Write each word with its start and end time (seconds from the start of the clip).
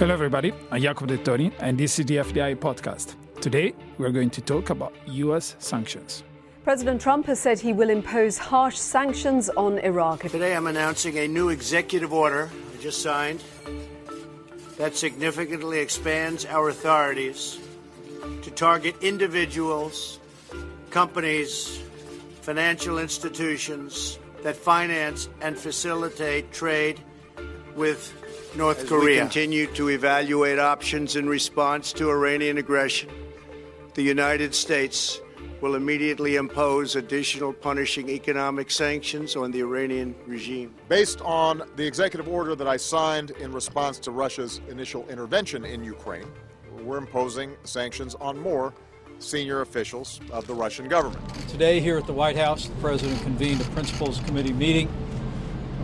Hello, 0.00 0.14
everybody. 0.14 0.50
I'm 0.70 0.80
Jacopo 0.80 1.14
Dettoni, 1.14 1.52
and 1.58 1.76
this 1.76 1.98
is 1.98 2.06
the 2.06 2.16
FDI 2.16 2.56
podcast. 2.56 3.16
Today, 3.42 3.74
we're 3.98 4.12
going 4.12 4.30
to 4.30 4.40
talk 4.40 4.70
about 4.70 4.94
U.S. 5.08 5.56
sanctions. 5.58 6.24
President 6.64 7.02
Trump 7.02 7.26
has 7.26 7.38
said 7.38 7.60
he 7.60 7.74
will 7.74 7.90
impose 7.90 8.38
harsh 8.38 8.78
sanctions 8.78 9.50
on 9.50 9.78
Iraq. 9.80 10.22
Today, 10.22 10.56
I'm 10.56 10.68
announcing 10.68 11.18
a 11.18 11.28
new 11.28 11.50
executive 11.50 12.14
order 12.14 12.48
I 12.74 12.80
just 12.80 13.02
signed 13.02 13.42
that 14.78 14.96
significantly 14.96 15.80
expands 15.80 16.46
our 16.46 16.70
authorities 16.70 17.58
to 18.40 18.50
target 18.52 18.94
individuals, 19.02 20.18
companies, 20.88 21.78
financial 22.40 22.98
institutions 22.98 24.18
that 24.44 24.56
finance 24.56 25.28
and 25.42 25.58
facilitate 25.58 26.52
trade 26.52 26.98
with 27.76 28.14
North 28.56 28.80
As 28.80 28.88
Korea. 28.88 29.14
we 29.14 29.18
continue 29.20 29.66
to 29.74 29.90
evaluate 29.90 30.58
options 30.58 31.14
in 31.14 31.28
response 31.28 31.92
to 31.94 32.10
Iranian 32.10 32.58
aggression, 32.58 33.08
the 33.94 34.02
United 34.02 34.54
States 34.54 35.20
will 35.60 35.74
immediately 35.76 36.36
impose 36.36 36.96
additional 36.96 37.52
punishing 37.52 38.08
economic 38.08 38.70
sanctions 38.70 39.36
on 39.36 39.50
the 39.50 39.60
Iranian 39.60 40.14
regime. 40.26 40.74
Based 40.88 41.20
on 41.20 41.62
the 41.76 41.86
executive 41.86 42.28
order 42.28 42.56
that 42.56 42.66
I 42.66 42.76
signed 42.76 43.30
in 43.32 43.52
response 43.52 43.98
to 44.00 44.10
Russia's 44.10 44.60
initial 44.68 45.08
intervention 45.08 45.64
in 45.64 45.84
Ukraine, 45.84 46.26
we're 46.82 46.98
imposing 46.98 47.56
sanctions 47.64 48.14
on 48.16 48.38
more 48.38 48.72
senior 49.18 49.60
officials 49.60 50.18
of 50.32 50.46
the 50.46 50.54
Russian 50.54 50.88
government. 50.88 51.22
Today, 51.48 51.78
here 51.78 51.98
at 51.98 52.06
the 52.06 52.12
White 52.12 52.36
House, 52.36 52.66
the 52.66 52.74
President 52.76 53.20
convened 53.22 53.60
a 53.60 53.64
Principals 53.64 54.18
Committee 54.20 54.54
meeting. 54.54 54.88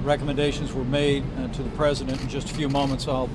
Recommendations 0.07 0.73
were 0.73 0.85
made 0.85 1.25
uh, 1.37 1.49
to 1.49 1.65
the 1.65 1.69
President. 1.71 2.23
In 2.23 2.29
just 2.29 2.49
a 2.49 2.55
few 2.55 2.69
moments, 2.69 3.09
I'll 3.09 3.29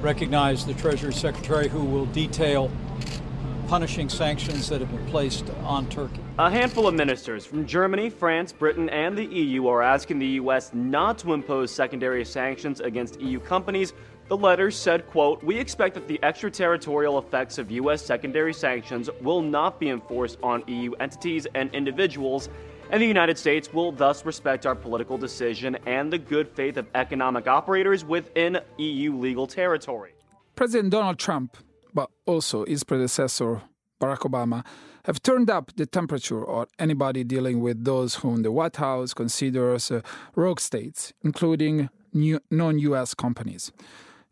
recognize 0.00 0.64
the 0.64 0.72
Treasury 0.72 1.12
Secretary 1.12 1.68
who 1.68 1.84
will 1.84 2.06
detail 2.06 2.70
uh, 2.70 3.68
punishing 3.68 4.08
sanctions 4.08 4.70
that 4.70 4.80
have 4.80 4.90
been 4.90 5.04
placed 5.08 5.50
on 5.64 5.86
Turkey. 5.90 6.22
A 6.38 6.50
handful 6.50 6.88
of 6.88 6.94
ministers 6.94 7.44
from 7.44 7.66
Germany, 7.66 8.08
France, 8.08 8.52
Britain, 8.52 8.88
and 8.88 9.18
the 9.18 9.26
EU 9.26 9.68
are 9.68 9.82
asking 9.82 10.18
the 10.18 10.26
U.S. 10.26 10.70
not 10.72 11.18
to 11.18 11.34
impose 11.34 11.70
secondary 11.70 12.24
sanctions 12.24 12.80
against 12.80 13.20
EU 13.20 13.38
companies. 13.38 13.92
The 14.28 14.36
letter 14.36 14.70
said, 14.70 15.06
quote, 15.10 15.42
We 15.42 15.58
expect 15.58 15.94
that 15.96 16.08
the 16.08 16.18
extraterritorial 16.22 17.18
effects 17.18 17.58
of 17.58 17.70
U.S. 17.70 18.02
secondary 18.02 18.54
sanctions 18.54 19.10
will 19.20 19.42
not 19.42 19.78
be 19.78 19.90
enforced 19.90 20.38
on 20.42 20.64
EU 20.68 20.92
entities 21.00 21.46
and 21.54 21.70
individuals, 21.74 22.48
and 22.90 23.02
the 23.02 23.06
United 23.06 23.38
States 23.38 23.72
will 23.72 23.92
thus 23.92 24.24
respect 24.24 24.66
our 24.66 24.74
political 24.74 25.18
decision 25.18 25.76
and 25.86 26.12
the 26.12 26.18
good 26.18 26.48
faith 26.48 26.76
of 26.76 26.86
economic 26.94 27.46
operators 27.46 28.04
within 28.04 28.60
EU 28.78 29.16
legal 29.16 29.46
territory. 29.46 30.12
President 30.56 30.90
Donald 30.90 31.18
Trump, 31.18 31.56
but 31.94 32.10
also 32.26 32.64
his 32.64 32.84
predecessor, 32.84 33.62
Barack 34.00 34.20
Obama, 34.20 34.64
have 35.04 35.22
turned 35.22 35.48
up 35.48 35.72
the 35.76 35.86
temperature 35.86 36.46
on 36.48 36.66
anybody 36.78 37.24
dealing 37.24 37.60
with 37.60 37.84
those 37.84 38.16
whom 38.16 38.42
the 38.42 38.52
White 38.52 38.76
House 38.76 39.14
considers 39.14 39.90
uh, 39.90 40.00
rogue 40.34 40.60
states, 40.60 41.12
including 41.22 41.88
non 42.12 42.78
US 42.78 43.14
companies. 43.14 43.72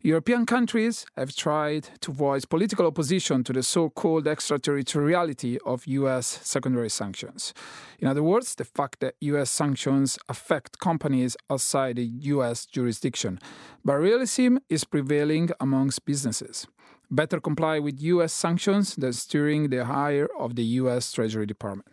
European 0.07 0.45
countries 0.45 1.05
have 1.17 1.35
tried 1.35 1.89
to 1.99 2.13
voice 2.13 2.45
political 2.45 2.85
opposition 2.85 3.43
to 3.43 3.51
the 3.51 3.61
so 3.61 3.89
called 3.89 4.25
extraterritoriality 4.25 5.59
of 5.65 5.85
US 5.85 6.39
secondary 6.43 6.89
sanctions. 6.89 7.53
In 7.99 8.07
other 8.07 8.23
words, 8.23 8.55
the 8.55 8.63
fact 8.63 9.01
that 9.01 9.15
US 9.19 9.49
sanctions 9.49 10.17
affect 10.29 10.79
companies 10.79 11.35
outside 11.49 11.97
the 11.97 12.05
US 12.35 12.65
jurisdiction. 12.65 13.37
But 13.83 13.95
realism 13.95 14.59
is 14.69 14.85
prevailing 14.85 15.49
amongst 15.59 16.05
businesses. 16.05 16.67
Better 17.11 17.41
comply 17.41 17.79
with 17.79 18.01
US 18.01 18.31
sanctions 18.31 18.95
than 18.95 19.11
steering 19.11 19.71
the 19.71 19.83
hire 19.83 20.29
of 20.39 20.55
the 20.55 20.63
US 20.81 21.11
Treasury 21.11 21.45
Department. 21.45 21.89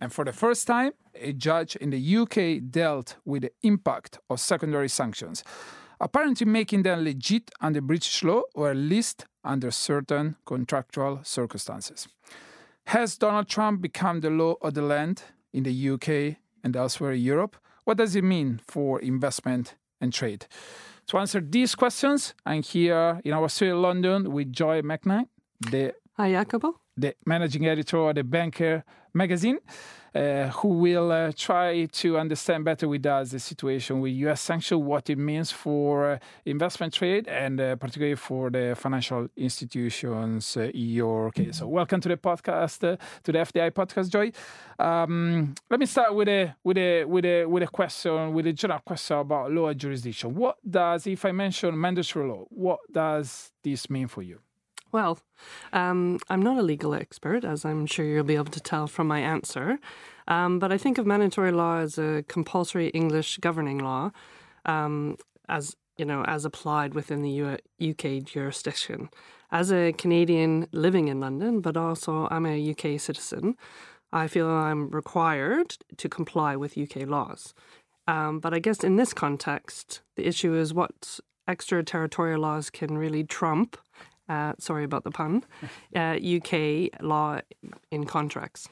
And 0.00 0.10
for 0.10 0.24
the 0.24 0.32
first 0.32 0.66
time, 0.66 0.92
a 1.14 1.34
judge 1.34 1.76
in 1.76 1.90
the 1.90 2.16
UK 2.20 2.70
dealt 2.70 3.16
with 3.26 3.42
the 3.42 3.52
impact 3.62 4.18
of 4.30 4.40
secondary 4.40 4.88
sanctions 4.88 5.44
apparently 6.00 6.46
making 6.46 6.82
them 6.82 7.04
legit 7.04 7.50
under 7.60 7.80
British 7.80 8.22
law 8.24 8.42
or 8.54 8.70
at 8.70 8.76
least 8.76 9.26
under 9.44 9.70
certain 9.70 10.36
contractual 10.46 11.20
circumstances. 11.22 12.08
Has 12.86 13.16
Donald 13.16 13.48
Trump 13.48 13.80
become 13.82 14.20
the 14.20 14.30
law 14.30 14.54
of 14.62 14.74
the 14.74 14.82
land 14.82 15.22
in 15.52 15.62
the 15.64 15.90
UK 15.90 16.36
and 16.64 16.74
elsewhere 16.76 17.12
in 17.12 17.20
Europe? 17.20 17.56
What 17.84 17.98
does 17.98 18.16
it 18.16 18.24
mean 18.24 18.60
for 18.66 19.00
investment 19.00 19.74
and 20.00 20.12
trade? 20.12 20.46
To 21.08 21.18
answer 21.18 21.40
these 21.40 21.74
questions, 21.74 22.34
I'm 22.46 22.62
here 22.62 23.20
in 23.24 23.32
our 23.32 23.48
studio 23.48 23.76
in 23.76 23.82
London 23.82 24.32
with 24.32 24.52
Joy 24.52 24.80
Macknight, 24.82 25.26
the, 25.70 25.94
Hi, 26.16 26.30
Jacopo. 26.32 26.80
the 26.96 27.14
managing 27.26 27.66
editor 27.66 27.98
of 28.08 28.14
the 28.14 28.24
Banker 28.24 28.84
magazine. 29.14 29.58
Uh, 30.12 30.48
who 30.48 30.70
will 30.70 31.12
uh, 31.12 31.30
try 31.36 31.84
to 31.92 32.18
understand 32.18 32.64
better 32.64 32.88
with 32.88 33.06
us 33.06 33.30
the 33.30 33.38
situation 33.38 34.00
with 34.00 34.12
U.S. 34.14 34.40
sanctions, 34.40 34.82
what 34.82 35.08
it 35.08 35.16
means 35.16 35.52
for 35.52 36.14
uh, 36.14 36.18
investment 36.44 36.92
trade, 36.92 37.28
and 37.28 37.58
particularly 37.78 38.16
for 38.16 38.50
the 38.50 38.74
financial 38.76 39.28
institutions 39.36 40.56
in 40.56 40.70
your 40.74 41.30
case. 41.30 41.58
So, 41.58 41.68
welcome 41.68 42.00
to 42.00 42.08
the 42.08 42.16
podcast, 42.16 42.80
to 42.80 42.98
the 43.32 43.38
FDI 43.38 43.70
podcast, 43.70 44.10
Joy. 44.10 44.32
Um, 44.84 45.54
let 45.70 45.78
me 45.78 45.86
start 45.86 46.12
with 46.12 46.28
a 46.28 46.56
with 46.64 46.76
a 46.76 47.04
with 47.04 47.24
a 47.24 47.44
with 47.44 47.62
a 47.62 47.68
question, 47.68 48.34
with 48.34 48.48
a 48.48 48.52
general 48.52 48.80
question 48.80 49.16
about 49.16 49.52
and 49.52 49.78
jurisdiction. 49.78 50.34
What 50.34 50.56
does, 50.68 51.06
if 51.06 51.24
I 51.24 51.30
mention 51.30 51.78
mandatory 51.80 52.28
law, 52.28 52.46
what 52.48 52.80
does 52.90 53.52
this 53.62 53.88
mean 53.88 54.08
for 54.08 54.22
you? 54.22 54.40
Well, 54.92 55.18
um, 55.72 56.18
I'm 56.28 56.42
not 56.42 56.58
a 56.58 56.62
legal 56.62 56.94
expert, 56.94 57.44
as 57.44 57.64
I'm 57.64 57.86
sure 57.86 58.04
you'll 58.04 58.24
be 58.24 58.34
able 58.34 58.46
to 58.46 58.60
tell 58.60 58.86
from 58.86 59.06
my 59.06 59.20
answer. 59.20 59.78
Um, 60.26 60.58
but 60.58 60.72
I 60.72 60.78
think 60.78 60.98
of 60.98 61.06
mandatory 61.06 61.52
law 61.52 61.78
as 61.78 61.98
a 61.98 62.24
compulsory 62.28 62.88
English 62.88 63.38
governing 63.38 63.78
law, 63.78 64.10
um, 64.64 65.16
as 65.48 65.76
you 65.96 66.04
know, 66.04 66.24
as 66.24 66.44
applied 66.44 66.94
within 66.94 67.22
the 67.22 67.30
U- 67.30 67.90
UK 67.90 68.24
jurisdiction. 68.24 69.10
As 69.52 69.70
a 69.72 69.92
Canadian 69.92 70.66
living 70.72 71.08
in 71.08 71.20
London, 71.20 71.60
but 71.60 71.76
also 71.76 72.26
I'm 72.30 72.46
a 72.46 72.70
UK 72.70 72.98
citizen, 72.98 73.56
I 74.12 74.26
feel 74.26 74.48
I'm 74.48 74.88
required 74.90 75.76
to 75.96 76.08
comply 76.08 76.56
with 76.56 76.78
UK 76.78 77.06
laws. 77.06 77.54
Um, 78.08 78.40
but 78.40 78.54
I 78.54 78.58
guess 78.58 78.82
in 78.82 78.96
this 78.96 79.12
context, 79.12 80.00
the 80.16 80.26
issue 80.26 80.54
is 80.54 80.74
what 80.74 81.20
extraterritorial 81.46 82.40
laws 82.40 82.70
can 82.70 82.96
really 82.96 83.24
trump 83.24 83.76
uh, 84.30 84.52
sorry 84.58 84.84
about 84.84 85.04
the 85.04 85.10
pun, 85.10 85.44
uh, 85.96 86.16
UK 86.22 87.02
law 87.02 87.40
in 87.90 88.06
contracts. 88.06 88.68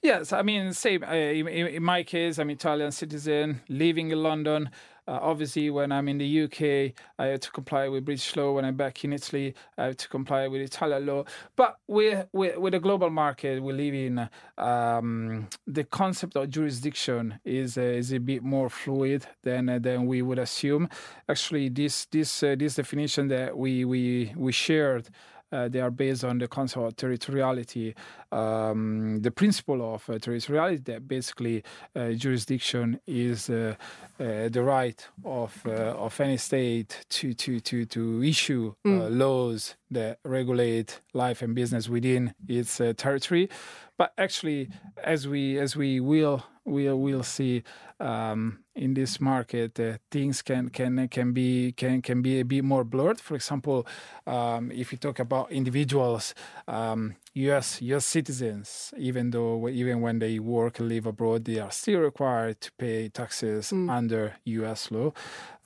Yes, 0.00 0.32
I 0.32 0.42
mean, 0.42 0.72
same. 0.72 1.02
Uh, 1.02 1.12
in, 1.14 1.48
in, 1.48 1.82
my 1.82 2.04
case, 2.04 2.38
I'm 2.38 2.50
Italian 2.50 2.92
citizen 2.92 3.62
living 3.68 4.12
in 4.12 4.22
London. 4.22 4.70
Uh, 5.08 5.18
obviously, 5.22 5.70
when 5.70 5.90
I'm 5.90 6.06
in 6.06 6.18
the 6.18 6.42
UK, 6.42 6.92
I 7.18 7.28
have 7.28 7.40
to 7.40 7.50
comply 7.50 7.88
with 7.88 8.04
British 8.04 8.36
law. 8.36 8.52
When 8.52 8.66
I'm 8.66 8.76
back 8.76 9.02
in 9.04 9.14
Italy, 9.14 9.54
I 9.78 9.84
have 9.84 9.96
to 9.96 10.08
comply 10.08 10.46
with 10.48 10.60
Italian 10.60 11.06
law. 11.06 11.24
But 11.56 11.78
with 11.86 12.26
with, 12.32 12.58
with 12.58 12.74
the 12.74 12.78
global 12.78 13.08
market 13.08 13.62
we 13.62 13.72
live 13.72 13.94
in, 13.94 14.28
um, 14.58 15.48
the 15.66 15.84
concept 15.84 16.36
of 16.36 16.50
jurisdiction 16.50 17.40
is 17.46 17.78
uh, 17.78 17.80
is 17.80 18.12
a 18.12 18.20
bit 18.20 18.42
more 18.42 18.68
fluid 18.68 19.26
than 19.44 19.70
uh, 19.70 19.78
than 19.78 20.06
we 20.06 20.20
would 20.20 20.38
assume. 20.38 20.90
Actually, 21.26 21.70
this 21.70 22.04
this 22.04 22.42
uh, 22.42 22.54
this 22.58 22.74
definition 22.74 23.28
that 23.28 23.56
we 23.56 23.86
we 23.86 24.34
we 24.36 24.52
shared. 24.52 25.08
Uh, 25.50 25.68
they 25.68 25.80
are 25.80 25.90
based 25.90 26.24
on 26.24 26.38
the 26.38 26.46
concept 26.48 26.84
of 26.86 26.96
territoriality, 26.96 27.94
um, 28.32 29.20
the 29.22 29.30
principle 29.30 29.94
of 29.94 30.08
uh, 30.10 30.14
territoriality 30.14 30.84
that 30.84 31.08
basically 31.08 31.62
uh, 31.96 32.10
jurisdiction 32.12 33.00
is 33.06 33.48
uh, 33.48 33.74
uh, 34.20 34.48
the 34.48 34.62
right 34.62 35.06
of 35.24 35.62
uh, 35.66 35.94
of 35.96 36.20
any 36.20 36.36
state 36.36 37.06
to 37.08 37.32
to 37.34 37.60
to 37.60 37.84
to 37.86 38.22
issue 38.22 38.74
Mm. 38.84 39.18
laws 39.18 39.76
that 39.90 40.18
regulate 40.24 41.00
life 41.14 41.42
and 41.42 41.54
business 41.54 41.88
within 41.88 42.34
its 42.46 42.80
territory. 42.96 43.48
But 43.96 44.12
actually, 44.18 44.68
as 45.02 45.26
we 45.26 45.58
as 45.58 45.74
we 45.76 46.00
will 46.00 46.44
we 46.68 46.92
will 46.92 47.22
see 47.22 47.62
um, 48.00 48.60
in 48.74 48.94
this 48.94 49.20
market, 49.20 49.78
uh, 49.80 49.98
things 50.10 50.42
can 50.42 50.68
can 50.68 51.08
can 51.08 51.32
be 51.32 51.72
can 51.72 52.00
can 52.02 52.22
be 52.22 52.40
a 52.40 52.44
bit 52.44 52.64
more 52.64 52.84
blurred. 52.84 53.20
For 53.20 53.34
example, 53.34 53.86
um, 54.26 54.70
if 54.70 54.92
you 54.92 54.98
talk 54.98 55.18
about 55.18 55.50
individuals, 55.50 56.34
um, 56.68 57.16
U.S. 57.34 57.82
U.S. 57.82 58.06
citizens, 58.06 58.92
even 58.96 59.30
though 59.30 59.68
even 59.68 60.00
when 60.00 60.18
they 60.18 60.38
work 60.38 60.78
and 60.78 60.88
live 60.88 61.06
abroad, 61.06 61.44
they 61.44 61.58
are 61.58 61.70
still 61.72 62.00
required 62.00 62.60
to 62.60 62.70
pay 62.78 63.08
taxes 63.08 63.72
Mm. 63.72 63.90
under 63.90 64.36
U.S. 64.44 64.90
law. 64.90 65.12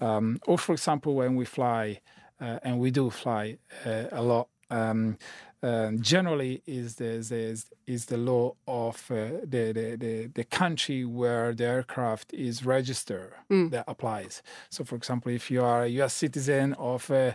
Um, 0.01 0.39
or, 0.47 0.59
for 0.59 0.73
example, 0.73 1.15
when 1.15 1.37
we 1.37 1.45
fly, 1.45 2.01
uh, 2.41 2.59
and 2.65 2.79
we 2.81 2.91
do 2.91 3.11
fly 3.11 3.59
uh, 3.87 4.05
a 4.13 4.23
lot. 4.23 4.49
Um, 4.71 5.19
um, 5.63 6.01
generally 6.01 6.63
is 6.67 6.97
the 6.97 7.05
is, 7.05 7.67
is 7.87 8.07
the 8.07 8.17
law 8.17 8.55
of 8.67 8.97
uh, 9.11 9.15
the, 9.45 9.73
the, 9.73 9.97
the 9.97 10.27
the 10.35 10.45
country 10.45 11.05
where 11.05 11.55
the 11.55 11.65
aircraft 11.65 12.33
is 12.35 12.65
registered 12.65 13.33
Mm. 13.51 13.71
that 13.71 13.85
applies. 13.87 14.43
So, 14.71 14.85
for 14.85 14.97
example, 14.97 15.31
if 15.33 15.51
you 15.51 15.63
are 15.63 15.83
a 15.85 15.89
U.S. 16.01 16.15
citizen 16.15 16.75
of 16.75 17.11
uh, 17.11 17.33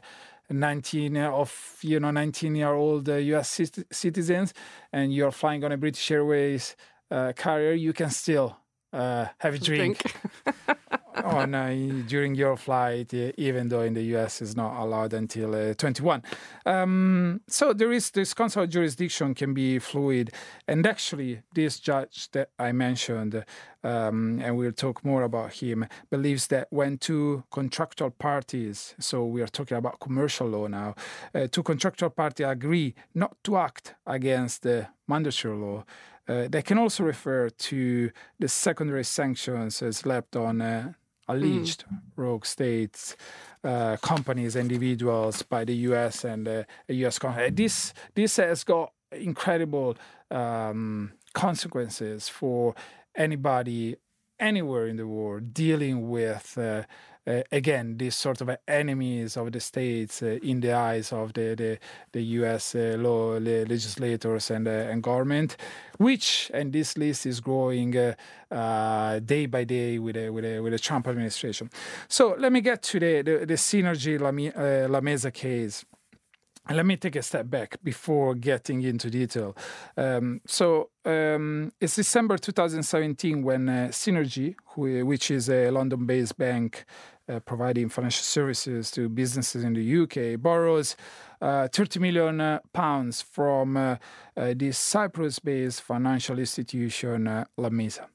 19 0.49 1.17
of 1.17 1.77
you 1.81 1.99
know 1.99 2.11
19 2.11 2.55
year 2.55 2.73
old 2.73 3.07
U.S. 3.07 3.61
citizens, 3.91 4.53
and 4.91 5.13
you're 5.13 5.31
flying 5.31 5.63
on 5.63 5.71
a 5.71 5.77
British 5.77 6.09
Airways 6.11 6.75
carrier, 7.35 7.73
you 7.73 7.93
can 7.93 8.09
still 8.09 8.57
have 8.93 9.53
a 9.53 9.57
drink. 9.57 10.01
on 11.23 11.55
uh, 11.55 12.03
during 12.07 12.35
your 12.35 12.57
flight, 12.57 13.13
even 13.13 13.69
though 13.69 13.81
in 13.81 13.93
the 13.93 14.03
US 14.15 14.41
is 14.41 14.55
not 14.55 14.81
allowed 14.81 15.13
until 15.13 15.55
uh, 15.55 15.73
21. 15.73 16.23
Um, 16.65 17.41
so 17.47 17.73
there 17.73 17.91
is 17.91 18.11
this 18.11 18.33
consular 18.33 18.67
jurisdiction 18.67 19.33
can 19.33 19.53
be 19.53 19.79
fluid, 19.79 20.31
and 20.67 20.85
actually, 20.85 21.41
this 21.53 21.79
judge 21.79 22.29
that 22.31 22.49
I 22.59 22.71
mentioned, 22.71 23.43
um, 23.83 24.39
and 24.43 24.57
we'll 24.57 24.71
talk 24.71 25.03
more 25.03 25.23
about 25.23 25.53
him, 25.53 25.87
believes 26.09 26.47
that 26.47 26.67
when 26.69 26.97
two 26.97 27.43
contractual 27.51 28.11
parties, 28.11 28.95
so 28.99 29.25
we 29.25 29.41
are 29.41 29.47
talking 29.47 29.77
about 29.77 29.99
commercial 29.99 30.47
law 30.47 30.67
now, 30.67 30.95
uh, 31.33 31.47
two 31.51 31.63
contractual 31.63 32.09
parties 32.09 32.45
agree 32.45 32.95
not 33.13 33.35
to 33.43 33.57
act 33.57 33.95
against 34.05 34.63
the 34.63 34.87
mandatory 35.07 35.55
law. 35.57 35.83
Uh, 36.27 36.47
they 36.49 36.61
can 36.61 36.77
also 36.77 37.03
refer 37.03 37.49
to 37.49 38.11
the 38.37 38.47
secondary 38.49 39.03
sanctions 39.03 39.81
slapped 39.95 40.35
on 40.35 40.61
uh, 40.61 40.91
alleged 41.27 41.85
mm. 41.85 41.99
rogue 42.15 42.45
states, 42.45 43.15
uh, 43.63 43.97
companies, 43.97 44.55
individuals 44.55 45.41
by 45.41 45.63
the 45.65 45.75
U.S. 45.89 46.23
and 46.23 46.47
uh, 46.47 46.63
U.S. 46.87 47.19
Congress. 47.19 47.51
This 47.53 47.93
this 48.15 48.37
has 48.37 48.63
got 48.63 48.93
incredible 49.11 49.97
um, 50.31 51.13
consequences 51.33 52.29
for 52.29 52.75
anybody 53.15 53.95
anywhere 54.39 54.87
in 54.87 54.97
the 54.97 55.07
world 55.07 55.53
dealing 55.53 56.09
with 56.09 56.57
uh, 56.57 56.83
uh, 57.27 57.41
again 57.51 57.97
these 57.97 58.15
sort 58.15 58.41
of 58.41 58.49
enemies 58.67 59.37
of 59.37 59.51
the 59.51 59.59
states 59.59 60.23
uh, 60.23 60.39
in 60.41 60.61
the 60.61 60.73
eyes 60.73 61.11
of 61.11 61.33
the 61.33 61.55
the, 61.55 61.77
the 62.11 62.21
U.S. 62.39 62.75
Uh, 62.75 62.95
law 62.97 63.37
legislators 63.37 64.51
and 64.51 64.67
uh, 64.67 64.71
and 64.91 65.03
government, 65.03 65.57
which 65.97 66.49
and 66.53 66.71
this 66.71 66.97
list 66.97 67.25
is 67.25 67.39
growing 67.39 67.95
uh, 67.97 69.19
day 69.19 69.45
by 69.45 69.63
day 69.63 69.99
with 69.99 70.15
a, 70.15 70.29
with 70.29 70.45
a, 70.45 70.59
with 70.59 70.71
the 70.71 70.79
Trump 70.79 71.07
administration. 71.07 71.69
So 72.07 72.35
let 72.37 72.51
me 72.51 72.61
get 72.61 72.81
to 72.83 72.99
the 72.99 73.21
the, 73.21 73.45
the 73.45 73.57
Cynergy 73.57 74.17
La 74.89 75.01
Mesa 75.01 75.31
case. 75.31 75.85
Let 76.69 76.85
me 76.85 76.97
take 76.97 77.15
a 77.15 77.21
step 77.21 77.49
back 77.49 77.77
before 77.81 78.35
getting 78.35 78.81
into 78.81 79.09
detail. 79.09 79.55
Um, 79.95 80.41
so 80.45 80.89
um, 81.05 81.71
it's 81.79 81.95
December 81.95 82.37
2017 82.37 83.41
when 83.41 83.69
uh, 83.69 83.87
Cynergy, 83.89 84.55
who, 84.71 85.05
which 85.05 85.31
is 85.31 85.49
a 85.49 85.69
London-based 85.69 86.37
bank 86.37 86.85
uh, 87.29 87.39
providing 87.41 87.89
financial 87.89 88.23
services 88.23 88.91
to 88.91 89.09
businesses 89.09 89.63
in 89.63 89.73
the 89.73 90.01
UK, 90.01 90.39
borrows 90.41 90.95
uh, 91.41 91.67
30 91.67 91.99
million 91.99 92.41
uh, 92.41 92.59
pounds 92.73 93.21
from 93.21 93.77
uh, 93.77 93.95
uh, 94.35 94.53
this 94.55 94.77
Cyprus-based 94.77 95.81
financial 95.81 96.39
institution, 96.39 97.45
Lamesa. 97.57 98.07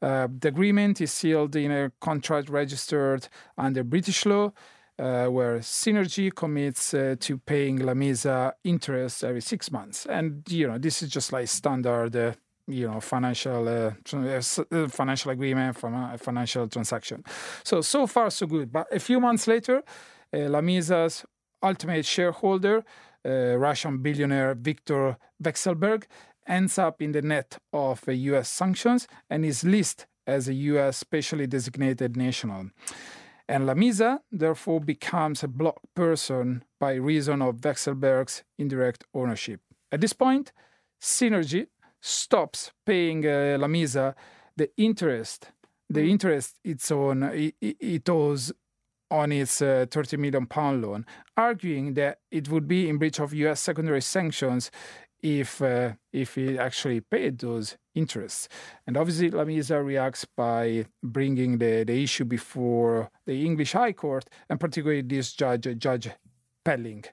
the 0.00 0.48
agreement 0.48 1.00
is 1.00 1.12
sealed 1.12 1.56
in 1.56 1.70
a 1.70 1.90
contract 2.00 2.48
registered 2.48 3.28
under 3.56 3.84
British 3.84 4.26
law 4.26 4.52
uh, 4.98 5.26
where 5.26 5.58
Cynergy 5.58 6.34
commits 6.34 6.94
uh, 6.94 7.16
to 7.20 7.38
paying 7.38 7.78
Lamesa 7.80 8.52
interest 8.64 9.24
every 9.24 9.40
six 9.40 9.70
months. 9.70 10.06
And, 10.06 10.42
you 10.48 10.66
know, 10.66 10.78
this 10.78 11.02
is 11.02 11.10
just 11.10 11.32
like 11.32 11.48
standard, 11.48 12.16
uh, 12.16 12.32
you 12.66 12.88
know, 12.88 13.00
financial 13.00 13.68
uh, 13.68 13.92
uh, 14.12 14.40
uh, 14.72 14.88
financial 14.88 15.30
agreement 15.30 15.76
from 15.76 15.94
a 15.94 16.18
financial 16.18 16.68
transaction. 16.68 17.22
So, 17.64 17.80
so 17.80 18.06
far, 18.06 18.30
so 18.30 18.46
good. 18.46 18.72
But 18.72 18.86
a 18.92 18.98
few 18.98 19.20
months 19.20 19.46
later, 19.46 19.82
Lamesa's 20.32 21.24
ultimate 21.62 22.04
shareholder, 22.04 22.84
Russian 23.24 23.98
billionaire 23.98 24.54
Viktor 24.54 25.16
Vekselberg, 25.42 26.04
ends 26.46 26.78
up 26.78 27.02
in 27.02 27.12
the 27.12 27.22
net 27.22 27.58
of 27.72 28.02
US 28.06 28.48
sanctions 28.48 29.08
and 29.30 29.44
is 29.44 29.64
listed 29.64 30.06
as 30.26 30.48
a 30.48 30.54
US 30.54 30.96
specially 30.96 31.46
designated 31.46 32.16
national. 32.16 32.70
And 33.48 33.64
Lamesa 33.64 34.20
therefore 34.32 34.80
becomes 34.80 35.44
a 35.44 35.48
block 35.48 35.78
person 35.94 36.64
by 36.80 36.94
reason 36.94 37.42
of 37.42 37.56
Vekselberg's 37.56 38.42
indirect 38.58 39.04
ownership. 39.14 39.60
At 39.92 40.00
this 40.00 40.12
point, 40.12 40.52
Cynergy 41.00 41.68
stops 42.06 42.70
paying 42.84 43.26
uh, 43.26 43.58
Lamesa 43.58 44.14
the 44.56 44.70
interest, 44.76 45.50
the 45.90 46.00
mm. 46.00 46.10
interest 46.10 46.58
it's 46.64 46.90
on, 46.90 47.24
it, 47.24 47.54
it 47.60 48.08
owes 48.08 48.52
on 49.10 49.32
its 49.32 49.60
uh, 49.60 49.86
30 49.90 50.16
million 50.16 50.46
pound 50.46 50.82
loan, 50.82 51.04
arguing 51.36 51.94
that 51.94 52.18
it 52.30 52.48
would 52.48 52.66
be 52.66 52.88
in 52.88 52.98
breach 52.98 53.20
of 53.20 53.34
US 53.34 53.60
secondary 53.60 54.00
sanctions 54.00 54.70
if 55.22 55.60
uh, 55.60 55.92
if 56.12 56.36
he 56.36 56.58
actually 56.58 57.00
paid 57.00 57.38
those 57.38 57.76
interests. 57.94 58.48
And 58.86 58.96
obviously, 58.96 59.30
Lamesa 59.30 59.84
reacts 59.84 60.24
by 60.24 60.86
bringing 61.02 61.58
the, 61.58 61.84
the 61.84 62.02
issue 62.02 62.24
before 62.24 63.10
the 63.26 63.44
English 63.44 63.72
High 63.72 63.92
Court, 63.92 64.28
and 64.48 64.60
particularly 64.60 65.02
this 65.02 65.32
judge, 65.32 65.66
Judge 65.78 66.10
Pelling. 66.64 67.04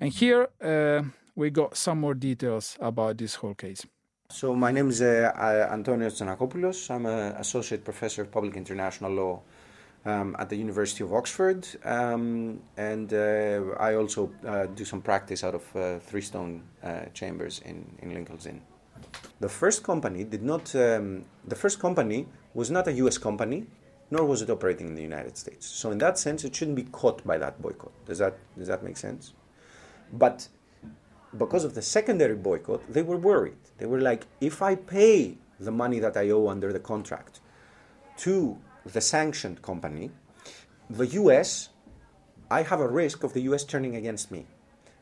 And 0.00 0.12
here 0.12 0.48
uh, 0.60 1.02
we 1.36 1.50
got 1.50 1.76
some 1.76 2.00
more 2.00 2.14
details 2.14 2.76
about 2.80 3.18
this 3.18 3.36
whole 3.36 3.54
case. 3.54 3.84
So 4.30 4.54
my 4.54 4.72
name 4.72 4.88
is 4.88 5.02
uh, 5.02 5.68
Antonio 5.70 6.08
Tzanakopoulos. 6.08 6.90
I'm 6.90 7.06
an 7.06 7.36
associate 7.36 7.84
professor 7.84 8.22
of 8.22 8.32
public 8.32 8.56
international 8.56 9.12
law 9.12 9.42
um, 10.06 10.34
at 10.38 10.48
the 10.48 10.56
University 10.56 11.04
of 11.04 11.12
Oxford, 11.12 11.66
um, 11.84 12.60
and 12.76 13.12
uh, 13.12 13.74
I 13.78 13.94
also 13.94 14.32
uh, 14.46 14.66
do 14.66 14.84
some 14.84 15.02
practice 15.02 15.44
out 15.44 15.54
of 15.54 15.76
uh, 15.76 15.98
Three 15.98 16.22
Stone 16.22 16.62
uh, 16.82 17.00
Chambers 17.12 17.60
in, 17.66 17.84
in 18.00 18.14
Lincoln's 18.14 18.46
Inn. 18.46 18.62
The 19.40 19.48
first 19.48 19.82
company 19.82 20.24
did 20.24 20.42
not. 20.42 20.74
Um, 20.74 21.26
the 21.46 21.56
first 21.56 21.78
company 21.78 22.26
was 22.54 22.70
not 22.70 22.88
a 22.88 22.92
U.S. 22.92 23.18
company, 23.18 23.66
nor 24.10 24.24
was 24.24 24.40
it 24.40 24.48
operating 24.48 24.88
in 24.88 24.94
the 24.94 25.02
United 25.02 25.36
States. 25.36 25.66
So 25.66 25.90
in 25.90 25.98
that 25.98 26.18
sense, 26.18 26.44
it 26.44 26.56
shouldn't 26.56 26.76
be 26.76 26.84
caught 26.84 27.24
by 27.26 27.36
that 27.38 27.60
boycott. 27.60 27.92
Does 28.06 28.18
that 28.18 28.38
does 28.56 28.68
that 28.68 28.82
make 28.82 28.96
sense? 28.96 29.34
But 30.12 30.48
because 31.36 31.64
of 31.64 31.74
the 31.74 31.82
secondary 31.82 32.36
boycott, 32.36 32.80
they 32.92 33.02
were 33.02 33.16
worried. 33.16 33.56
They 33.78 33.86
were 33.86 34.00
like, 34.00 34.26
if 34.40 34.62
I 34.62 34.74
pay 34.76 35.38
the 35.58 35.70
money 35.70 35.98
that 35.98 36.16
I 36.16 36.30
owe 36.30 36.48
under 36.48 36.72
the 36.72 36.80
contract 36.80 37.40
to 38.18 38.58
the 38.84 39.00
sanctioned 39.00 39.62
company, 39.62 40.10
the 40.90 41.06
US, 41.06 41.70
I 42.50 42.62
have 42.62 42.80
a 42.80 42.88
risk 42.88 43.24
of 43.24 43.32
the 43.32 43.40
US 43.42 43.64
turning 43.64 43.96
against 43.96 44.30
me. 44.30 44.46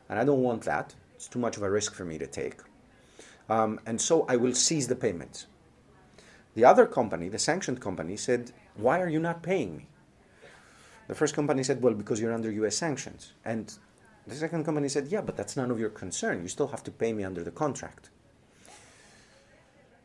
And 0.09 0.19
I 0.19 0.23
don't 0.23 0.41
want 0.41 0.63
that. 0.63 0.95
It's 1.15 1.27
too 1.27 1.39
much 1.39 1.57
of 1.57 1.63
a 1.63 1.69
risk 1.69 1.93
for 1.93 2.05
me 2.05 2.17
to 2.17 2.27
take. 2.27 2.61
Um, 3.49 3.79
and 3.85 3.99
so 3.99 4.25
I 4.27 4.35
will 4.35 4.53
seize 4.53 4.87
the 4.87 4.95
payments. 4.95 5.47
The 6.55 6.65
other 6.65 6.85
company, 6.85 7.29
the 7.29 7.39
sanctioned 7.39 7.81
company, 7.81 8.15
said, 8.15 8.51
Why 8.75 9.01
are 9.01 9.09
you 9.09 9.19
not 9.19 9.41
paying 9.43 9.77
me? 9.77 9.87
The 11.07 11.15
first 11.15 11.35
company 11.35 11.63
said, 11.63 11.81
Well, 11.81 11.93
because 11.93 12.21
you're 12.21 12.33
under 12.33 12.51
US 12.51 12.75
sanctions. 12.75 13.33
And 13.43 13.73
the 14.27 14.35
second 14.35 14.63
company 14.63 14.89
said, 14.89 15.07
Yeah, 15.07 15.21
but 15.21 15.35
that's 15.35 15.57
none 15.57 15.71
of 15.71 15.79
your 15.79 15.89
concern. 15.89 16.41
You 16.41 16.47
still 16.47 16.67
have 16.67 16.83
to 16.83 16.91
pay 16.91 17.13
me 17.13 17.23
under 17.23 17.43
the 17.43 17.51
contract. 17.51 18.09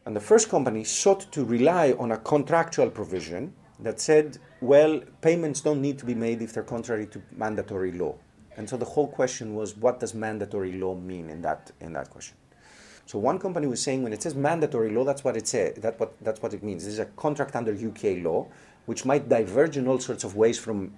And 0.06 0.16
the 0.16 0.20
first 0.20 0.48
company 0.48 0.84
sought 0.84 1.30
to 1.32 1.44
rely 1.44 1.92
on 1.98 2.12
a 2.12 2.16
contractual 2.16 2.88
provision 2.88 3.52
that 3.80 4.00
said, 4.00 4.38
well, 4.60 5.00
payments 5.20 5.60
don't 5.60 5.82
need 5.82 5.98
to 5.98 6.06
be 6.06 6.14
made 6.14 6.42
if 6.42 6.52
they're 6.52 6.62
contrary 6.62 7.06
to 7.08 7.22
mandatory 7.36 7.92
law. 7.92 8.14
And 8.56 8.68
so 8.68 8.76
the 8.76 8.84
whole 8.84 9.06
question 9.06 9.54
was, 9.54 9.76
what 9.76 10.00
does 10.00 10.14
mandatory 10.14 10.72
law 10.72 10.94
mean 10.94 11.28
in 11.28 11.42
that, 11.42 11.70
in 11.80 11.92
that 11.92 12.10
question? 12.10 12.36
So 13.06 13.18
one 13.18 13.38
company 13.38 13.66
was 13.66 13.82
saying 13.82 14.02
when 14.02 14.12
it 14.12 14.22
says 14.22 14.34
mandatory 14.34 14.90
law, 14.90 15.04
that's 15.04 15.24
what 15.24 15.36
it. 15.36 15.80
That 15.80 16.00
what, 16.00 16.14
that's 16.22 16.42
what 16.42 16.54
it 16.54 16.62
means. 16.62 16.84
This 16.84 16.94
is 16.94 16.98
a 16.98 17.06
contract 17.06 17.54
under 17.54 17.72
UK 17.72 18.22
law, 18.24 18.48
which 18.86 19.04
might 19.04 19.28
diverge 19.28 19.76
in 19.76 19.86
all 19.86 19.98
sorts 19.98 20.24
of 20.24 20.36
ways 20.36 20.58
from 20.58 20.92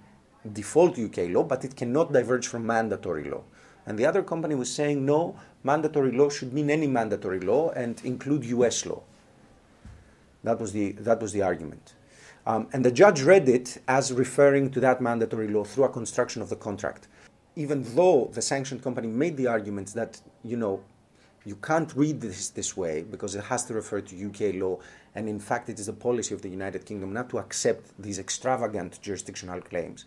default 0.52 0.98
UK 0.98 1.28
law, 1.28 1.42
but 1.42 1.64
it 1.64 1.76
cannot 1.76 2.12
diverge 2.12 2.46
from 2.46 2.66
mandatory 2.66 3.28
law. 3.30 3.42
And 3.86 3.98
the 3.98 4.06
other 4.06 4.22
company 4.22 4.54
was 4.54 4.72
saying, 4.72 5.04
no, 5.04 5.36
mandatory 5.64 6.12
law 6.12 6.28
should 6.28 6.52
mean 6.52 6.70
any 6.70 6.86
mandatory 6.86 7.40
law 7.40 7.70
and 7.70 8.00
include 8.04 8.44
US 8.44 8.86
law. 8.86 9.02
That 10.44 10.58
was 10.58 10.72
the, 10.72 10.92
that 10.92 11.20
was 11.20 11.32
the 11.32 11.42
argument. 11.42 11.94
Um, 12.46 12.68
and 12.72 12.84
the 12.84 12.90
judge 12.90 13.22
read 13.22 13.48
it 13.48 13.78
as 13.86 14.12
referring 14.12 14.70
to 14.70 14.80
that 14.80 15.00
mandatory 15.00 15.48
law 15.48 15.64
through 15.64 15.84
a 15.84 15.88
construction 15.88 16.40
of 16.40 16.48
the 16.48 16.56
contract. 16.56 17.08
Even 17.56 17.82
though 17.94 18.30
the 18.32 18.40
sanctioned 18.40 18.82
company 18.82 19.08
made 19.08 19.36
the 19.36 19.46
argument 19.46 19.92
that, 19.94 20.20
you 20.42 20.56
know, 20.56 20.80
you 21.44 21.56
can't 21.56 21.94
read 21.94 22.20
this 22.20 22.50
this 22.50 22.76
way 22.76 23.02
because 23.02 23.34
it 23.34 23.44
has 23.44 23.64
to 23.64 23.74
refer 23.74 24.00
to 24.00 24.26
UK 24.26 24.54
law, 24.54 24.78
and 25.14 25.28
in 25.28 25.40
fact, 25.40 25.68
it 25.68 25.78
is 25.78 25.88
a 25.88 25.92
policy 25.92 26.34
of 26.34 26.42
the 26.42 26.48
United 26.48 26.84
Kingdom 26.84 27.12
not 27.12 27.30
to 27.30 27.38
accept 27.38 27.90
these 27.98 28.18
extravagant 28.18 29.00
jurisdictional 29.00 29.60
claims. 29.60 30.04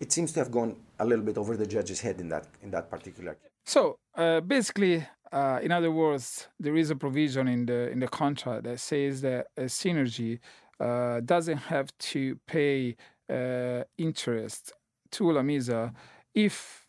It 0.00 0.12
seems 0.12 0.32
to 0.32 0.40
have 0.40 0.50
gone 0.50 0.76
a 0.98 1.04
little 1.04 1.24
bit 1.24 1.36
over 1.38 1.56
the 1.56 1.66
judge's 1.66 2.00
head 2.00 2.20
in 2.20 2.28
that 2.30 2.46
in 2.62 2.70
that 2.70 2.90
particular 2.90 3.34
case. 3.34 3.50
So 3.64 3.98
uh, 4.16 4.40
basically, 4.40 5.06
uh, 5.30 5.60
in 5.62 5.70
other 5.70 5.90
words, 5.90 6.48
there 6.58 6.76
is 6.76 6.90
a 6.90 6.96
provision 6.96 7.46
in 7.48 7.66
the 7.66 7.90
in 7.90 8.00
the 8.00 8.08
contract 8.08 8.64
that 8.64 8.80
says 8.80 9.20
that 9.20 9.48
a 9.56 9.68
Cynergy 9.68 10.40
uh, 10.80 11.20
doesn't 11.20 11.58
have 11.58 11.96
to 11.98 12.38
pay 12.46 12.96
uh, 13.28 13.84
interest 13.98 14.72
to 15.12 15.24
Lamesa 15.24 15.92
if 16.34 16.86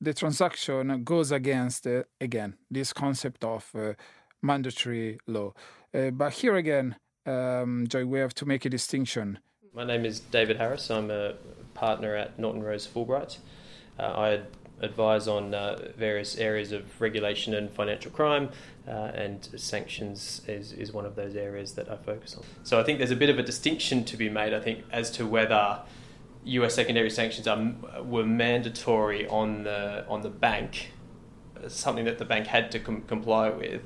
the 0.00 0.12
transaction 0.12 1.04
goes 1.04 1.30
against, 1.30 1.86
uh, 1.86 2.02
again, 2.20 2.56
this 2.70 2.92
concept 2.92 3.44
of 3.44 3.70
uh, 3.74 3.92
mandatory 4.42 5.18
law. 5.26 5.52
Uh, 5.94 6.10
but 6.10 6.32
here 6.32 6.56
again, 6.56 6.96
um, 7.24 7.86
Joy, 7.88 8.04
we 8.04 8.18
have 8.18 8.34
to 8.34 8.46
make 8.46 8.64
a 8.64 8.68
distinction. 8.68 9.38
My 9.74 9.84
name 9.84 10.04
is 10.04 10.20
David 10.20 10.56
Harris. 10.56 10.90
I'm 10.90 11.10
a 11.10 11.34
partner 11.82 12.14
at 12.14 12.38
Norton 12.38 12.62
Rose 12.62 12.86
Fulbright. 12.86 13.38
Uh, 13.98 14.02
I 14.02 14.40
advise 14.80 15.26
on 15.26 15.52
uh, 15.52 15.90
various 15.96 16.36
areas 16.38 16.70
of 16.70 17.00
regulation 17.00 17.54
and 17.54 17.68
financial 17.68 18.12
crime, 18.12 18.50
uh, 18.86 18.90
and 19.24 19.48
sanctions 19.56 20.42
is, 20.46 20.72
is 20.72 20.92
one 20.92 21.04
of 21.04 21.16
those 21.16 21.34
areas 21.34 21.72
that 21.72 21.90
I 21.90 21.96
focus 21.96 22.36
on. 22.36 22.44
So 22.62 22.78
I 22.78 22.84
think 22.84 22.98
there's 22.98 23.10
a 23.10 23.16
bit 23.16 23.30
of 23.30 23.38
a 23.40 23.42
distinction 23.42 24.04
to 24.04 24.16
be 24.16 24.28
made, 24.28 24.54
I 24.54 24.60
think, 24.60 24.84
as 24.92 25.10
to 25.12 25.26
whether 25.26 25.80
US 26.44 26.74
secondary 26.74 27.10
sanctions 27.10 27.48
are, 27.48 27.60
were 28.04 28.24
mandatory 28.24 29.26
on 29.26 29.64
the, 29.64 30.06
on 30.08 30.22
the 30.22 30.30
bank, 30.30 30.92
something 31.66 32.04
that 32.04 32.18
the 32.18 32.24
bank 32.24 32.46
had 32.46 32.70
to 32.70 32.78
com- 32.78 33.02
comply 33.02 33.50
with, 33.50 33.82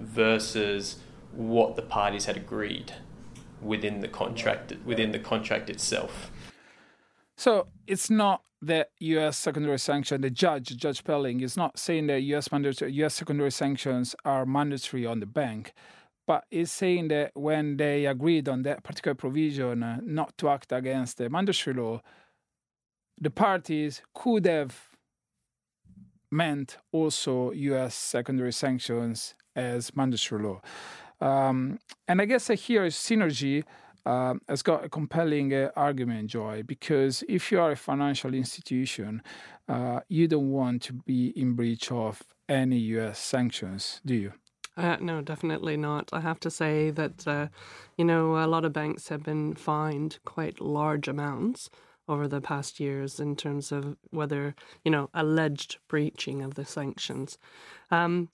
versus 0.00 0.96
what 1.30 1.76
the 1.76 1.82
parties 1.82 2.24
had 2.24 2.36
agreed 2.36 2.92
within 3.62 4.00
the 4.00 4.08
contract 4.08 4.74
within 4.84 5.12
the 5.12 5.18
contract 5.18 5.70
itself. 5.70 6.30
So 7.36 7.68
it's 7.86 8.08
not 8.10 8.42
the 8.62 8.86
U.S. 9.00 9.36
secondary 9.36 9.78
sanction. 9.78 10.22
The 10.22 10.30
judge, 10.30 10.76
Judge 10.76 11.04
Pelling, 11.04 11.40
is 11.42 11.56
not 11.56 11.78
saying 11.78 12.06
that 12.06 12.20
U.S. 12.22 12.50
mandatory 12.50 12.92
U.S. 12.92 13.14
secondary 13.14 13.52
sanctions 13.52 14.14
are 14.24 14.46
mandatory 14.46 15.04
on 15.04 15.20
the 15.20 15.26
bank, 15.26 15.72
but 16.26 16.44
is 16.50 16.72
saying 16.72 17.08
that 17.08 17.32
when 17.34 17.76
they 17.76 18.06
agreed 18.06 18.48
on 18.48 18.62
that 18.62 18.82
particular 18.82 19.14
provision 19.14 19.82
uh, 19.82 19.98
not 20.02 20.36
to 20.38 20.48
act 20.48 20.72
against 20.72 21.18
the 21.18 21.28
mandatory 21.28 21.76
law, 21.76 22.00
the 23.20 23.30
parties 23.30 24.02
could 24.14 24.46
have 24.46 24.88
meant 26.30 26.78
also 26.92 27.50
U.S. 27.52 27.94
secondary 27.94 28.52
sanctions 28.52 29.34
as 29.54 29.94
mandatory 29.94 30.42
law. 30.42 30.60
Um, 31.20 31.78
and 32.08 32.20
I 32.20 32.24
guess 32.26 32.48
here 32.48 32.86
Cynergy 32.86 33.64
uh, 34.06 34.34
has 34.48 34.62
got 34.62 34.84
a 34.84 34.88
compelling 34.88 35.52
uh, 35.52 35.70
argument, 35.76 36.30
Joy, 36.30 36.62
because 36.62 37.24
if 37.28 37.50
you 37.50 37.60
are 37.60 37.72
a 37.72 37.76
financial 37.76 38.32
institution, 38.34 39.20
uh, 39.68 40.00
you 40.08 40.28
don't 40.28 40.50
want 40.50 40.82
to 40.82 40.92
be 40.92 41.28
in 41.36 41.54
breach 41.54 41.90
of 41.90 42.22
any 42.48 42.78
U.S. 42.94 43.18
sanctions, 43.18 44.00
do 44.06 44.14
you? 44.14 44.32
Uh, 44.76 44.96
no, 45.00 45.22
definitely 45.22 45.76
not. 45.76 46.10
I 46.12 46.20
have 46.20 46.38
to 46.40 46.50
say 46.50 46.90
that, 46.90 47.26
uh, 47.26 47.48
you 47.96 48.04
know, 48.04 48.36
a 48.36 48.46
lot 48.46 48.64
of 48.64 48.72
banks 48.72 49.08
have 49.08 49.24
been 49.24 49.54
fined 49.54 50.18
quite 50.24 50.60
large 50.60 51.08
amounts 51.08 51.68
over 52.08 52.28
the 52.28 52.40
past 52.40 52.78
years 52.78 53.18
in 53.18 53.34
terms 53.34 53.72
of 53.72 53.96
whether, 54.10 54.54
you 54.84 54.90
know, 54.90 55.10
alleged 55.14 55.78
breaching 55.88 56.42
of 56.42 56.54
the 56.54 56.64
sanctions. 56.64 57.38
Um, 57.90 58.28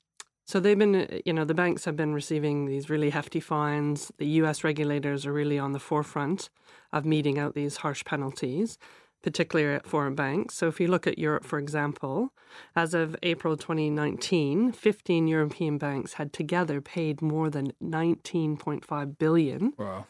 so 0.52 0.61
they've 0.61 0.78
been, 0.78 0.94
uh, 0.94 1.06
you 1.25 1.32
know, 1.32 1.47
the 1.47 1.54
banks 1.54 1.87
have 1.87 1.97
been 1.97 2.12
receiving 2.12 2.66
these 2.66 2.90
really 2.90 3.09
hefty 3.09 3.40
fines. 3.40 4.12
The 4.18 4.26
US 4.42 4.62
regulators 4.62 5.25
are 5.25 5.32
really 5.32 5.59
on 5.59 5.73
the 5.73 5.78
forefront 5.78 6.50
of 6.92 7.06
meting 7.06 7.38
out 7.38 7.54
these 7.54 7.78
harsh 7.78 8.04
penalties, 8.04 8.76
particularly 9.23 9.76
at 9.76 9.87
foreign 9.87 10.14
banks. 10.14 10.54
So 10.54 10.68
if 10.68 10.78
you 10.78 10.88
look 10.88 11.06
at 11.06 11.18
Europe, 11.18 11.44
for 11.44 11.59
example, 11.59 12.35
as 12.76 12.92
of 12.92 13.16
April 13.23 13.56
2019, 13.56 14.73
15 14.73 15.26
European 15.26 15.78
banks 15.78 16.14
had 16.14 16.35
together 16.35 16.82
paid 16.82 17.23
more 17.23 17.49
than 17.49 17.73
19.5 17.82 19.16
billion 19.16 19.73
wow. 19.78 20.04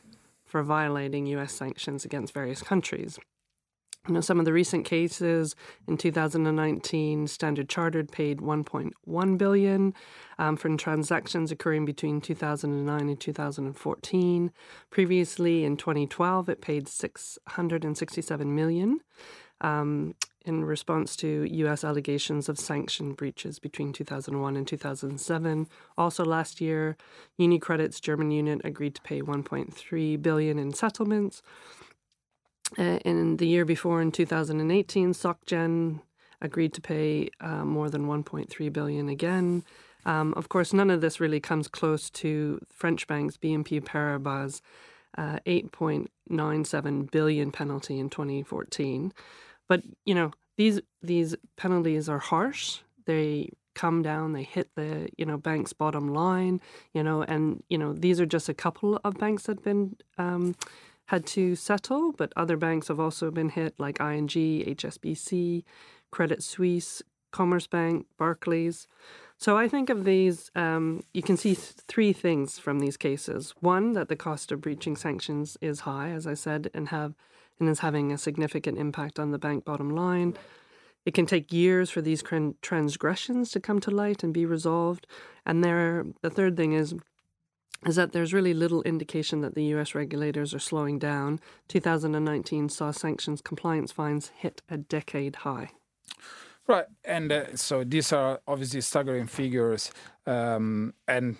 for 0.44 0.64
violating 0.64 1.24
US 1.26 1.52
sanctions 1.52 2.04
against 2.04 2.34
various 2.34 2.62
countries. 2.62 3.16
You 4.08 4.14
know, 4.14 4.20
some 4.20 4.40
of 4.40 4.44
the 4.44 4.52
recent 4.52 4.84
cases 4.84 5.54
in 5.86 5.96
2019, 5.96 7.28
Standard 7.28 7.68
Chartered 7.68 8.10
paid 8.10 8.38
1.1 8.38 9.38
billion 9.38 9.94
um, 10.40 10.56
for 10.56 10.76
transactions 10.76 11.52
occurring 11.52 11.84
between 11.84 12.20
2009 12.20 13.00
and 13.00 13.20
2014. 13.20 14.52
Previously, 14.90 15.64
in 15.64 15.76
2012, 15.76 16.48
it 16.48 16.60
paid 16.60 16.88
667 16.88 18.54
million. 18.54 19.00
Um, 19.60 20.16
in 20.44 20.64
response 20.64 21.14
to 21.14 21.44
U.S. 21.44 21.84
allegations 21.84 22.48
of 22.48 22.58
sanction 22.58 23.12
breaches 23.12 23.60
between 23.60 23.92
2001 23.92 24.56
and 24.56 24.66
2007. 24.66 25.68
Also 25.96 26.24
last 26.24 26.60
year, 26.60 26.96
UniCredit's 27.38 28.00
German 28.00 28.32
unit 28.32 28.60
agreed 28.64 28.96
to 28.96 29.02
pay 29.02 29.22
1.3 29.22 30.20
billion 30.20 30.58
in 30.58 30.72
settlements. 30.72 31.42
Uh, 32.78 32.98
in 33.04 33.36
the 33.36 33.46
year 33.46 33.64
before, 33.64 34.00
in 34.00 34.12
2018, 34.12 35.12
SocGen 35.12 36.00
agreed 36.40 36.72
to 36.74 36.80
pay 36.80 37.28
uh, 37.40 37.64
more 37.64 37.90
than 37.90 38.06
1.3 38.06 38.72
billion 38.72 39.08
again. 39.08 39.64
Um, 40.04 40.34
of 40.34 40.48
course, 40.48 40.72
none 40.72 40.90
of 40.90 41.00
this 41.00 41.20
really 41.20 41.40
comes 41.40 41.68
close 41.68 42.10
to 42.10 42.60
French 42.68 43.06
banks 43.06 43.36
BNP 43.36 43.82
Paribas' 43.84 44.60
uh, 45.16 45.38
8.97 45.46 47.10
billion 47.10 47.52
penalty 47.52 47.98
in 47.98 48.10
2014. 48.10 49.12
But 49.68 49.82
you 50.04 50.14
know 50.14 50.32
these 50.56 50.80
these 51.02 51.36
penalties 51.56 52.08
are 52.08 52.18
harsh. 52.18 52.80
They 53.06 53.50
come 53.74 54.02
down. 54.02 54.32
They 54.32 54.42
hit 54.42 54.70
the 54.74 55.08
you 55.16 55.24
know 55.24 55.36
bank's 55.36 55.72
bottom 55.72 56.12
line. 56.12 56.60
You 56.92 57.02
know, 57.02 57.22
and 57.22 57.62
you 57.68 57.78
know 57.78 57.92
these 57.92 58.20
are 58.20 58.26
just 58.26 58.48
a 58.48 58.54
couple 58.54 59.00
of 59.04 59.18
banks 59.18 59.44
that 59.44 59.58
have 59.58 59.64
been. 59.64 59.96
Um, 60.18 60.54
had 61.12 61.26
to 61.26 61.54
settle, 61.54 62.10
but 62.12 62.32
other 62.36 62.56
banks 62.56 62.88
have 62.88 62.98
also 62.98 63.30
been 63.30 63.50
hit, 63.50 63.74
like 63.78 64.00
ING, 64.00 64.28
HSBC, 64.28 65.62
Credit 66.10 66.42
Suisse, 66.42 67.02
Commerzbank, 67.34 68.06
Barclays. 68.16 68.88
So 69.36 69.58
I 69.58 69.68
think 69.68 69.90
of 69.90 70.04
these, 70.04 70.50
um, 70.54 71.02
you 71.12 71.22
can 71.22 71.36
see 71.36 71.54
th- 71.54 71.74
three 71.86 72.14
things 72.14 72.58
from 72.58 72.78
these 72.78 72.96
cases. 72.96 73.52
One, 73.60 73.92
that 73.92 74.08
the 74.08 74.16
cost 74.16 74.50
of 74.52 74.62
breaching 74.62 74.96
sanctions 74.96 75.58
is 75.60 75.80
high, 75.80 76.12
as 76.12 76.26
I 76.26 76.32
said, 76.32 76.70
and 76.72 76.88
have 76.88 77.12
and 77.60 77.68
is 77.68 77.80
having 77.80 78.10
a 78.10 78.16
significant 78.16 78.78
impact 78.78 79.18
on 79.18 79.32
the 79.32 79.38
bank 79.38 79.66
bottom 79.66 79.90
line. 79.90 80.34
It 81.04 81.12
can 81.12 81.26
take 81.26 81.52
years 81.52 81.90
for 81.90 82.00
these 82.00 82.24
transgressions 82.62 83.50
to 83.50 83.60
come 83.60 83.80
to 83.80 83.90
light 83.90 84.24
and 84.24 84.32
be 84.32 84.46
resolved. 84.46 85.06
And 85.44 85.62
there, 85.62 86.06
the 86.22 86.30
third 86.30 86.56
thing 86.56 86.72
is 86.72 86.94
is 87.86 87.96
that 87.96 88.12
there's 88.12 88.32
really 88.32 88.54
little 88.54 88.82
indication 88.82 89.40
that 89.40 89.54
the 89.54 89.64
US 89.74 89.94
regulators 89.94 90.54
are 90.54 90.58
slowing 90.58 90.98
down. 90.98 91.40
2019 91.68 92.68
saw 92.68 92.90
sanctions 92.90 93.40
compliance 93.40 93.92
fines 93.92 94.30
hit 94.36 94.62
a 94.68 94.76
decade 94.76 95.36
high. 95.36 95.70
Right, 96.68 96.86
and 97.04 97.32
uh, 97.32 97.56
so 97.56 97.82
these 97.82 98.12
are 98.12 98.40
obviously 98.46 98.82
staggering 98.82 99.26
figures, 99.26 99.90
um, 100.26 100.94
and 101.08 101.36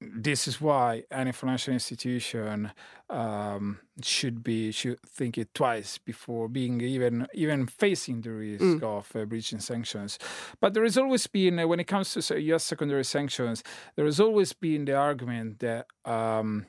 this 0.00 0.48
is 0.48 0.60
why 0.60 1.04
any 1.10 1.32
financial 1.32 1.74
institution 1.74 2.72
um, 3.10 3.80
should 4.02 4.42
be 4.42 4.72
should 4.72 4.98
think 5.02 5.36
it 5.36 5.52
twice 5.52 5.98
before 5.98 6.48
being 6.48 6.80
even 6.80 7.26
even 7.34 7.66
facing 7.66 8.22
the 8.22 8.30
risk 8.30 8.62
mm. 8.62 8.82
of 8.82 9.14
uh, 9.14 9.24
breaching 9.26 9.60
sanctions. 9.60 10.18
But 10.58 10.72
there 10.72 10.84
has 10.84 10.96
always 10.96 11.26
been, 11.26 11.58
uh, 11.58 11.66
when 11.66 11.80
it 11.80 11.86
comes 11.86 12.14
to 12.14 12.40
U.S. 12.40 12.64
secondary 12.64 13.04
sanctions, 13.04 13.62
there 13.96 14.06
has 14.06 14.20
always 14.20 14.54
been 14.54 14.86
the 14.86 14.94
argument 14.94 15.58
that 15.58 15.86
um, 16.06 16.66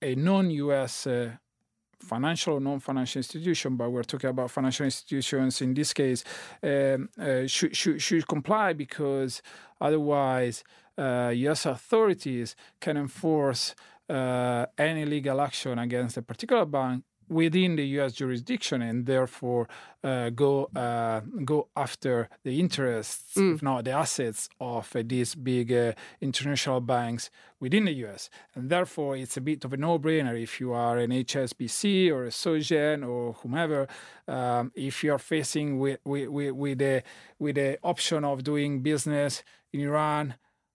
a 0.00 0.14
non-U.S. 0.14 1.06
Uh, 1.06 1.32
financial 2.00 2.54
or 2.54 2.60
non-financial 2.60 3.20
institution, 3.20 3.76
but 3.76 3.90
we're 3.90 4.02
talking 4.02 4.30
about 4.30 4.50
financial 4.50 4.84
institutions 4.84 5.60
in 5.60 5.74
this 5.74 5.92
case, 5.92 6.24
um, 6.62 7.08
uh, 7.20 7.46
should, 7.46 7.76
should 7.76 8.02
should 8.02 8.26
comply 8.26 8.72
because 8.72 9.42
otherwise 9.80 10.64
U.S. 10.98 11.66
authorities 11.66 12.56
can 12.80 12.96
enforce 12.96 13.74
uh, 14.08 14.66
any 14.76 15.04
legal 15.04 15.40
action 15.40 15.78
against 15.78 16.16
a 16.16 16.22
particular 16.22 16.64
bank 16.66 17.04
within 17.28 17.76
the 17.76 17.86
U.S. 17.98 18.12
jurisdiction 18.12 18.82
and 18.82 19.06
therefore 19.06 19.68
uh, 20.04 20.30
go 20.30 20.64
uh, 20.76 21.20
go 21.44 21.68
after 21.76 22.28
the 22.44 22.60
interests, 22.60 23.36
mm. 23.36 23.54
if 23.54 23.62
not 23.62 23.84
the 23.84 23.92
assets, 23.92 24.48
of 24.60 24.94
uh, 24.94 25.02
these 25.04 25.34
big 25.34 25.72
uh, 25.72 25.92
international 26.20 26.80
banks 26.80 27.30
within 27.60 27.84
the 27.86 27.92
U.S. 28.04 28.28
And 28.54 28.68
therefore, 28.68 29.16
it's 29.16 29.36
a 29.36 29.40
bit 29.40 29.64
of 29.64 29.72
a 29.72 29.76
no-brainer 29.76 30.40
if 30.40 30.60
you 30.60 30.72
are 30.72 30.98
an 30.98 31.10
HSBC 31.10 32.10
or 32.10 32.26
a 32.26 32.30
SocGen 32.30 33.06
or 33.08 33.34
whomever. 33.34 33.88
Um, 34.28 34.72
if 34.74 35.02
you 35.02 35.12
are 35.12 35.18
facing 35.18 35.78
with 35.78 36.00
with 36.04 36.28
with, 36.28 36.52
with 36.52 36.78
the 36.78 37.02
with 37.38 37.54
the 37.54 37.78
option 37.82 38.24
of 38.24 38.44
doing 38.44 38.82
business 38.82 39.42
in 39.72 39.80
Iran 39.80 40.34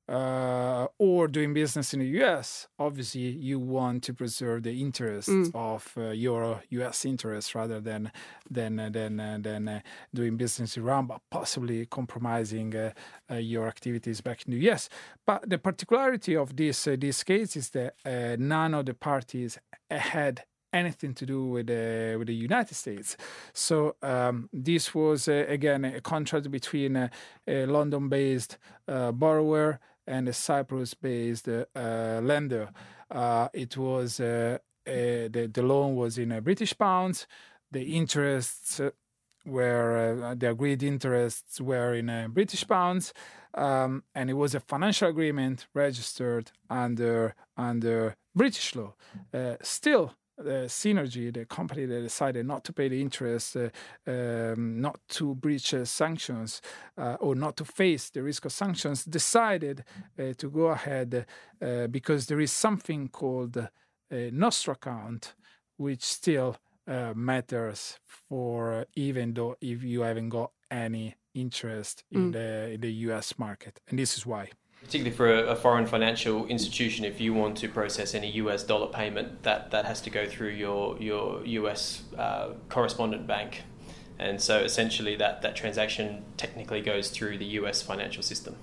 uh, 0.09 0.87
or 0.97 1.27
doing 1.27 1.53
business 1.53 1.93
in 1.93 1.99
the 1.99 2.23
US, 2.23 2.67
obviously 2.79 3.21
you 3.21 3.59
want 3.59 4.03
to 4.03 4.13
preserve 4.13 4.63
the 4.63 4.81
interests 4.81 5.29
mm. 5.29 5.51
of 5.53 5.93
uh, 5.97 6.11
your 6.11 6.61
US 6.69 7.05
interests 7.05 7.53
rather 7.53 7.81
than 7.81 8.11
than 8.49 8.79
uh, 8.79 8.89
than 8.89 9.19
uh, 9.19 9.37
than 9.41 9.67
uh, 9.67 9.79
doing 10.13 10.37
business 10.37 10.77
in 10.77 10.83
Iran, 10.83 11.07
but 11.07 11.21
possibly 11.29 11.85
compromising 11.85 12.73
uh, 12.75 12.91
your 13.35 13.67
activities 13.67 14.21
back 14.21 14.43
in 14.45 14.51
the 14.51 14.69
US. 14.69 14.89
But 15.25 15.49
the 15.49 15.57
particularity 15.57 16.35
of 16.35 16.55
this 16.55 16.83
this 16.83 17.23
case 17.23 17.55
is 17.55 17.71
that 17.71 17.95
none 18.39 18.73
of 18.73 18.85
the 18.85 18.93
parties 18.93 19.59
had 19.91 20.43
anything 20.73 21.13
to 21.13 21.25
do 21.25 21.45
with 21.45 21.67
the 21.67 22.15
with 22.17 22.27
the 22.27 22.35
United 22.35 22.75
States. 22.75 23.17
So 23.53 23.95
um, 24.01 24.49
this 24.53 24.93
was 24.93 25.27
uh, 25.27 25.45
again 25.47 25.85
a 25.85 26.01
contract 26.01 26.51
between 26.51 26.95
a, 26.95 27.09
a 27.47 27.65
London-based 27.65 28.57
uh, 28.87 29.11
borrower 29.11 29.79
and 30.07 30.27
a 30.27 30.33
Cyprus-based 30.33 31.47
uh, 31.47 32.19
lender. 32.23 32.69
Uh, 33.09 33.49
it 33.53 33.77
was 33.77 34.19
uh, 34.19 34.57
the 34.85 35.49
the 35.53 35.61
loan 35.61 35.95
was 35.95 36.17
in 36.17 36.39
British 36.41 36.77
pounds. 36.77 37.27
The 37.71 37.83
interests 37.95 38.81
were 39.45 40.35
the 40.37 40.49
agreed 40.49 40.83
interests 40.83 41.61
were 41.61 41.93
in 41.93 42.31
British 42.31 42.67
pounds. 42.67 43.13
Um, 43.53 44.03
and 44.13 44.29
it 44.29 44.35
was 44.35 44.53
a 44.53 44.59
financial 44.59 45.09
agreement 45.09 45.67
registered 45.73 46.51
under 46.69 47.33
under 47.55 48.15
British 48.35 48.75
law. 48.75 48.93
Uh, 49.33 49.55
still, 49.61 50.13
the 50.37 50.67
Cynergy, 50.67 51.33
the 51.33 51.45
company 51.45 51.85
that 51.85 52.01
decided 52.01 52.45
not 52.45 52.63
to 52.65 52.73
pay 52.73 52.87
the 52.87 53.01
interest, 53.01 53.57
uh, 53.57 53.69
um, 54.05 54.79
not 54.79 54.99
to 55.09 55.35
breach 55.35 55.73
uh, 55.73 55.85
sanctions, 55.85 56.61
uh, 56.97 57.17
or 57.19 57.35
not 57.35 57.57
to 57.57 57.65
face 57.65 58.09
the 58.09 58.21
risk 58.21 58.45
of 58.45 58.51
sanctions, 58.51 59.03
decided 59.03 59.83
uh, 60.19 60.33
to 60.37 60.49
go 60.49 60.67
ahead 60.67 61.25
uh, 61.61 61.87
because 61.87 62.27
there 62.27 62.39
is 62.39 62.51
something 62.51 63.09
called 63.09 63.57
a 64.11 64.31
Nostro 64.31 64.73
account, 64.73 65.33
which 65.77 66.03
still 66.03 66.57
matters 67.15 67.99
for 68.05 68.85
even 68.95 69.33
though 69.33 69.57
if 69.59 69.83
you 69.83 70.01
haven't 70.01 70.29
got 70.29 70.51
any 70.71 71.15
interest 71.33 72.05
in 72.11 72.31
mm. 72.31 72.33
the 72.33 72.71
in 72.71 72.81
the 72.81 72.91
U.S. 73.07 73.37
market, 73.37 73.81
and 73.89 73.99
this 73.99 74.15
is 74.17 74.25
why. 74.25 74.49
Particularly 74.87 75.15
for 75.15 75.31
a, 75.31 75.51
a, 75.51 75.55
foreign 75.55 75.85
financial 75.85 76.47
institution, 76.47 77.03
if 77.03 77.19
you 77.19 77.33
want 77.33 77.57
to 77.57 77.67
process 77.67 78.15
any 78.15 78.31
US 78.31 78.63
dollar 78.63 78.87
payment, 78.87 79.43
that, 79.43 79.71
that 79.71 79.83
has 79.83 80.01
to 80.01 80.09
go 80.09 80.25
through 80.25 80.51
your 80.51 80.97
your 80.97 81.45
US 81.45 82.03
uh, 82.17 82.53
correspondent 82.69 83.27
bank, 83.27 83.63
and 84.17 84.41
so 84.41 84.59
essentially 84.59 85.17
that 85.17 85.41
that 85.41 85.57
transaction 85.57 86.23
technically 86.37 86.81
goes 86.81 87.09
through 87.09 87.37
the 87.37 87.45
US 87.59 87.81
financial 87.81 88.23
system. 88.23 88.55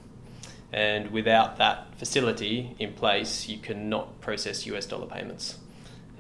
And 0.73 1.11
without 1.11 1.59
that 1.59 1.95
facility 1.99 2.75
in 2.79 2.95
place, 2.95 3.47
you 3.47 3.59
cannot 3.59 4.21
process 4.21 4.67
US 4.67 4.87
dollar 4.87 5.07
payments 5.07 5.59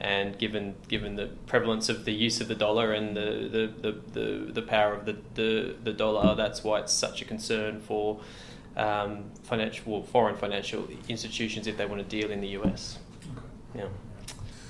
and 0.00 0.36
given 0.38 0.74
given 0.88 1.16
the 1.16 1.30
prevalence 1.46 1.88
of 1.88 2.04
the 2.04 2.12
use 2.12 2.40
of 2.40 2.48
the 2.48 2.54
dollar 2.54 2.92
and 2.92 3.16
the 3.16 3.48
the, 3.80 3.90
the, 3.90 4.20
the, 4.20 4.52
the 4.52 4.62
power 4.62 4.92
of 4.92 5.06
the, 5.06 5.16
the, 5.34 5.74
the 5.82 5.92
dollar, 5.92 6.34
that's 6.34 6.62
why 6.62 6.80
it's 6.80 6.92
such 6.92 7.22
a 7.22 7.24
concern 7.24 7.80
for 7.80 8.20
um, 8.76 9.30
financial 9.42 9.92
well, 9.92 10.02
foreign 10.02 10.36
financial 10.36 10.88
institutions 11.08 11.66
if 11.66 11.76
they 11.76 11.86
want 11.86 12.02
to 12.02 12.08
deal 12.08 12.30
in 12.30 12.40
the 12.40 12.48
US. 12.48 12.98
Yeah. 13.74 13.86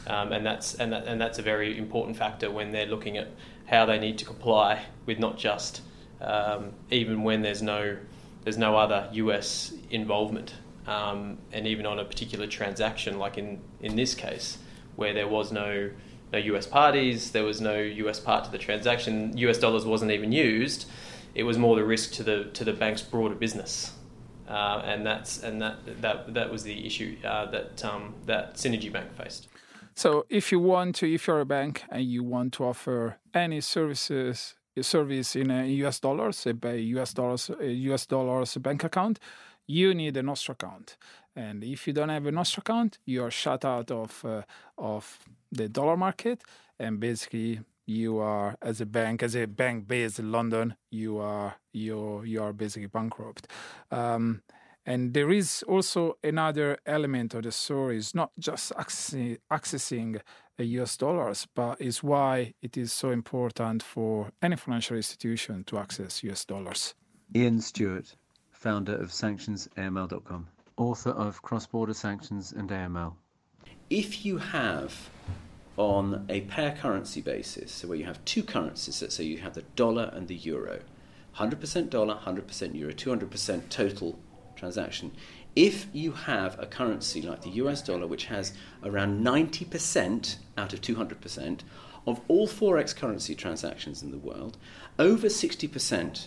Um, 0.06 0.32
and 0.32 0.44
that's 0.44 0.74
and 0.74 0.92
that, 0.92 1.06
and 1.06 1.20
that's 1.20 1.38
a 1.38 1.42
very 1.42 1.78
important 1.78 2.16
factor 2.16 2.50
when 2.50 2.72
they're 2.72 2.86
looking 2.86 3.16
at 3.16 3.28
how 3.66 3.86
they 3.86 3.98
need 3.98 4.18
to 4.18 4.24
comply 4.24 4.84
with 5.06 5.18
not 5.18 5.38
just 5.38 5.80
um, 6.20 6.72
even 6.90 7.22
when 7.22 7.42
there's 7.42 7.62
no 7.62 7.96
there's 8.42 8.58
no 8.58 8.76
other 8.76 9.08
US 9.12 9.72
involvement, 9.90 10.54
um, 10.86 11.38
and 11.52 11.66
even 11.66 11.86
on 11.86 11.98
a 11.98 12.04
particular 12.04 12.46
transaction 12.46 13.18
like 13.18 13.38
in 13.38 13.60
in 13.80 13.96
this 13.96 14.14
case, 14.14 14.58
where 14.96 15.14
there 15.14 15.28
was 15.28 15.52
no 15.52 15.90
no 16.32 16.38
US 16.38 16.66
parties, 16.66 17.30
there 17.30 17.44
was 17.44 17.60
no 17.60 17.78
US 17.78 18.20
part 18.20 18.44
to 18.44 18.50
the 18.50 18.58
transaction, 18.58 19.36
US 19.38 19.58
dollars 19.58 19.84
wasn't 19.86 20.10
even 20.10 20.32
used. 20.32 20.86
It 21.34 21.42
was 21.42 21.58
more 21.58 21.76
the 21.76 21.84
risk 21.84 22.12
to 22.12 22.22
the 22.22 22.44
to 22.54 22.64
the 22.64 22.72
bank's 22.72 23.02
broader 23.02 23.34
business, 23.34 23.92
uh, 24.48 24.82
and 24.84 25.04
that's 25.04 25.42
and 25.42 25.60
that 25.60 25.76
that 26.02 26.34
that 26.34 26.50
was 26.50 26.62
the 26.62 26.86
issue 26.86 27.16
uh, 27.24 27.46
that 27.50 27.84
um, 27.84 28.14
that 28.26 28.54
Cynergy 28.54 28.92
Bank 28.92 29.14
faced. 29.16 29.48
So, 29.96 30.26
if 30.28 30.50
you 30.50 30.58
want 30.58 30.96
to, 30.96 31.12
if 31.12 31.26
you're 31.26 31.40
a 31.40 31.46
bank 31.46 31.84
and 31.88 32.04
you 32.04 32.24
want 32.24 32.52
to 32.54 32.64
offer 32.64 33.18
any 33.32 33.60
services, 33.60 34.54
service 34.80 35.36
in 35.36 35.50
US 35.50 36.00
dollars, 36.00 36.46
a 36.46 36.76
US 36.78 37.12
dollars, 37.12 37.50
US 37.60 38.06
dollars 38.06 38.56
bank 38.56 38.82
account, 38.82 39.20
you 39.66 39.94
need 39.94 40.16
a 40.16 40.22
Nostro 40.22 40.52
account. 40.52 40.96
And 41.36 41.62
if 41.62 41.86
you 41.86 41.92
don't 41.92 42.08
have 42.08 42.26
a 42.26 42.32
Nostro 42.32 42.60
account, 42.60 42.98
you 43.04 43.22
are 43.22 43.30
shut 43.30 43.64
out 43.64 43.90
of 43.90 44.24
uh, 44.24 44.42
of 44.78 45.18
the 45.52 45.68
dollar 45.68 45.96
market, 45.96 46.42
and 46.78 46.98
basically 46.98 47.60
you 47.86 48.18
are 48.18 48.56
as 48.62 48.80
a 48.80 48.86
bank, 48.86 49.22
as 49.22 49.34
a 49.34 49.46
bank 49.46 49.86
based 49.86 50.18
in 50.18 50.32
London, 50.32 50.76
you 50.90 51.18
are 51.18 51.56
you 51.72 52.22
you 52.22 52.42
are 52.42 52.52
basically 52.52 52.88
bankrupt. 52.88 53.48
Um, 53.90 54.42
and 54.86 55.14
there 55.14 55.30
is 55.30 55.64
also 55.66 56.18
another 56.22 56.76
element 56.84 57.32
of 57.34 57.44
the 57.44 57.52
story 57.52 57.96
is 57.96 58.14
not 58.14 58.30
just 58.38 58.70
accessing, 58.74 59.38
accessing 59.50 60.20
US 60.58 60.96
dollars, 60.98 61.46
but 61.54 61.80
is 61.80 62.02
why 62.02 62.52
it 62.60 62.76
is 62.76 62.92
so 62.92 63.10
important 63.10 63.82
for 63.82 64.30
any 64.42 64.56
financial 64.56 64.96
institution 64.96 65.64
to 65.64 65.78
access 65.78 66.22
US 66.22 66.44
dollars. 66.44 66.94
Iain 67.34 67.60
Stewart, 67.62 68.14
founder 68.52 68.94
of 68.94 69.10
sanctionsaml.com 69.10 70.48
author 70.76 71.10
of 71.10 71.40
Cross 71.42 71.66
Border 71.66 71.94
Sanctions 71.94 72.52
and 72.52 72.68
AML. 72.68 73.14
If 73.90 74.24
you 74.24 74.38
have 74.38 74.94
on 75.76 76.24
a 76.28 76.42
pair 76.42 76.72
currency 76.72 77.20
basis, 77.20 77.72
so 77.72 77.88
where 77.88 77.98
you 77.98 78.04
have 78.04 78.24
two 78.24 78.42
currencies, 78.42 79.02
let's 79.02 79.16
so 79.16 79.22
you 79.22 79.38
have 79.38 79.54
the 79.54 79.62
dollar 79.76 80.10
and 80.14 80.28
the 80.28 80.36
euro, 80.36 80.80
100% 81.36 81.90
dollar, 81.90 82.14
100% 82.24 82.74
euro, 82.74 82.92
200% 82.92 83.68
total 83.68 84.18
transaction. 84.56 85.12
If 85.56 85.86
you 85.92 86.12
have 86.12 86.58
a 86.58 86.66
currency 86.66 87.22
like 87.22 87.42
the 87.42 87.50
US 87.50 87.82
dollar, 87.82 88.06
which 88.06 88.26
has 88.26 88.52
around 88.82 89.24
90% 89.24 90.36
out 90.56 90.72
of 90.72 90.80
200% 90.80 91.60
of 92.06 92.20
all 92.28 92.48
Forex 92.48 92.94
currency 92.94 93.34
transactions 93.34 94.02
in 94.02 94.10
the 94.10 94.18
world, 94.18 94.56
over 94.98 95.28
60% 95.28 96.26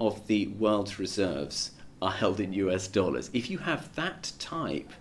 of 0.00 0.26
the 0.26 0.48
world's 0.48 0.98
reserves 0.98 1.72
are 2.02 2.12
held 2.12 2.40
in 2.40 2.52
US 2.52 2.86
dollars. 2.88 3.30
If 3.32 3.50
you 3.50 3.58
have 3.58 3.94
that 3.94 4.32
type 4.38 4.92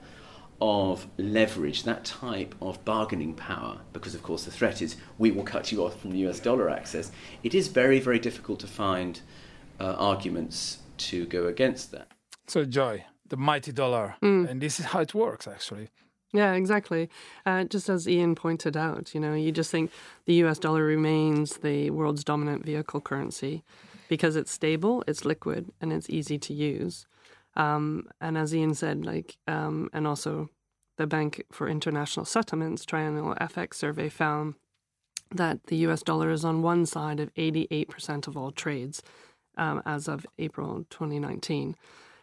of 0.61 1.07
leverage, 1.17 1.83
that 1.83 2.05
type 2.05 2.55
of 2.61 2.83
bargaining 2.85 3.33
power, 3.33 3.79
because 3.93 4.15
of 4.15 4.23
course 4.23 4.45
the 4.45 4.51
threat 4.51 4.81
is 4.81 4.95
we 5.17 5.31
will 5.31 5.43
cut 5.43 5.71
you 5.71 5.83
off 5.83 5.99
from 5.99 6.11
the 6.11 6.19
US 6.27 6.39
dollar 6.39 6.69
access, 6.69 7.11
it 7.43 7.53
is 7.53 7.67
very, 7.67 7.99
very 7.99 8.19
difficult 8.19 8.59
to 8.61 8.67
find 8.67 9.21
uh, 9.79 9.95
arguments 9.97 10.79
to 10.97 11.25
go 11.25 11.47
against 11.47 11.91
that. 11.91 12.07
So, 12.47 12.63
Joy, 12.63 13.05
the 13.27 13.37
mighty 13.37 13.71
dollar, 13.71 14.15
mm. 14.21 14.49
and 14.49 14.61
this 14.61 14.79
is 14.79 14.87
how 14.87 14.99
it 14.99 15.13
works 15.13 15.47
actually. 15.47 15.89
Yeah, 16.31 16.53
exactly. 16.53 17.09
Uh, 17.45 17.63
just 17.63 17.87
as 17.87 18.07
Iain 18.07 18.35
pointed 18.35 18.75
out, 18.75 19.13
you 19.13 19.21
know, 19.21 19.33
you 19.33 19.51
just 19.51 19.71
think 19.71 19.89
the 20.25 20.33
US 20.45 20.59
dollar 20.59 20.83
remains 20.83 21.57
the 21.57 21.89
world's 21.91 22.23
dominant 22.23 22.65
vehicle 22.65 22.99
currency 22.99 23.63
because 24.09 24.35
it's 24.35 24.51
stable, 24.51 25.03
it's 25.07 25.25
liquid, 25.25 25.71
and 25.81 25.93
it's 25.93 26.09
easy 26.09 26.37
to 26.37 26.53
use. 26.53 27.07
Um, 27.55 28.07
and 28.19 28.37
as 28.37 28.53
Iain 28.53 28.73
said, 28.73 29.05
like, 29.05 29.37
um, 29.47 29.89
and 29.93 30.05
also 30.05 30.49
the 30.97 31.07
Bank 31.07 31.43
for 31.51 31.67
International 31.67 32.25
Settlements 32.25 32.85
Triennial 32.85 33.35
FX 33.39 33.75
survey 33.75 34.09
found 34.09 34.55
that 35.31 35.67
the 35.67 35.77
US 35.87 36.03
dollar 36.03 36.31
is 36.31 36.45
on 36.45 36.61
one 36.61 36.85
side 36.85 37.19
of 37.19 37.33
88% 37.33 38.27
of 38.27 38.37
all 38.37 38.51
trades 38.51 39.01
um, 39.57 39.81
as 39.85 40.07
of 40.07 40.25
April 40.37 40.85
2019. 40.89 41.75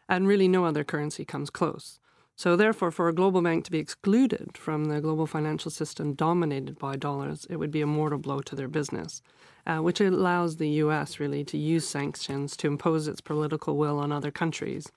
And 0.08 0.28
really, 0.28 0.48
no 0.48 0.64
other 0.64 0.84
currency 0.84 1.24
comes 1.24 1.50
close. 1.50 1.98
So, 2.34 2.56
therefore, 2.56 2.90
for 2.90 3.08
a 3.08 3.14
global 3.14 3.40
bank 3.42 3.64
to 3.64 3.70
be 3.70 3.78
excluded 3.78 4.56
from 4.56 4.86
the 4.86 5.00
global 5.00 5.26
financial 5.26 5.70
system 5.70 6.14
dominated 6.14 6.78
by 6.78 6.96
dollars, 6.96 7.46
it 7.48 7.56
would 7.56 7.70
be 7.70 7.82
a 7.82 7.86
mortal 7.86 8.18
blow 8.18 8.40
to 8.40 8.56
their 8.56 8.68
business 8.68 9.22
uh, 9.66 9.78
which 9.78 10.00
allows 10.00 10.56
the 10.56 10.68
US 10.68 11.20
really 11.20 11.44
to 11.44 11.58
use 11.58 11.86
sanctions 11.86 12.56
to 12.56 12.66
impose 12.66 13.08
its 13.08 13.20
political 13.20 13.76
will 13.76 13.98
on 13.98 14.12
other 14.12 14.30
countries. 14.30 14.90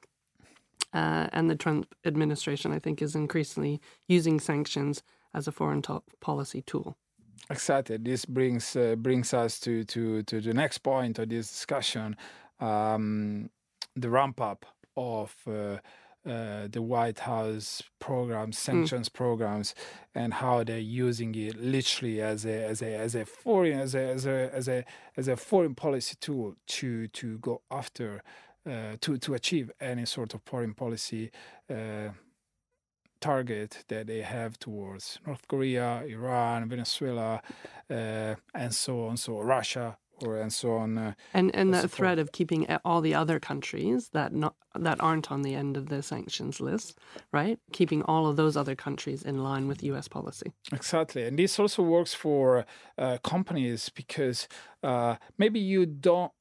Uh, 0.95 1.27
and 1.34 1.49
the 1.49 1.55
Trump 1.55 1.93
administration, 2.05 2.71
I 2.71 2.79
think, 2.79 3.01
is 3.01 3.15
increasingly 3.15 3.81
using 4.08 4.39
sanctions 4.39 5.03
as 5.34 5.45
a 5.45 5.51
foreign 5.51 5.81
policy 6.21 6.62
tool. 6.62 6.95
Exactly. 7.49 7.97
This 7.97 8.23
brings 8.25 8.75
uh, 8.77 8.95
brings 8.95 9.34
us 9.34 9.60
to, 9.60 9.84
to, 9.84 10.23
to 10.23 10.39
the 10.39 10.53
next 10.53 10.77
point 10.79 11.19
of 11.19 11.27
this 11.27 11.49
discussion, 11.49 12.15
um, 12.62 13.49
the 13.95 14.10
ramp 14.10 14.39
up 14.39 14.65
of 14.95 15.36
uh, 15.45 15.77
uh, 16.27 16.67
the 16.71 16.81
White 16.81 17.19
House 17.19 17.84
programs, 17.99 18.58
hmm. 18.58 18.71
sanctions 18.71 19.10
mm. 19.10 19.13
programs, 19.13 19.75
and 20.15 20.34
how 20.34 20.63
they're 20.63 20.79
using 20.79 21.36
it 21.36 21.55
literally 21.58 22.21
as 22.21 22.45
a 22.45 22.65
as 22.65 22.81
a 22.81 22.95
as 22.95 23.15
a 23.15 23.25
foreign 23.25 23.79
as 23.79 23.93
a 23.93 23.99
as 23.99 24.25
a 24.25 24.49
as 24.53 24.67
a 24.69 24.86
as 25.17 25.27
a 25.27 25.36
foreign 25.36 25.75
policy 25.75 26.15
tool 26.19 26.55
to 26.67 27.08
to 27.10 27.38
go 27.39 27.62
after 27.69 28.23
to 28.65 29.17
to 29.17 29.34
achieve 29.34 29.71
any 29.80 30.06
sort 30.06 30.34
of 30.34 30.41
foreign 30.43 30.73
policy 30.73 31.32
uh, 31.69 32.10
target 33.21 33.84
that 33.88 34.08
they 34.08 34.21
have 34.21 34.58
towards 34.60 35.19
North 35.25 35.47
Korea, 35.47 36.04
Iran, 36.08 36.69
Venezuela, 36.69 37.41
uh, 37.89 38.36
and 38.54 38.73
so 38.73 39.08
on. 39.08 39.17
So 39.17 39.39
Russia, 39.41 39.97
or 40.21 40.38
and 40.38 40.54
so 40.54 40.75
on. 40.75 40.97
Uh, 40.97 41.13
and 41.34 41.54
and 41.56 41.73
that 41.73 41.89
threat 41.91 42.19
of 42.19 42.32
keeping 42.32 42.67
all 42.84 43.01
the 43.01 43.13
other 43.13 43.39
countries 43.39 44.10
that 44.10 44.34
not 44.34 44.56
that 44.80 45.01
aren't 45.01 45.32
on 45.32 45.41
the 45.41 45.56
end 45.56 45.78
of 45.78 45.89
the 45.89 46.01
sanctions 46.01 46.60
list, 46.60 46.99
right? 47.32 47.60
Keeping 47.71 48.04
all 48.04 48.28
of 48.28 48.36
those 48.36 48.56
other 48.58 48.75
countries 48.75 49.23
in 49.23 49.43
line 49.43 49.67
with 49.67 49.84
U.S. 49.84 50.08
policy. 50.08 50.51
Exactly, 50.71 51.23
and 51.23 51.38
this 51.38 51.60
also 51.60 51.82
works 51.84 52.13
for 52.13 52.65
uh, 52.97 53.17
companies 53.23 53.89
because 53.89 54.47
uh, 54.84 55.15
maybe 55.38 55.60
you 55.60 55.86
don't 55.86 56.32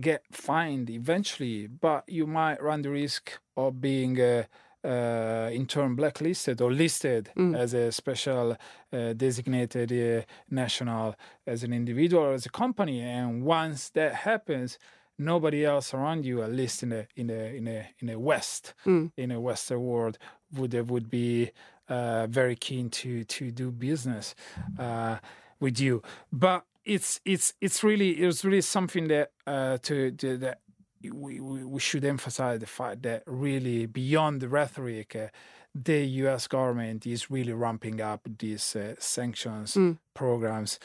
get 0.00 0.22
fined 0.30 0.90
eventually, 0.90 1.66
but 1.66 2.04
you 2.08 2.26
might 2.26 2.62
run 2.62 2.82
the 2.82 2.90
risk 2.90 3.38
of 3.56 3.80
being 3.80 4.20
uh, 4.20 4.44
uh, 4.84 5.48
in 5.52 5.66
turn 5.66 5.94
blacklisted 5.94 6.60
or 6.60 6.70
listed 6.70 7.30
mm. 7.36 7.56
as 7.56 7.72
a 7.72 7.90
special 7.90 8.56
uh, 8.92 9.12
designated 9.14 9.90
uh, 9.92 10.24
national 10.50 11.14
as 11.46 11.62
an 11.62 11.72
individual 11.72 12.22
or 12.22 12.32
as 12.34 12.44
a 12.44 12.50
company. 12.50 13.00
And 13.00 13.44
once 13.44 13.88
that 13.90 14.14
happens, 14.14 14.78
nobody 15.18 15.64
else 15.64 15.94
around 15.94 16.24
you, 16.24 16.42
at 16.42 16.52
least 16.52 16.82
in 16.82 16.90
the 16.90 17.06
in 17.16 17.28
the 17.28 17.54
in 17.54 17.68
a 17.68 17.88
in 18.00 18.08
a 18.10 18.18
West, 18.18 18.74
mm. 18.84 19.10
in 19.16 19.30
a 19.30 19.40
Western 19.40 19.82
world, 19.82 20.18
would 20.52 20.90
would 20.90 21.08
be 21.08 21.50
uh, 21.88 22.26
very 22.26 22.56
keen 22.56 22.90
to 22.90 23.24
to 23.24 23.50
do 23.50 23.70
business 23.70 24.34
uh, 24.78 25.18
with 25.60 25.80
you. 25.80 26.02
But 26.32 26.64
it's 26.84 27.20
it's 27.24 27.54
it's 27.60 27.82
really 27.82 28.10
it's 28.10 28.44
really 28.44 28.60
something 28.60 29.08
that 29.08 29.30
uh, 29.46 29.78
to, 29.78 30.10
to 30.12 30.36
that 30.38 30.60
we, 31.02 31.40
we, 31.40 31.64
we 31.64 31.80
should 31.80 32.04
emphasize 32.04 32.60
the 32.60 32.66
fact 32.66 33.02
that 33.02 33.22
really 33.26 33.86
beyond 33.86 34.40
the 34.40 34.48
rhetoric, 34.48 35.14
uh, 35.14 35.26
the 35.74 36.04
U.S. 36.22 36.46
government 36.46 37.06
is 37.06 37.30
really 37.30 37.52
ramping 37.52 38.00
up 38.00 38.26
these 38.38 38.76
uh, 38.76 38.94
sanctions 38.98 39.74
mm. 39.74 39.98
programs. 40.14 40.78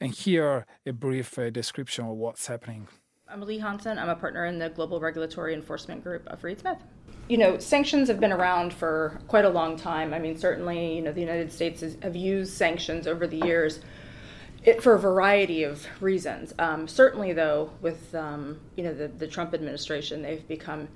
And 0.00 0.12
here, 0.12 0.66
a 0.86 0.92
brief 0.92 1.38
uh, 1.38 1.50
description 1.50 2.06
of 2.06 2.16
what's 2.16 2.46
happening. 2.46 2.88
I'm 3.28 3.40
Leigh 3.40 3.58
Hansson. 3.58 3.98
I'm 3.98 4.08
a 4.08 4.14
partner 4.14 4.46
in 4.46 4.58
the 4.58 4.68
Global 4.68 5.00
Regulatory 5.00 5.52
Enforcement 5.52 6.04
Group 6.04 6.26
of 6.28 6.44
Reed 6.44 6.60
Smith. 6.60 6.78
You 7.28 7.38
know, 7.38 7.58
sanctions 7.58 8.06
have 8.08 8.20
been 8.20 8.32
around 8.32 8.72
for 8.72 9.20
quite 9.26 9.44
a 9.44 9.48
long 9.48 9.76
time. 9.76 10.14
I 10.14 10.20
mean, 10.20 10.38
certainly, 10.38 10.94
you 10.94 11.02
know, 11.02 11.12
the 11.12 11.20
United 11.20 11.52
States 11.52 11.80
has, 11.80 11.96
have 12.02 12.14
used 12.14 12.52
sanctions 12.52 13.06
over 13.08 13.26
the 13.26 13.38
years 13.38 13.80
it, 14.66 14.82
for 14.82 14.94
a 14.94 14.98
variety 14.98 15.62
of 15.62 15.86
reasons. 16.00 16.52
Um, 16.58 16.88
certainly, 16.88 17.32
though, 17.32 17.70
with 17.80 18.14
um, 18.14 18.60
you 18.76 18.84
know 18.84 18.92
the, 18.92 19.08
the, 19.08 19.28
Trump 19.28 19.54
administration, 19.54 20.20
they've 20.20 20.46
become 20.46 20.88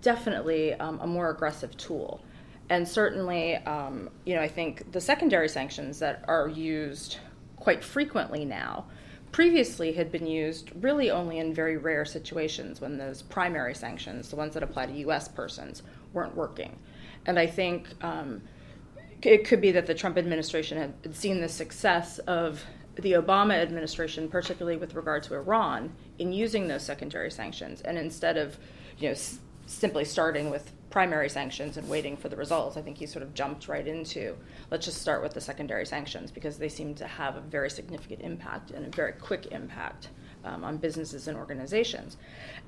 definitely 0.00 0.72
um, 0.74 0.98
a 1.00 1.06
more 1.06 1.28
aggressive 1.30 1.76
tool. 1.76 2.22
And 2.70 2.86
certainly, 2.86 3.56
um, 3.56 4.08
you 4.24 4.36
know, 4.36 4.40
I 4.40 4.48
think 4.48 4.92
the 4.92 5.00
secondary 5.00 5.48
sanctions 5.48 5.98
that 5.98 6.24
are 6.28 6.48
used 6.48 7.18
quite 7.56 7.82
frequently 7.82 8.44
now 8.44 8.86
previously 9.32 9.92
had 9.92 10.10
been 10.12 10.26
used 10.26 10.70
really 10.80 11.10
only 11.10 11.38
in 11.38 11.52
very 11.52 11.76
rare 11.76 12.04
situations 12.04 12.80
when 12.80 12.96
those 12.96 13.22
primary 13.22 13.74
sanctions, 13.74 14.30
the 14.30 14.36
ones 14.36 14.54
that 14.54 14.62
apply 14.62 14.86
to 14.86 14.92
U.S. 14.92 15.26
persons, 15.26 15.82
weren't 16.12 16.36
working. 16.36 16.78
And 17.26 17.38
I 17.38 17.46
think 17.48 17.88
um, 18.04 18.42
it 19.22 19.44
could 19.44 19.60
be 19.60 19.72
that 19.72 19.86
the 19.86 19.94
Trump 19.94 20.16
administration 20.16 20.78
had 20.78 21.14
seen 21.14 21.40
the 21.40 21.48
success 21.48 22.18
of 22.20 22.64
the 23.00 23.12
Obama 23.12 23.54
administration, 23.54 24.28
particularly 24.28 24.76
with 24.76 24.94
regard 24.94 25.22
to 25.24 25.34
Iran, 25.34 25.92
in 26.18 26.32
using 26.32 26.68
those 26.68 26.82
secondary 26.82 27.30
sanctions, 27.30 27.80
and 27.82 27.98
instead 27.98 28.36
of, 28.36 28.58
you 28.98 29.08
know, 29.08 29.12
s- 29.12 29.38
simply 29.66 30.04
starting 30.04 30.50
with 30.50 30.72
primary 30.90 31.28
sanctions 31.28 31.76
and 31.76 31.88
waiting 31.88 32.16
for 32.16 32.28
the 32.28 32.36
results, 32.36 32.76
I 32.76 32.82
think 32.82 32.98
he 32.98 33.06
sort 33.06 33.22
of 33.22 33.32
jumped 33.32 33.68
right 33.68 33.86
into 33.86 34.36
let's 34.70 34.84
just 34.84 35.00
start 35.00 35.22
with 35.22 35.32
the 35.32 35.40
secondary 35.40 35.86
sanctions 35.86 36.30
because 36.30 36.58
they 36.58 36.68
seem 36.68 36.94
to 36.96 37.06
have 37.06 37.36
a 37.36 37.40
very 37.40 37.70
significant 37.70 38.20
impact 38.22 38.72
and 38.72 38.86
a 38.86 38.96
very 38.96 39.12
quick 39.12 39.46
impact 39.52 40.08
um, 40.44 40.64
on 40.64 40.76
businesses 40.78 41.28
and 41.28 41.36
organizations. 41.36 42.16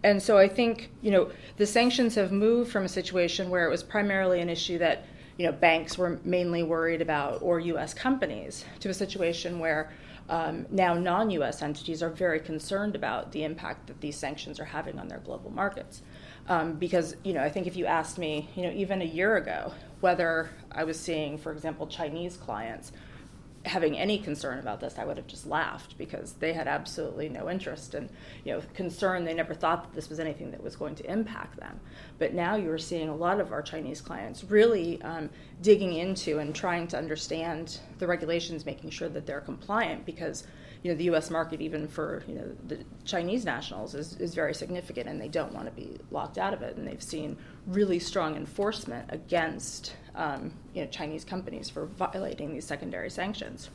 And 0.04 0.22
so 0.22 0.38
I 0.38 0.48
think 0.48 0.90
you 1.02 1.10
know 1.10 1.30
the 1.56 1.66
sanctions 1.66 2.14
have 2.14 2.32
moved 2.32 2.70
from 2.70 2.84
a 2.84 2.88
situation 2.88 3.50
where 3.50 3.66
it 3.66 3.70
was 3.70 3.82
primarily 3.82 4.40
an 4.40 4.48
issue 4.48 4.78
that 4.78 5.04
you 5.38 5.46
know 5.46 5.52
banks 5.52 5.98
were 5.98 6.20
mainly 6.24 6.62
worried 6.62 7.02
about 7.02 7.42
or 7.42 7.58
U.S. 7.60 7.92
companies 7.94 8.64
to 8.80 8.88
a 8.88 8.94
situation 8.94 9.58
where 9.58 9.90
um, 10.28 10.66
now 10.70 10.94
non 10.94 11.30
US 11.30 11.62
entities 11.62 12.02
are 12.02 12.10
very 12.10 12.40
concerned 12.40 12.94
about 12.94 13.32
the 13.32 13.44
impact 13.44 13.86
that 13.88 14.00
these 14.00 14.16
sanctions 14.16 14.60
are 14.60 14.64
having 14.64 14.98
on 14.98 15.08
their 15.08 15.18
global 15.18 15.50
markets. 15.50 16.02
Um, 16.48 16.74
because, 16.74 17.16
you 17.22 17.32
know, 17.32 17.42
I 17.42 17.48
think 17.48 17.66
if 17.66 17.76
you 17.76 17.86
asked 17.86 18.18
me, 18.18 18.50
you 18.56 18.62
know, 18.62 18.72
even 18.72 19.00
a 19.00 19.04
year 19.04 19.36
ago, 19.36 19.72
whether 20.00 20.50
I 20.72 20.84
was 20.84 20.98
seeing, 20.98 21.38
for 21.38 21.52
example, 21.52 21.86
Chinese 21.86 22.36
clients 22.36 22.92
having 23.64 23.96
any 23.96 24.18
concern 24.18 24.58
about 24.58 24.80
this, 24.80 24.98
I 24.98 25.04
would 25.04 25.16
have 25.16 25.26
just 25.26 25.46
laughed 25.46 25.96
because 25.96 26.32
they 26.34 26.52
had 26.52 26.66
absolutely 26.66 27.28
no 27.28 27.48
interest 27.48 27.94
and 27.94 28.08
you 28.44 28.52
know 28.52 28.62
concern. 28.74 29.24
They 29.24 29.34
never 29.34 29.54
thought 29.54 29.84
that 29.84 29.94
this 29.94 30.08
was 30.08 30.18
anything 30.18 30.50
that 30.50 30.62
was 30.62 30.76
going 30.76 30.94
to 30.96 31.10
impact 31.10 31.60
them. 31.60 31.78
But 32.18 32.34
now 32.34 32.56
you're 32.56 32.78
seeing 32.78 33.08
a 33.08 33.14
lot 33.14 33.40
of 33.40 33.52
our 33.52 33.62
Chinese 33.62 34.00
clients 34.00 34.44
really 34.44 35.00
um, 35.02 35.30
digging 35.60 35.94
into 35.94 36.38
and 36.38 36.54
trying 36.54 36.88
to 36.88 36.98
understand 36.98 37.78
the 37.98 38.06
regulations, 38.06 38.66
making 38.66 38.90
sure 38.90 39.08
that 39.08 39.26
they're 39.26 39.40
compliant 39.40 40.04
because 40.06 40.46
you 40.82 40.90
know 40.90 40.96
the 40.96 41.04
U.S. 41.04 41.30
market, 41.30 41.60
even 41.60 41.86
for 41.86 42.24
you 42.26 42.34
know 42.34 42.50
the 42.66 42.84
Chinese 43.04 43.44
nationals, 43.44 43.94
is, 43.94 44.16
is 44.16 44.34
very 44.34 44.54
significant, 44.54 45.08
and 45.08 45.20
they 45.20 45.28
don't 45.28 45.52
want 45.52 45.66
to 45.66 45.72
be 45.72 45.98
locked 46.10 46.38
out 46.38 46.52
of 46.52 46.62
it. 46.62 46.76
And 46.76 46.86
they've 46.86 47.02
seen 47.02 47.36
really 47.66 48.00
strong 48.00 48.34
enforcement 48.34 49.08
against 49.10 49.94
um, 50.14 50.52
you 50.74 50.82
know 50.82 50.90
Chinese 50.90 51.24
companies 51.24 51.70
for 51.70 51.86
violating 51.86 52.52
these 52.52 52.64
secondary 52.64 53.10
sanctions. 53.10 53.70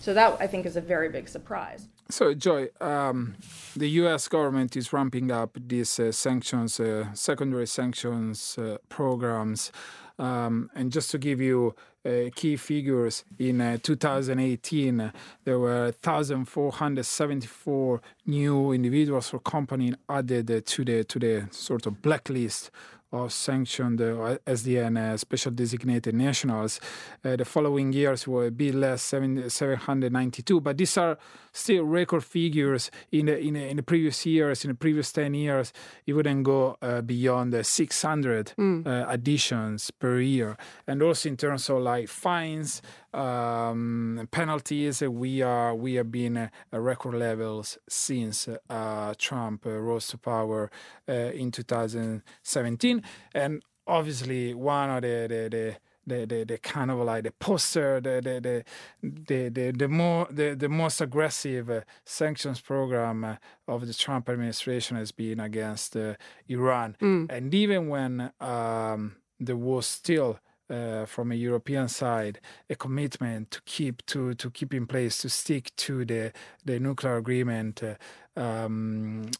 So 0.00 0.14
that 0.14 0.36
I 0.40 0.46
think 0.46 0.66
is 0.66 0.76
a 0.76 0.80
very 0.80 1.08
big 1.08 1.28
surprise. 1.28 1.88
So, 2.10 2.32
Joy, 2.32 2.68
um, 2.80 3.36
the 3.76 3.88
U.S. 4.02 4.28
government 4.28 4.76
is 4.76 4.92
ramping 4.94 5.30
up 5.30 5.58
these 5.66 6.00
uh, 6.00 6.10
sanctions, 6.10 6.80
uh, 6.80 7.12
secondary 7.12 7.66
sanctions 7.66 8.56
uh, 8.56 8.78
programs. 8.88 9.70
Um, 10.18 10.70
and 10.74 10.90
just 10.90 11.10
to 11.10 11.18
give 11.18 11.40
you 11.40 11.74
uh, 12.06 12.30
key 12.34 12.56
figures, 12.56 13.24
in 13.38 13.60
uh, 13.60 13.76
2018, 13.82 15.12
there 15.44 15.58
were 15.58 15.92
1,474 16.02 18.00
new 18.26 18.72
individuals 18.72 19.34
or 19.34 19.40
companies 19.40 19.94
added 20.08 20.64
to 20.64 20.84
the 20.84 21.04
to 21.04 21.18
the 21.18 21.46
sort 21.50 21.86
of 21.86 22.00
blacklist 22.00 22.70
or 23.10 23.30
sanctioned 23.30 24.00
uh, 24.00 24.36
SDN 24.46 24.98
uh, 24.98 25.16
special 25.16 25.52
designated 25.52 26.14
nationals. 26.14 26.80
Uh, 27.24 27.36
the 27.36 27.44
following 27.44 27.92
years 27.92 28.28
were 28.28 28.46
a 28.46 28.50
bit 28.50 28.74
less, 28.74 29.02
792, 29.02 30.60
but 30.60 30.76
these 30.76 30.96
are 30.98 31.18
still 31.52 31.84
record 31.84 32.22
figures 32.22 32.90
in 33.10 33.26
the, 33.26 33.38
in, 33.38 33.54
the, 33.54 33.68
in 33.68 33.76
the 33.76 33.82
previous 33.82 34.26
years. 34.26 34.64
In 34.64 34.70
the 34.70 34.76
previous 34.76 35.10
10 35.12 35.34
years, 35.34 35.72
it 36.06 36.12
wouldn't 36.12 36.44
go 36.44 36.76
uh, 36.82 37.00
beyond 37.00 37.66
600 37.66 38.52
mm. 38.58 39.12
additions 39.12 39.90
per 39.90 40.20
year. 40.20 40.56
And 40.86 41.02
also 41.02 41.28
in 41.28 41.36
terms 41.36 41.68
of 41.70 41.78
like 41.78 42.08
fines, 42.08 42.82
um, 43.18 44.28
penalties, 44.30 45.02
we 45.02 45.42
are 45.42 45.74
we 45.74 45.94
have 45.94 46.10
been 46.10 46.36
at 46.36 46.50
record 46.72 47.14
levels 47.14 47.78
since 47.88 48.48
uh, 48.70 49.14
Trump 49.18 49.64
rose 49.64 50.08
to 50.08 50.18
power 50.18 50.70
in 51.06 51.50
2017, 51.50 53.02
and 53.34 53.62
obviously 53.86 54.54
one 54.54 54.90
of 54.90 55.02
the, 55.02 55.26
the, 55.28 55.48
the 55.50 55.76
the, 56.08 56.24
the, 56.24 56.44
the 56.44 56.58
kind 56.58 56.90
of 56.90 56.98
like 57.00 57.24
the 57.24 57.30
poster, 57.32 58.00
the 58.00 58.20
the 58.22 58.40
the 58.40 58.64
the, 59.02 59.48
the, 59.50 59.72
the 59.72 59.88
more 59.88 60.26
the, 60.30 60.54
the 60.54 60.68
most 60.68 61.00
aggressive 61.00 61.68
uh, 61.70 61.80
sanctions 62.04 62.60
program 62.60 63.24
uh, 63.24 63.36
of 63.66 63.86
the 63.86 63.94
Trump 63.94 64.28
administration 64.28 64.96
has 64.96 65.12
been 65.12 65.38
against 65.38 65.96
uh, 65.96 66.14
Iran, 66.48 66.96
mm. 67.00 67.30
and 67.30 67.54
even 67.54 67.88
when 67.88 68.32
um, 68.40 69.16
there 69.38 69.56
was 69.56 69.86
still 69.86 70.38
uh, 70.70 71.04
from 71.06 71.32
a 71.32 71.34
European 71.34 71.88
side 71.88 72.40
a 72.70 72.74
commitment 72.74 73.50
to 73.50 73.60
keep 73.64 74.04
to 74.06 74.34
to 74.34 74.50
keep 74.50 74.74
in 74.74 74.86
place 74.86 75.18
to 75.18 75.28
stick 75.28 75.74
to 75.76 76.04
the 76.04 76.32
the 76.64 76.78
nuclear 76.78 77.16
agreement 77.16 77.82
uh, 77.82 77.94
um, 78.40 79.30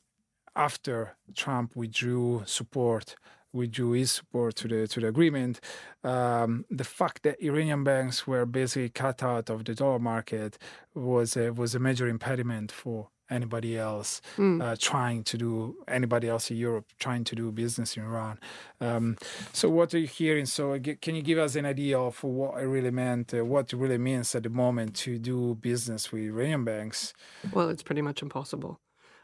after 0.56 1.16
Trump 1.34 1.76
withdrew 1.76 2.42
support 2.46 3.16
withdrew 3.52 3.92
his 3.92 4.12
support 4.12 4.56
to 4.56 4.68
the 4.68 4.86
to 4.86 5.00
the 5.00 5.08
agreement. 5.08 5.60
Um, 6.04 6.64
the 6.70 6.84
fact 6.84 7.22
that 7.22 7.40
Iranian 7.42 7.84
banks 7.84 8.26
were 8.26 8.46
basically 8.46 8.90
cut 8.90 9.22
out 9.22 9.50
of 9.50 9.64
the 9.64 9.74
dollar 9.74 9.98
market 9.98 10.58
was 10.94 11.36
a, 11.36 11.52
was 11.52 11.74
a 11.74 11.78
major 11.78 12.08
impediment 12.08 12.72
for 12.72 13.08
anybody 13.30 13.76
else 13.76 14.20
mm. 14.36 14.62
uh, 14.62 14.76
trying 14.78 15.22
to 15.24 15.38
do 15.38 15.76
anybody 15.86 16.28
else 16.28 16.50
in 16.50 16.56
Europe 16.56 16.86
trying 16.98 17.24
to 17.24 17.34
do 17.34 17.50
business 17.52 17.96
in 17.96 18.02
Iran. 18.04 18.38
Um, 18.80 19.16
so 19.52 19.68
what 19.68 19.94
are 19.94 19.98
you 19.98 20.06
hearing? 20.06 20.46
So 20.46 20.78
can 20.78 21.14
you 21.14 21.22
give 21.22 21.38
us 21.38 21.56
an 21.56 21.66
idea 21.66 21.98
of 21.98 22.22
what 22.22 22.60
it 22.60 22.66
really 22.66 22.90
meant, 22.90 23.34
uh, 23.34 23.44
what 23.44 23.72
it 23.72 23.76
really 23.76 23.98
means 23.98 24.34
at 24.34 24.42
the 24.42 24.50
moment 24.50 24.94
to 24.96 25.18
do 25.18 25.54
business 25.56 26.12
with 26.12 26.22
Iranian 26.22 26.64
banks? 26.64 27.12
Well, 27.52 27.68
it's 27.68 27.82
pretty 27.82 28.02
much 28.02 28.22
impossible. 28.22 28.80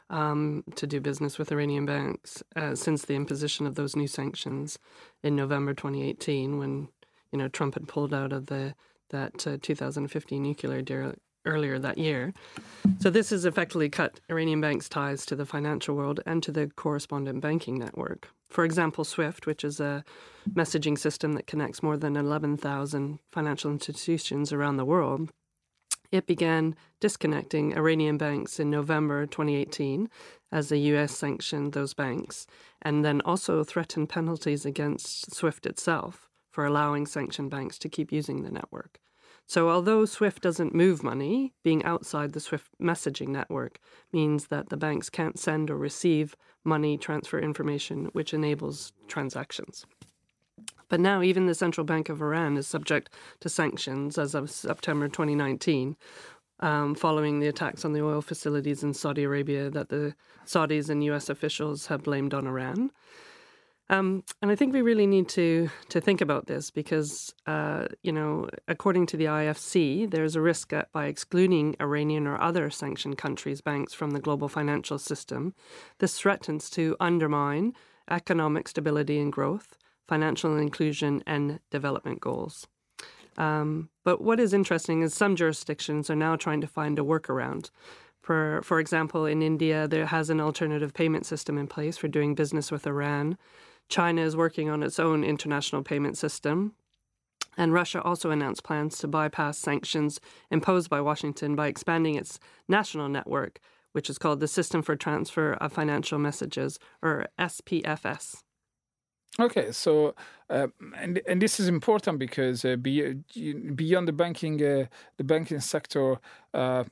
Um, 0.07 0.63
to 0.75 0.85
do 0.85 1.01
business 1.01 1.39
with 1.39 1.51
Iranian 1.51 1.87
banks 1.87 2.43
uh, 2.55 2.75
since 2.75 3.05
the 3.05 3.15
imposition 3.15 3.65
of 3.65 3.73
those 3.73 3.95
new 3.95 4.07
sanctions 4.07 4.77
in 5.23 5.35
November 5.35 5.73
2018, 5.73 6.59
when 6.59 6.89
you 7.31 7.39
know 7.39 7.47
Trump 7.47 7.73
had 7.73 7.87
pulled 7.87 8.13
out 8.13 8.31
of 8.31 8.45
the 8.45 8.75
that 9.09 9.47
uh, 9.47 9.57
2015 9.61 10.41
nuclear 10.41 10.81
deal 10.81 11.13
earlier 11.45 11.79
that 11.79 11.97
year. 11.97 12.33
So 12.99 13.09
this 13.09 13.29
has 13.29 13.45
effectively 13.45 13.89
cut 13.89 14.19
Iranian 14.29 14.61
banks' 14.61 14.89
ties 14.89 15.25
to 15.27 15.35
the 15.35 15.45
financial 15.45 15.95
world 15.95 16.19
and 16.25 16.41
to 16.43 16.51
the 16.51 16.67
correspondent 16.67 17.41
banking 17.41 17.77
network. 17.77 18.29
For 18.49 18.63
example, 18.63 19.03
SWIFT, 19.03 19.45
which 19.45 19.63
is 19.63 19.79
a 19.79 20.03
messaging 20.53 20.97
system 20.97 21.33
that 21.33 21.47
connects 21.47 21.83
more 21.83 21.97
than 21.97 22.15
11,000 22.15 23.19
financial 23.31 23.71
institutions 23.71 24.53
around 24.53 24.77
the 24.77 24.85
world, 24.85 25.31
it 26.11 26.27
began 26.27 26.75
disconnecting 26.99 27.75
Iranian 27.75 28.17
banks 28.17 28.59
in 28.59 28.69
November 28.69 29.25
2018 29.25 30.09
as 30.51 30.69
the 30.69 30.77
US 30.77 31.11
sanctioned 31.17 31.73
those 31.73 31.93
banks, 31.93 32.47
and 32.81 33.03
then 33.03 33.21
also 33.21 33.63
threatened 33.63 34.07
penalties 34.09 34.65
against 34.65 35.33
SWIFT 35.33 35.65
itself 35.65 36.29
for 36.51 36.65
allowing 36.65 37.05
sanctioned 37.05 37.49
banks 37.51 37.77
to 37.79 37.89
keep 37.89 38.11
using 38.11 38.43
the 38.43 38.51
network. 38.51 39.01
So, 39.47 39.69
although 39.69 40.05
SWIFT 40.05 40.41
doesn't 40.41 40.73
move 40.73 41.03
money, 41.03 41.53
being 41.63 41.83
outside 41.85 42.33
the 42.33 42.39
SWIFT 42.39 42.71
messaging 42.81 43.27
network 43.27 43.79
means 44.11 44.47
that 44.47 44.69
the 44.69 44.77
banks 44.77 45.09
can't 45.09 45.37
send 45.37 45.69
or 45.69 45.77
receive 45.77 46.35
money 46.63 46.97
transfer 46.97 47.39
information, 47.39 48.05
which 48.13 48.33
enables 48.33 48.91
transactions. 49.07 49.85
But 50.89 50.99
now, 50.99 51.21
even 51.21 51.45
the 51.45 51.55
Central 51.55 51.85
Bank 51.85 52.09
of 52.09 52.21
Iran 52.21 52.57
is 52.57 52.67
subject 52.67 53.09
to 53.41 53.49
sanctions 53.49 54.17
as 54.17 54.33
of 54.33 54.49
September 54.49 55.07
2019, 55.07 55.95
um, 56.59 56.95
following 56.95 57.39
the 57.39 57.47
attacks 57.47 57.85
on 57.85 57.93
the 57.93 58.03
oil 58.03 58.21
facilities 58.21 58.83
in 58.83 58.93
Saudi 58.93 59.23
Arabia 59.23 59.69
that 59.69 59.89
the 59.89 60.15
Saudis 60.45 60.89
and 60.89 61.03
US 61.03 61.29
officials 61.29 61.87
have 61.87 62.03
blamed 62.03 62.33
on 62.33 62.47
Iran. 62.47 62.91
Um, 63.89 64.23
and 64.41 64.49
I 64.49 64.55
think 64.55 64.73
we 64.73 64.81
really 64.81 65.05
need 65.05 65.29
to 65.29 65.69
to 65.89 66.01
think 66.01 66.19
about 66.19 66.47
this 66.47 66.71
because, 66.71 67.33
uh, 67.45 67.85
you 68.01 68.11
know, 68.11 68.49
according 68.67 69.05
to 69.07 69.17
the 69.17 69.25
IFC, 69.25 70.09
there's 70.09 70.35
a 70.35 70.41
risk 70.41 70.69
that 70.69 70.91
by 70.91 71.05
excluding 71.05 71.75
Iranian 71.79 72.25
or 72.25 72.41
other 72.41 72.69
sanctioned 72.71 73.17
countries' 73.17 73.61
banks 73.61 73.93
from 73.93 74.11
the 74.11 74.19
global 74.19 74.49
financial 74.49 74.97
system, 74.97 75.53
this 75.99 76.17
threatens 76.17 76.69
to 76.71 76.95
undermine 76.99 77.73
economic 78.09 78.67
stability 78.67 79.19
and 79.19 79.31
growth, 79.31 79.77
financial 80.07 80.57
inclusion, 80.57 81.23
and 81.27 81.59
development 81.69 82.21
goals. 82.21 82.67
Um, 83.37 83.89
but 84.03 84.21
what 84.21 84.39
is 84.39 84.53
interesting 84.53 85.01
is 85.01 85.13
some 85.13 85.35
jurisdictions 85.35 86.09
are 86.09 86.15
now 86.15 86.35
trying 86.35 86.61
to 86.61 86.67
find 86.67 86.97
a 86.97 87.03
workaround. 87.03 87.69
For, 88.21 88.61
for 88.63 88.79
example, 88.79 89.25
in 89.25 89.43
India, 89.43 89.87
there 89.87 90.07
has 90.07 90.29
an 90.29 90.41
alternative 90.41 90.93
payment 90.93 91.25
system 91.27 91.57
in 91.57 91.67
place 91.67 91.97
for 91.97 92.07
doing 92.07 92.33
business 92.33 92.71
with 92.71 92.87
Iran. 92.87 93.37
China 93.89 94.21
is 94.21 94.35
working 94.35 94.69
on 94.69 94.83
its 94.83 94.99
own 94.99 95.23
international 95.23 95.83
payment 95.83 96.17
system. 96.17 96.73
And 97.57 97.71
Russia 97.71 98.01
also 98.01 98.31
announced 98.31 98.63
plans 98.63 98.97
to 98.99 99.07
bypass 99.07 99.57
sanctions 99.57 100.19
imposed 100.51 100.89
by 100.89 100.99
Washington 101.01 101.55
by 101.55 101.67
expanding 101.67 102.15
its 102.15 102.39
national 102.67 103.07
network, 103.07 103.59
which 103.93 104.09
is 104.09 104.17
called 104.17 104.41
the 104.41 104.47
System 104.47 104.81
for 104.81 104.95
Transfer 104.95 105.53
of 105.53 105.71
Financial 105.71 106.19
Messages, 106.19 106.79
or 107.01 107.27
SPFS. 107.39 108.43
Okay, 109.39 109.71
so 109.71 110.15
uh, 110.49 110.67
and 110.97 111.21
and 111.27 111.41
this 111.41 111.59
is 111.59 111.67
important 111.67 112.19
because 112.19 112.63
uh, 112.63 112.77
beyond 112.77 114.07
the 114.07 114.13
banking 114.13 114.63
uh, 114.63 114.85
the 115.17 115.23
banking 115.23 115.59
sector, 115.59 116.19
uh, 116.53 116.85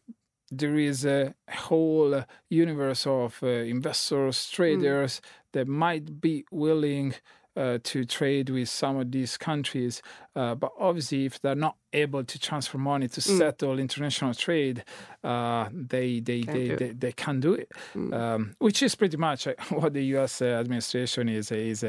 there 0.51 0.75
is 0.75 1.05
a 1.05 1.33
whole 1.49 2.23
universe 2.49 3.07
of 3.07 3.39
uh, 3.43 3.47
investors, 3.47 4.37
mm. 4.37 4.51
traders. 4.51 5.21
That 5.53 5.67
might 5.67 6.21
be 6.21 6.45
willing 6.51 7.15
uh, 7.55 7.77
to 7.83 8.05
trade 8.05 8.49
with 8.49 8.69
some 8.69 8.97
of 8.97 9.11
these 9.11 9.37
countries. 9.37 10.01
Uh, 10.35 10.55
but 10.55 10.71
obviously, 10.79 11.25
if 11.25 11.39
they're 11.41 11.55
not 11.55 11.75
able 11.93 12.23
to 12.23 12.39
transfer 12.39 12.77
money 12.77 13.07
to 13.07 13.21
mm. 13.21 13.37
settle 13.37 13.79
international 13.79 14.33
trade, 14.33 14.83
uh, 15.23 15.69
they 15.71 16.19
they 16.19 16.41
can't 16.41 16.55
they, 16.55 16.75
they, 16.75 16.91
they, 16.91 17.11
can't 17.11 17.39
do 17.39 17.53
it. 17.53 17.71
Mm. 17.95 18.13
Um, 18.13 18.55
which 18.59 18.81
is 18.81 18.95
pretty 18.95 19.17
much 19.17 19.47
uh, 19.47 19.53
what 19.69 19.93
the 19.93 20.03
U.S. 20.15 20.41
Uh, 20.41 20.45
administration 20.45 21.29
is 21.29 21.51
is 21.51 21.83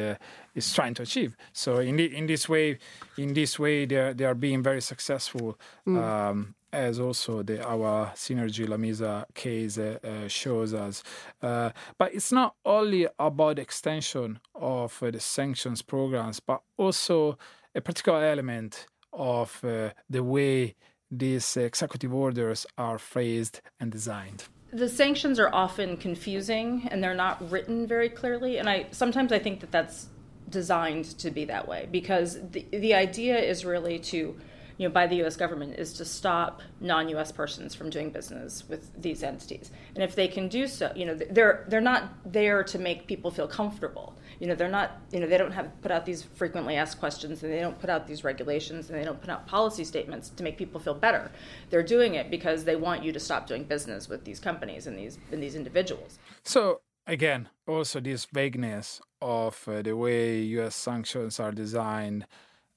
is 0.54 0.74
trying 0.74 0.94
to 0.94 1.02
achieve. 1.02 1.36
So 1.52 1.78
in 1.78 1.96
the, 1.96 2.14
in 2.16 2.26
this 2.26 2.48
way, 2.48 2.78
in 3.16 3.34
this 3.34 3.58
way, 3.58 3.86
they 3.86 3.96
are, 3.96 4.14
they 4.14 4.24
are 4.24 4.34
being 4.34 4.62
very 4.62 4.82
successful. 4.82 5.58
Mm. 5.86 6.02
Um, 6.02 6.54
as 6.74 6.98
also 6.98 7.42
the 7.42 7.64
our 7.64 8.12
Cynergy 8.16 8.66
Lamesa 8.66 9.24
case 9.32 9.78
uh, 9.78 9.98
uh, 10.02 10.28
shows 10.28 10.74
us. 10.74 11.02
Uh, 11.40 11.70
but 11.98 12.12
it's 12.12 12.32
not 12.32 12.56
only 12.64 13.06
about 13.18 13.58
extension 13.58 14.40
of 14.54 15.00
uh, 15.02 15.10
the 15.10 15.20
sanctions 15.20 15.82
programs, 15.82 16.40
but 16.40 16.62
also 16.76 17.38
a 17.74 17.80
particular 17.80 18.24
element 18.24 18.86
of 19.12 19.60
uh, 19.64 19.90
the 20.08 20.22
way 20.22 20.74
these 21.10 21.56
executive 21.56 22.12
orders 22.12 22.66
are 22.76 22.98
phrased 22.98 23.60
and 23.80 23.90
designed. 23.90 24.44
The 24.72 24.88
sanctions 24.88 25.38
are 25.38 25.54
often 25.54 25.96
confusing 25.96 26.88
and 26.90 27.02
they're 27.02 27.14
not 27.14 27.50
written 27.50 27.86
very 27.86 28.08
clearly 28.08 28.58
and 28.58 28.68
i 28.68 28.86
sometimes 28.90 29.30
i 29.30 29.38
think 29.38 29.60
that 29.60 29.70
that's 29.70 30.08
designed 30.50 31.04
to 31.18 31.30
be 31.30 31.44
that 31.44 31.66
way 31.68 31.88
because 31.90 32.38
the, 32.50 32.66
the 32.72 32.94
idea 32.94 33.38
is 33.38 33.64
really 33.64 33.98
to 33.98 34.36
you 34.76 34.88
know, 34.88 34.92
by 34.92 35.06
the 35.06 35.16
U.S. 35.16 35.36
government 35.36 35.78
is 35.78 35.92
to 35.94 36.04
stop 36.04 36.62
non-U.S. 36.80 37.30
persons 37.30 37.74
from 37.74 37.90
doing 37.90 38.10
business 38.10 38.68
with 38.68 38.90
these 39.00 39.22
entities. 39.22 39.70
And 39.94 40.02
if 40.02 40.14
they 40.14 40.26
can 40.26 40.48
do 40.48 40.66
so, 40.66 40.92
you 40.96 41.06
know, 41.06 41.14
they're 41.14 41.64
they're 41.68 41.80
not 41.80 42.10
there 42.24 42.64
to 42.64 42.78
make 42.78 43.06
people 43.06 43.30
feel 43.30 43.46
comfortable. 43.46 44.16
You 44.40 44.48
know, 44.48 44.56
they're 44.56 44.68
not, 44.68 44.98
you 45.12 45.20
know, 45.20 45.26
they 45.28 45.38
don't 45.38 45.52
have 45.52 45.70
put 45.80 45.92
out 45.92 46.04
these 46.04 46.22
frequently 46.22 46.76
asked 46.76 46.98
questions, 46.98 47.42
and 47.42 47.52
they 47.52 47.60
don't 47.60 47.78
put 47.78 47.88
out 47.88 48.06
these 48.06 48.24
regulations, 48.24 48.90
and 48.90 48.98
they 48.98 49.04
don't 49.04 49.20
put 49.20 49.30
out 49.30 49.46
policy 49.46 49.84
statements 49.84 50.28
to 50.30 50.42
make 50.42 50.58
people 50.58 50.80
feel 50.80 50.94
better. 50.94 51.30
They're 51.70 51.84
doing 51.84 52.14
it 52.14 52.30
because 52.30 52.64
they 52.64 52.76
want 52.76 53.04
you 53.04 53.12
to 53.12 53.20
stop 53.20 53.46
doing 53.46 53.64
business 53.64 54.08
with 54.08 54.24
these 54.24 54.40
companies 54.40 54.86
and 54.86 54.98
these 54.98 55.18
and 55.30 55.42
these 55.42 55.54
individuals. 55.54 56.18
So 56.42 56.80
again, 57.06 57.48
also 57.66 58.00
this 58.00 58.24
vagueness 58.24 59.00
of 59.22 59.62
uh, 59.68 59.82
the 59.82 59.96
way 59.96 60.40
U.S. 60.40 60.74
sanctions 60.74 61.38
are 61.38 61.52
designed 61.52 62.26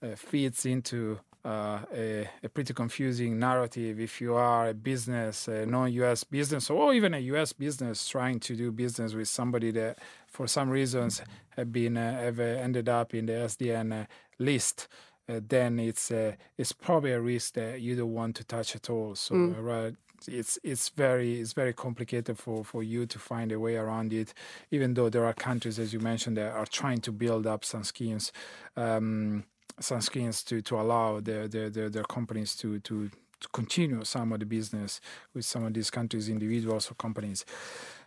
uh, 0.02 0.16
feeds 0.16 0.66
into 0.66 1.20
uh, 1.48 1.80
a, 1.94 2.30
a, 2.44 2.50
pretty 2.50 2.74
confusing 2.74 3.40
narrative 3.40 4.02
if 4.02 4.20
you 4.20 4.36
are 4.36 4.68
a 4.68 4.74
business, 4.74 5.48
a 5.48 5.66
non-U.S. 5.66 6.26
business, 6.26 6.70
or 6.70 6.94
even 6.94 7.14
a 7.14 7.20
U.S. 7.20 7.54
business 7.54 8.06
trying 8.10 8.38
to 8.42 8.54
do 8.54 8.70
business 8.70 9.14
with 9.14 9.30
somebody 9.30 9.72
that, 9.72 9.98
for 10.28 10.46
some 10.46 10.70
reasons, 10.70 11.22
have 11.56 11.72
been 11.72 11.96
uh, 11.96 12.20
have 12.20 12.42
ended 12.42 12.90
up 12.90 13.14
in 13.14 13.28
the 13.28 13.34
SDN 13.34 14.02
uh, 14.02 14.06
list. 14.40 14.90
Uh, 15.30 15.40
then 15.48 15.80
it's 15.80 16.12
uh, 16.12 16.34
it's 16.58 16.74
probably 16.74 17.14
a 17.14 17.22
risk 17.22 17.54
that 17.54 17.80
you 17.80 17.96
don't 17.96 18.14
want 18.14 18.36
to 18.36 18.44
touch 18.44 18.76
at 18.76 18.90
all. 18.90 19.16
So 19.16 19.34
mm. 19.36 19.56
right, 19.64 19.96
it's 20.28 20.60
it's 20.64 20.90
very 20.90 21.40
it's 21.40 21.54
very 21.54 21.72
complicated 21.72 22.38
for, 22.38 22.66
for 22.66 22.84
you 22.84 23.06
to 23.06 23.20
find 23.20 23.54
a 23.54 23.60
way 23.60 23.78
around 23.78 24.12
it. 24.12 24.34
Even 24.70 24.96
though 24.96 25.08
there 25.08 25.26
are 25.26 25.34
countries, 25.34 25.80
as 25.80 25.94
you 25.94 26.02
mentioned, 26.02 26.36
that 26.36 26.52
are 26.52 26.66
trying 26.66 27.00
to 27.02 27.12
build 27.14 27.48
up 27.48 27.64
some 27.64 27.86
schemes. 27.86 28.34
Um, 28.76 29.46
sunscreens 29.82 30.44
to, 30.46 30.62
to 30.62 30.80
allow 30.80 31.20
their, 31.20 31.48
their, 31.48 31.70
their, 31.70 31.90
their 31.90 32.04
companies 32.04 32.56
to, 32.56 32.80
to, 32.80 33.10
to 33.40 33.48
continue 33.54 34.04
some 34.04 34.32
of 34.34 34.40
the 34.40 34.46
business 34.46 35.00
with 35.34 35.46
some 35.46 35.66
of 35.66 35.74
these 35.74 35.90
countries, 35.90 36.30
individuals 36.30 36.90
or 36.92 36.96
companies. 36.96 37.46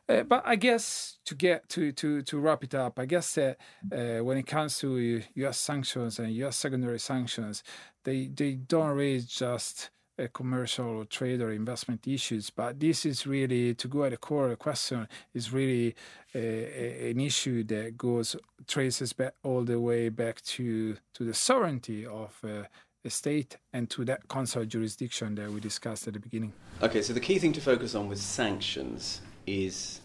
Uh, 0.08 0.24
but 0.24 0.42
I 0.44 0.56
guess 0.56 1.18
to 1.24 1.36
get 1.36 1.68
to, 1.68 1.92
to, 1.92 2.22
to 2.22 2.38
wrap 2.38 2.64
it 2.64 2.74
up, 2.74 2.98
I 2.98 3.06
guess 3.06 3.38
uh, 3.38 3.54
uh, 3.92 4.24
when 4.24 4.38
it 4.38 4.46
comes 4.46 4.78
to 4.78 5.22
U.S. 5.34 5.58
sanctions 5.58 6.18
and 6.18 6.32
U.S. 6.34 6.56
secondary 6.56 6.98
sanctions, 6.98 7.62
they 8.02 8.26
they 8.26 8.54
don't 8.54 8.96
really 8.96 9.20
just 9.20 9.90
commercial 10.28 10.86
or 10.86 11.04
trade 11.04 11.40
or 11.40 11.52
investment 11.52 12.06
issues. 12.06 12.50
But 12.50 12.80
this 12.80 13.04
is 13.04 13.26
really, 13.26 13.74
to 13.74 13.88
go 13.88 14.04
at 14.04 14.10
the 14.10 14.16
core 14.16 14.44
of 14.44 14.50
the 14.50 14.56
question, 14.56 15.08
is 15.34 15.52
really 15.52 15.94
a, 16.34 16.38
a, 16.38 17.10
an 17.10 17.20
issue 17.20 17.64
that 17.64 17.96
goes, 17.96 18.36
traces 18.66 19.12
back 19.12 19.34
all 19.42 19.64
the 19.64 19.80
way 19.80 20.08
back 20.08 20.40
to, 20.42 20.96
to 21.14 21.24
the 21.24 21.34
sovereignty 21.34 22.06
of 22.06 22.36
uh, 22.44 22.64
a 23.04 23.10
state 23.10 23.56
and 23.72 23.88
to 23.90 24.04
that 24.04 24.28
consular 24.28 24.66
jurisdiction 24.66 25.34
that 25.36 25.50
we 25.50 25.60
discussed 25.60 26.06
at 26.06 26.14
the 26.14 26.20
beginning. 26.20 26.52
Okay, 26.82 27.02
so 27.02 27.12
the 27.12 27.20
key 27.20 27.38
thing 27.38 27.52
to 27.52 27.60
focus 27.60 27.94
on 27.94 28.08
with 28.08 28.18
sanctions 28.18 29.20
is 29.46 30.00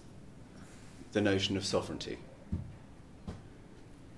the 1.11 1.21
notion 1.21 1.57
of 1.57 1.65
sovereignty. 1.65 2.17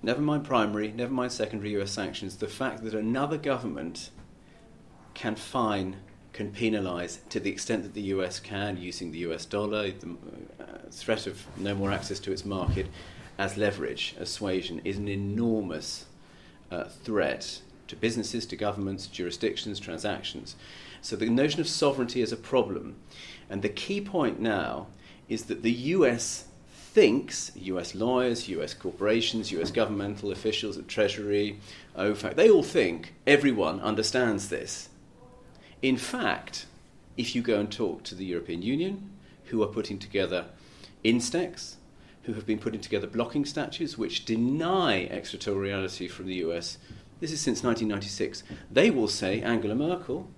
Never 0.04 0.22
mind 0.22 0.46
primary, 0.46 0.92
never 0.92 1.12
mind 1.12 1.32
secondary 1.32 1.76
US 1.82 1.92
sanctions, 1.92 2.38
the 2.38 2.48
fact 2.48 2.84
that 2.84 2.94
another 2.94 3.38
government 3.38 4.12
can 5.18 5.36
fine, 5.36 5.96
can 6.32 6.52
penalise 6.52 7.18
to 7.30 7.40
the 7.40 7.50
extent 7.50 7.82
that 7.82 7.96
the 7.96 8.14
US 8.14 8.40
can, 8.40 8.78
using 8.78 9.12
the 9.12 9.18
US 9.30 9.46
dollar, 9.46 9.90
the 9.90 10.16
uh, 10.60 10.66
threat 10.92 11.26
of 11.26 11.44
no 11.58 11.74
more 11.74 11.92
access 11.92 12.20
to 12.20 12.32
its 12.32 12.46
market 12.46 12.86
as 13.40 13.58
leverage, 13.58 14.16
as 14.20 14.30
suasion, 14.30 14.80
is 14.86 14.98
an 14.98 15.08
enormous 15.08 16.06
uh, 16.70 16.84
threat 16.84 17.62
to 17.88 17.96
businesses, 17.96 18.46
to 18.46 18.56
governments, 18.56 19.08
jurisdictions, 19.08 19.80
transactions. 19.80 20.56
So 21.02 21.16
the 21.16 21.30
notion 21.30 21.62
of 21.62 21.68
sovereignty 21.68 22.22
is 22.22 22.32
a 22.32 22.38
problem. 22.38 22.98
And 23.50 23.64
the 23.64 23.70
key 23.70 24.02
point 24.02 24.40
now 24.40 24.88
is 25.28 25.46
that 25.46 25.64
the 25.64 25.72
US 25.96 26.46
thinks, 26.76 27.52
US 27.56 27.96
lawyers, 27.96 28.48
US 28.50 28.76
corporations, 28.76 29.52
US 29.52 29.72
governmental 29.72 30.32
officials 30.32 30.78
at 30.78 30.88
Treasury, 30.88 31.60
OFAC, 31.98 32.36
they 32.36 32.52
all 32.52 32.64
think 32.64 33.16
everyone 33.26 33.80
understands 33.82 34.50
this 34.50 34.90
in 35.82 35.98
fact, 35.98 36.66
if 37.18 37.36
you 37.36 37.42
go 37.42 37.60
and 37.60 37.72
talk 37.72 38.04
to 38.04 38.16
the 38.16 38.26
European 38.26 38.62
Union, 38.62 39.10
who 39.46 39.64
are 39.64 39.68
putting 39.68 40.00
together 40.00 40.46
Instex, 41.04 41.76
who 42.24 42.34
have 42.34 42.46
been 42.46 42.60
putting 42.60 42.82
together 42.82 43.08
blocking 43.08 43.46
statutes 43.46 43.98
which 43.98 44.26
deny 44.26 45.06
extraterritoriality 45.06 46.08
from 46.08 46.26
the 46.26 46.36
US, 46.36 46.78
this 47.20 47.32
is 47.32 47.40
since 47.40 47.64
1996, 47.64 48.44
they 48.72 48.92
will 48.92 49.08
say 49.08 49.42
Angela 49.42 49.76
Merkel 49.76 50.30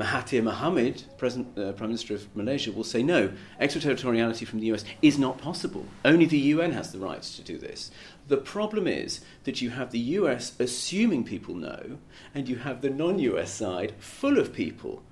Mahathir 0.00 0.42
Mohamad, 0.42 1.04
President, 1.18 1.58
uh, 1.58 1.72
Prime 1.72 1.90
Minister 1.90 2.14
of 2.14 2.34
Malaysia, 2.34 2.72
will 2.72 2.84
say 2.84 3.02
no, 3.02 3.32
extraterritoriality 3.58 4.46
from 4.46 4.60
the 4.60 4.66
US 4.72 4.82
is 5.02 5.18
not 5.18 5.36
possible. 5.36 5.84
Only 6.06 6.24
the 6.24 6.38
UN 6.38 6.72
has 6.72 6.90
the 6.90 6.98
right 6.98 7.20
to 7.22 7.42
do 7.42 7.58
this. 7.58 7.90
The 8.28 8.38
problem 8.38 8.86
is 8.86 9.20
that 9.44 9.60
you 9.60 9.70
have 9.70 9.90
the 9.90 9.98
US 10.20 10.58
assuming 10.58 11.24
people 11.24 11.54
know, 11.54 11.98
and 12.34 12.48
you 12.48 12.56
have 12.56 12.80
the 12.80 12.88
non 12.88 13.18
US 13.18 13.52
side 13.52 13.92
full 13.98 14.38
of 14.38 14.54
people 14.54 15.02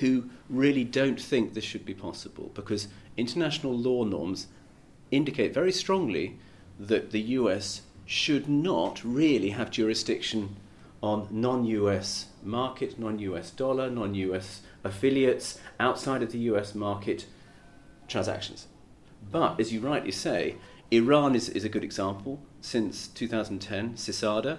who 0.00 0.28
really 0.50 0.82
don't 0.82 1.20
think 1.20 1.54
this 1.54 1.62
should 1.62 1.84
be 1.84 1.94
possible 1.94 2.50
because 2.54 2.88
international 3.16 3.78
law 3.78 4.02
norms 4.02 4.48
indicate 5.12 5.54
very 5.54 5.70
strongly 5.70 6.36
that 6.80 7.12
the 7.12 7.20
US 7.38 7.82
should 8.04 8.48
not 8.48 9.00
really 9.04 9.50
have 9.50 9.70
jurisdiction 9.70 10.56
on 11.00 11.28
non 11.30 11.64
US 11.66 12.26
market, 12.44 12.98
non 12.98 13.18
US 13.18 13.50
dollar, 13.50 13.90
non 13.90 14.14
US 14.14 14.62
affiliates 14.82 15.58
outside 15.80 16.22
of 16.22 16.32
the 16.32 16.38
US 16.50 16.74
market 16.74 17.26
transactions. 18.08 18.66
But 19.30 19.58
as 19.58 19.72
you 19.72 19.80
rightly 19.80 20.10
say, 20.10 20.56
Iran 20.90 21.34
is, 21.34 21.48
is 21.48 21.64
a 21.64 21.68
good 21.68 21.84
example. 21.84 22.40
Since 22.60 23.08
2010, 23.08 23.94
CISADA, 23.94 24.58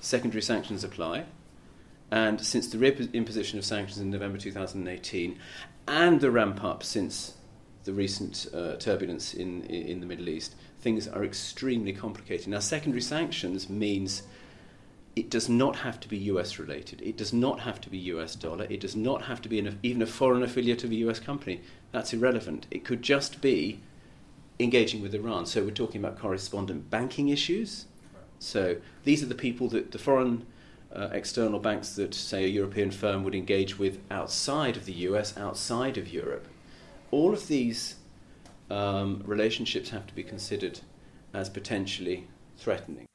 secondary 0.00 0.42
sanctions 0.42 0.84
apply. 0.84 1.24
And 2.10 2.40
since 2.40 2.68
the 2.68 3.08
imposition 3.12 3.58
of 3.58 3.64
sanctions 3.64 3.98
in 3.98 4.10
November 4.10 4.38
2018 4.38 5.38
and 5.88 6.20
the 6.20 6.30
ramp 6.30 6.62
up 6.62 6.82
since 6.82 7.34
the 7.84 7.92
recent 7.92 8.46
uh, 8.52 8.76
turbulence 8.76 9.34
in, 9.34 9.62
in 9.64 10.00
the 10.00 10.06
Middle 10.06 10.28
East, 10.28 10.54
things 10.80 11.08
are 11.08 11.24
extremely 11.24 11.92
complicated. 11.92 12.48
Now, 12.48 12.58
secondary 12.58 13.00
sanctions 13.00 13.68
means 13.68 14.22
it 15.16 15.30
does 15.30 15.48
not 15.48 15.76
have 15.76 15.98
to 16.00 16.08
be 16.08 16.18
US 16.18 16.58
related. 16.58 17.00
It 17.00 17.16
does 17.16 17.32
not 17.32 17.60
have 17.60 17.80
to 17.80 17.90
be 17.90 17.96
US 18.14 18.36
dollar. 18.36 18.66
It 18.68 18.80
does 18.80 18.94
not 18.94 19.22
have 19.22 19.40
to 19.42 19.48
be 19.48 19.58
an, 19.58 19.78
even 19.82 20.02
a 20.02 20.06
foreign 20.06 20.42
affiliate 20.42 20.84
of 20.84 20.90
a 20.90 20.96
US 20.96 21.18
company. 21.18 21.62
That's 21.90 22.12
irrelevant. 22.12 22.66
It 22.70 22.84
could 22.84 23.00
just 23.00 23.40
be 23.40 23.80
engaging 24.60 25.00
with 25.00 25.14
Iran. 25.14 25.46
So 25.46 25.64
we're 25.64 25.70
talking 25.70 26.04
about 26.04 26.18
correspondent 26.18 26.90
banking 26.90 27.30
issues. 27.30 27.86
So 28.38 28.76
these 29.04 29.22
are 29.22 29.26
the 29.26 29.34
people 29.34 29.70
that 29.70 29.92
the 29.92 29.98
foreign 29.98 30.46
uh, 30.94 31.08
external 31.12 31.60
banks 31.60 31.94
that, 31.96 32.14
say, 32.14 32.44
a 32.44 32.48
European 32.48 32.90
firm 32.90 33.24
would 33.24 33.34
engage 33.34 33.78
with 33.78 33.98
outside 34.10 34.76
of 34.76 34.84
the 34.84 34.92
US, 35.08 35.36
outside 35.38 35.96
of 35.96 36.12
Europe. 36.12 36.46
All 37.10 37.32
of 37.32 37.48
these 37.48 37.96
um, 38.70 39.22
relationships 39.24 39.90
have 39.90 40.06
to 40.06 40.14
be 40.14 40.22
considered 40.22 40.80
as 41.32 41.48
potentially 41.48 42.28
threatening. 42.58 43.06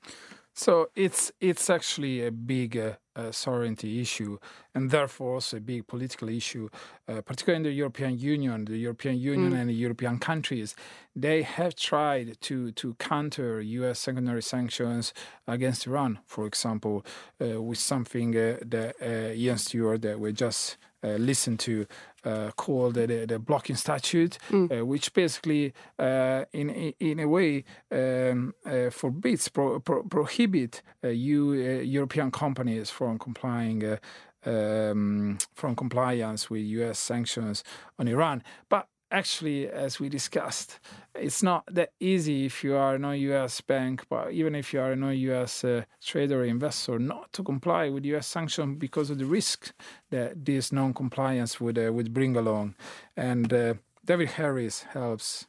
So 0.54 0.90
it's 0.96 1.32
it's 1.40 1.70
actually 1.70 2.26
a 2.26 2.32
big 2.32 2.78
uh, 2.78 2.94
uh, 3.16 3.32
sovereignty 3.32 4.02
issue, 4.02 4.38
and 4.76 4.92
therefore 4.92 5.36
also 5.36 5.58
a 5.58 5.62
big 5.62 5.88
political 5.88 6.30
issue, 6.30 6.70
uh, 7.08 7.22
particularly 7.22 7.58
in 7.58 7.64
the 7.64 7.72
European 7.72 8.20
Union. 8.20 8.66
The 8.66 8.78
European 8.78 9.18
Union 9.18 9.54
mm. 9.54 9.60
and 9.60 9.70
the 9.70 9.74
European 9.74 10.20
countries, 10.20 10.76
they 11.16 11.44
have 11.44 11.76
tried 11.76 12.40
to 12.42 12.72
to 12.74 12.96
counter 12.96 13.62
U.S. 13.62 14.00
secondary 14.00 14.44
sanctions 14.44 15.14
against 15.48 15.88
Iran, 15.88 16.20
for 16.26 16.46
example, 16.46 17.06
uh, 17.42 17.62
with 17.62 17.80
something 17.80 18.36
uh, 18.36 18.58
that 18.66 18.96
uh, 19.02 19.34
Iain 19.34 19.58
Stewart 19.58 20.02
that 20.02 20.20
we 20.20 20.34
just 20.34 20.78
listened 21.04 21.60
to 21.60 21.86
uh, 22.24 22.52
called 22.56 22.96
the, 22.96 23.26
the, 23.28 23.40
blocking 23.40 23.76
statute, 23.76 24.38
mm. 24.50 24.72
uh, 24.72 24.86
which 24.86 25.14
basically, 25.14 25.74
uh, 25.98 26.46
in 26.54 26.70
in 27.00 27.20
a 27.20 27.28
way, 27.28 27.64
um, 27.92 28.54
uh, 28.66 28.90
forbids 28.90 29.48
pro, 29.48 29.80
pro, 29.80 30.04
prohibit 30.04 30.82
you 31.04 31.52
uh, 31.52 31.82
European 31.82 32.32
companies 32.32 32.90
from 32.90 33.18
complying. 33.18 33.98
Um, 34.44 35.38
from 35.54 35.76
compliance 35.76 36.50
with 36.50 36.64
U.S. 36.64 36.98
sanctions 36.98 37.64
on 38.00 38.08
Iran, 38.08 38.42
but 38.70 38.88
actually, 39.12 39.68
as 39.68 40.00
we 40.00 40.10
discussed, 40.10 40.80
it's 41.14 41.44
not 41.44 41.64
that 41.72 41.92
easy 42.00 42.46
if 42.46 42.64
you 42.64 42.76
are 42.76 42.96
a 42.96 43.00
non-US 43.00 43.62
bank, 43.62 44.06
but 44.10 44.32
even 44.32 44.56
if 44.56 44.74
you 44.74 44.80
are 44.80 44.94
a 44.94 44.96
non-US 44.96 45.64
uh, 45.64 45.84
trader 46.04 46.42
or 46.42 46.46
investor, 46.46 46.98
not 46.98 47.32
to 47.34 47.44
comply 47.44 47.90
with 47.90 48.06
US 48.06 48.28
sanctions 48.28 48.78
because 48.80 49.10
of 49.10 49.18
the 49.18 49.26
risk 49.26 49.74
that 50.10 50.46
this 50.46 50.72
non-compliance 50.72 51.60
would 51.60 51.78
uh, 51.78 51.92
would 51.92 52.14
bring 52.14 52.36
along. 52.36 52.76
And 53.16 53.52
uh, 53.54 53.74
David 54.06 54.30
Harris 54.30 54.84
helps 54.94 55.48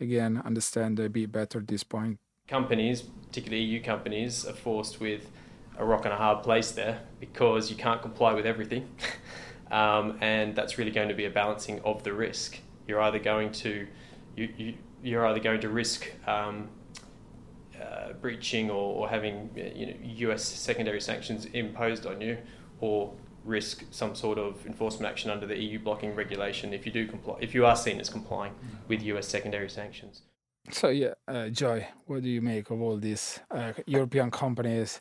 again 0.00 0.42
understand 0.44 0.98
a 0.98 1.08
bit 1.08 1.30
better 1.30 1.60
this 1.60 1.84
point. 1.84 2.18
Companies, 2.48 3.02
particularly 3.02 3.62
EU 3.64 3.82
companies, 3.82 4.44
are 4.46 4.52
forced 4.52 5.00
with 5.00 5.30
a 5.78 5.84
rock 5.84 6.04
and 6.04 6.12
a 6.12 6.16
hard 6.16 6.42
place 6.42 6.72
there 6.72 7.00
because 7.20 7.70
you 7.70 7.76
can't 7.76 8.02
comply 8.02 8.34
with 8.34 8.46
everything. 8.46 8.88
um, 9.70 10.18
and 10.20 10.54
that's 10.54 10.76
really 10.78 10.90
going 10.90 11.08
to 11.08 11.14
be 11.14 11.24
a 11.24 11.30
balancing 11.30 11.80
of 11.80 12.02
the 12.02 12.12
risk. 12.12 12.58
You're 12.92 13.00
either 13.00 13.18
going 13.18 13.52
to 13.52 13.86
you, 14.36 14.48
you 14.58 14.74
you're 15.02 15.26
either 15.26 15.40
going 15.40 15.62
to 15.62 15.70
risk 15.70 16.10
um, 16.28 16.68
uh, 17.80 18.12
breaching 18.20 18.68
or, 18.68 18.96
or 18.96 19.08
having 19.08 19.48
you 19.56 19.86
know, 19.86 19.94
US 20.28 20.44
secondary 20.44 21.00
sanctions 21.00 21.46
imposed 21.46 22.04
on 22.04 22.20
you, 22.20 22.36
or 22.80 23.10
risk 23.46 23.84
some 23.90 24.14
sort 24.14 24.36
of 24.36 24.66
enforcement 24.66 25.10
action 25.10 25.30
under 25.30 25.46
the 25.46 25.58
EU 25.58 25.78
blocking 25.78 26.14
regulation 26.14 26.74
if 26.74 26.84
you 26.84 26.92
do 26.92 27.06
comply, 27.06 27.38
if 27.40 27.54
you 27.54 27.64
are 27.64 27.76
seen 27.76 27.98
as 27.98 28.10
complying 28.10 28.52
with 28.88 29.02
US 29.04 29.26
secondary 29.26 29.70
sanctions. 29.70 30.20
So 30.70 30.90
yeah, 30.90 31.14
uh, 31.26 31.48
Joy, 31.48 31.88
what 32.04 32.22
do 32.22 32.28
you 32.28 32.42
make 32.42 32.68
of 32.68 32.82
all 32.82 32.98
these 32.98 33.40
uh, 33.50 33.72
European 33.86 34.30
companies 34.30 35.00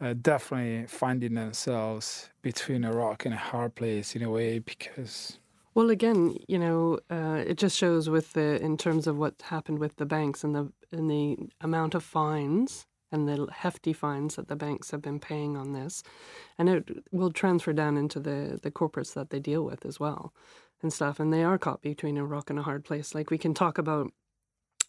uh, 0.00 0.14
definitely 0.22 0.86
finding 0.86 1.34
themselves 1.34 2.30
between 2.42 2.84
a 2.84 2.92
rock 2.92 3.24
and 3.24 3.34
a 3.34 3.38
hard 3.38 3.74
place 3.74 4.14
in 4.14 4.22
a 4.22 4.30
way 4.30 4.60
because 4.60 5.40
well, 5.74 5.90
again, 5.90 6.36
you 6.48 6.58
know, 6.58 7.00
uh, 7.10 7.42
it 7.46 7.58
just 7.58 7.76
shows 7.76 8.08
with 8.08 8.32
the 8.34 8.62
in 8.62 8.76
terms 8.76 9.06
of 9.06 9.16
what 9.16 9.42
happened 9.42 9.80
with 9.80 9.96
the 9.96 10.06
banks 10.06 10.44
and 10.44 10.54
the 10.54 10.72
and 10.92 11.10
the 11.10 11.36
amount 11.60 11.94
of 11.94 12.04
fines 12.04 12.86
and 13.10 13.28
the 13.28 13.48
hefty 13.52 13.92
fines 13.92 14.36
that 14.36 14.48
the 14.48 14.56
banks 14.56 14.90
have 14.90 15.02
been 15.02 15.20
paying 15.20 15.56
on 15.56 15.72
this, 15.72 16.02
and 16.58 16.68
it 16.68 16.88
will 17.12 17.32
transfer 17.32 17.72
down 17.72 17.96
into 17.96 18.20
the 18.20 18.58
the 18.62 18.70
corporates 18.70 19.14
that 19.14 19.30
they 19.30 19.40
deal 19.40 19.64
with 19.64 19.84
as 19.84 19.98
well, 19.98 20.32
and 20.82 20.92
stuff. 20.92 21.18
And 21.18 21.32
they 21.32 21.42
are 21.42 21.58
caught 21.58 21.82
between 21.82 22.18
a 22.18 22.24
rock 22.24 22.50
and 22.50 22.58
a 22.58 22.62
hard 22.62 22.84
place. 22.84 23.14
Like 23.14 23.30
we 23.30 23.38
can 23.38 23.54
talk 23.54 23.76
about 23.78 24.12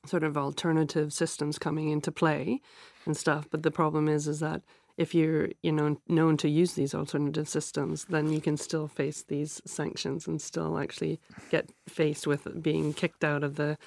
sort 0.05 0.23
of 0.23 0.37
alternative 0.37 1.11
systems 1.13 1.57
coming 1.57 1.89
into 1.89 2.11
play 2.11 2.61
and 3.05 3.17
stuff, 3.17 3.47
but 3.49 3.63
the 3.63 3.71
problem 3.71 4.07
is 4.07 4.27
is 4.27 4.39
that 4.39 4.61
if 4.97 5.13
you're 5.13 5.49
you 5.61 5.71
know 5.71 5.97
known 6.07 6.37
to 6.37 6.49
use 6.49 6.73
these 6.73 6.95
alternative 6.95 7.49
systems, 7.49 8.05
then 8.05 8.31
you 8.31 8.41
can 8.41 8.57
still 8.57 8.87
face 8.87 9.23
these 9.23 9.61
sanctions 9.65 10.27
and 10.27 10.41
still 10.41 10.77
actually 10.77 11.19
get 11.49 11.69
faced 11.87 12.27
with 12.27 12.61
being 12.61 12.93
kicked 12.93 13.23
out 13.23 13.43
of 13.43 13.55
the 13.55 13.77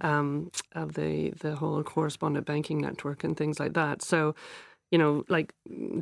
um, 0.00 0.50
of 0.72 0.94
the 0.94 1.30
the 1.40 1.56
whole 1.56 1.82
correspondent 1.82 2.46
banking 2.46 2.80
network 2.80 3.24
and 3.24 3.36
things 3.36 3.58
like 3.58 3.74
that. 3.74 4.02
So 4.02 4.34
you 4.90 4.98
know, 4.98 5.24
like 5.28 5.54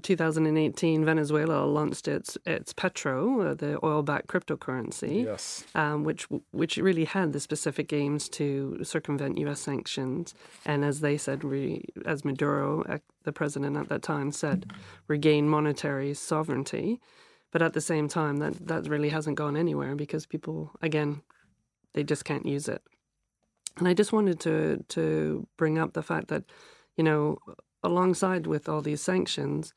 2018, 0.02 1.04
Venezuela 1.04 1.66
launched 1.66 2.08
its 2.08 2.38
its 2.46 2.72
Petro, 2.72 3.42
uh, 3.42 3.54
the 3.54 3.78
oil-backed 3.84 4.28
cryptocurrency, 4.28 5.24
yes, 5.24 5.64
um, 5.74 6.04
which 6.04 6.26
which 6.52 6.78
really 6.78 7.04
had 7.04 7.32
the 7.32 7.40
specific 7.40 7.92
aims 7.92 8.28
to 8.30 8.78
circumvent 8.82 9.36
U.S. 9.38 9.60
sanctions, 9.60 10.34
and 10.64 10.84
as 10.84 11.00
they 11.00 11.18
said, 11.18 11.44
re, 11.44 11.84
as 12.06 12.24
Maduro, 12.24 12.82
uh, 12.84 12.98
the 13.24 13.32
president 13.32 13.76
at 13.76 13.90
that 13.90 14.02
time, 14.02 14.32
said, 14.32 14.72
regain 15.06 15.48
monetary 15.48 16.14
sovereignty. 16.14 17.00
But 17.50 17.62
at 17.62 17.72
the 17.72 17.80
same 17.80 18.08
time, 18.08 18.38
that 18.38 18.66
that 18.68 18.88
really 18.88 19.10
hasn't 19.10 19.36
gone 19.36 19.56
anywhere 19.56 19.96
because 19.96 20.24
people, 20.26 20.70
again, 20.80 21.22
they 21.94 22.04
just 22.04 22.24
can't 22.24 22.46
use 22.46 22.68
it. 22.68 22.82
And 23.76 23.86
I 23.86 23.92
just 23.92 24.12
wanted 24.12 24.40
to 24.40 24.84
to 24.88 25.46
bring 25.58 25.78
up 25.78 25.92
the 25.92 26.02
fact 26.02 26.28
that, 26.28 26.44
you 26.96 27.04
know, 27.04 27.38
alongside 27.82 28.46
with 28.46 28.68
all 28.68 28.80
these 28.80 29.00
sanctions, 29.00 29.72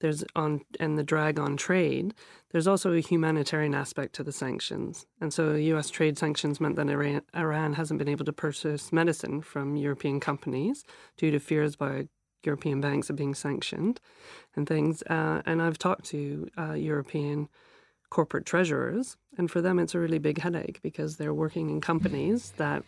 there's 0.00 0.24
on 0.34 0.60
and 0.78 0.98
the 0.98 1.02
drag 1.02 1.38
on 1.38 1.56
trade, 1.56 2.14
there's 2.50 2.66
also 2.66 2.92
a 2.92 3.00
humanitarian 3.00 3.74
aspect 3.74 4.14
to 4.14 4.22
the 4.22 4.32
sanctions. 4.32 5.06
And 5.20 5.32
so 5.32 5.54
US 5.54 5.90
trade 5.90 6.18
sanctions 6.18 6.60
meant 6.60 6.76
that 6.76 6.88
Iran, 6.88 7.22
Iran 7.34 7.74
hasn't 7.74 7.98
been 7.98 8.08
able 8.08 8.26
to 8.26 8.32
purchase 8.32 8.92
medicine 8.92 9.40
from 9.40 9.76
European 9.76 10.20
companies 10.20 10.84
due 11.16 11.30
to 11.30 11.38
fears 11.38 11.76
by 11.76 12.08
European 12.44 12.80
banks 12.80 13.10
of 13.10 13.16
being 13.16 13.34
sanctioned 13.34 14.00
and 14.54 14.66
things. 14.68 15.02
Uh, 15.02 15.42
and 15.46 15.62
I've 15.62 15.78
talked 15.78 16.04
to 16.06 16.48
uh, 16.58 16.74
European 16.74 17.48
corporate 18.10 18.46
treasurers, 18.46 19.16
and 19.36 19.50
for 19.50 19.60
them 19.60 19.78
it's 19.78 19.94
a 19.94 19.98
really 19.98 20.18
big 20.18 20.38
headache 20.38 20.80
because 20.82 21.16
they're 21.16 21.34
working 21.34 21.70
in 21.70 21.80
companies 21.80 22.52
that 22.56 22.84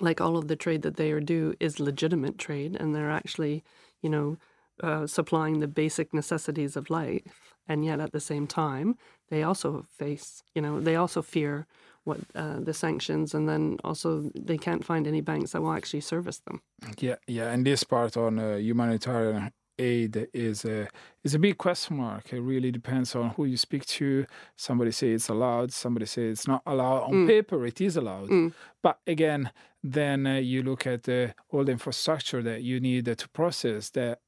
like 0.00 0.20
all 0.20 0.36
of 0.36 0.48
the 0.48 0.56
trade 0.56 0.82
that 0.82 0.96
they 0.96 1.10
are 1.10 1.20
do 1.20 1.54
is 1.60 1.80
legitimate 1.80 2.38
trade 2.38 2.76
and 2.78 2.94
they're 2.94 3.10
actually 3.10 3.64
you 4.02 4.10
know 4.10 4.36
uh, 4.82 5.06
supplying 5.06 5.58
the 5.58 5.68
basic 5.68 6.14
necessities 6.14 6.76
of 6.76 6.88
life 6.88 7.54
and 7.66 7.84
yet 7.84 8.00
at 8.00 8.12
the 8.12 8.20
same 8.20 8.46
time 8.46 8.96
they 9.30 9.42
also 9.42 9.84
face, 9.98 10.42
you 10.54 10.62
know, 10.62 10.80
they 10.80 10.96
also 10.96 11.22
fear 11.22 11.66
what 12.04 12.18
uh, 12.34 12.60
the 12.60 12.72
sanctions, 12.72 13.34
and 13.34 13.48
then 13.48 13.76
also 13.84 14.30
they 14.34 14.56
can't 14.56 14.84
find 14.84 15.06
any 15.06 15.20
banks 15.20 15.52
that 15.52 15.62
will 15.62 15.72
actually 15.72 16.00
service 16.00 16.38
them. 16.38 16.62
Yeah, 16.98 17.16
yeah, 17.26 17.50
and 17.50 17.66
this 17.66 17.84
part 17.84 18.16
on 18.16 18.38
uh, 18.38 18.56
humanitarian 18.56 19.50
aid 19.78 20.28
is 20.32 20.64
a 20.64 20.88
is 21.24 21.34
a 21.34 21.38
big 21.38 21.56
question 21.58 21.96
mark. 21.96 22.32
It 22.32 22.40
really 22.40 22.70
depends 22.70 23.14
on 23.14 23.30
who 23.30 23.44
you 23.44 23.56
speak 23.56 23.84
to. 23.86 24.26
Somebody 24.56 24.90
say 24.92 25.10
it's 25.12 25.28
allowed. 25.28 25.72
Somebody 25.72 26.06
say 26.06 26.28
it's 26.28 26.46
not 26.48 26.62
allowed. 26.66 27.02
On 27.04 27.14
Mm. 27.14 27.26
paper, 27.26 27.66
it 27.66 27.80
is 27.80 27.96
allowed. 27.96 28.30
Mm. 28.30 28.52
But 28.82 28.98
again, 29.06 29.50
then 29.82 30.26
uh, 30.26 30.34
you 30.36 30.62
look 30.62 30.86
at 30.86 31.08
uh, 31.08 31.28
all 31.50 31.64
the 31.64 31.72
infrastructure 31.72 32.42
that 32.42 32.62
you 32.62 32.80
need 32.80 33.08
uh, 33.08 33.14
to 33.14 33.28
process 33.28 33.90
that 33.90 34.20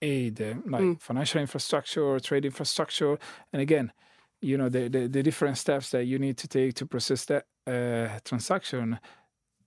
aid, 0.00 0.40
uh, 0.40 0.54
like 0.66 0.82
Mm. 0.84 1.00
financial 1.00 1.40
infrastructure, 1.40 2.02
or 2.02 2.20
trade 2.20 2.44
infrastructure, 2.44 3.18
and 3.52 3.62
again, 3.62 3.92
you 4.40 4.56
know 4.58 4.68
the, 4.68 4.88
the 4.88 5.08
the 5.08 5.22
different 5.22 5.56
steps 5.58 5.90
that 5.90 6.04
you 6.04 6.18
need 6.18 6.36
to 6.38 6.48
take 6.48 6.74
to 6.74 6.86
process 6.86 7.24
that 7.26 7.44
uh, 7.66 8.18
transaction. 8.24 8.98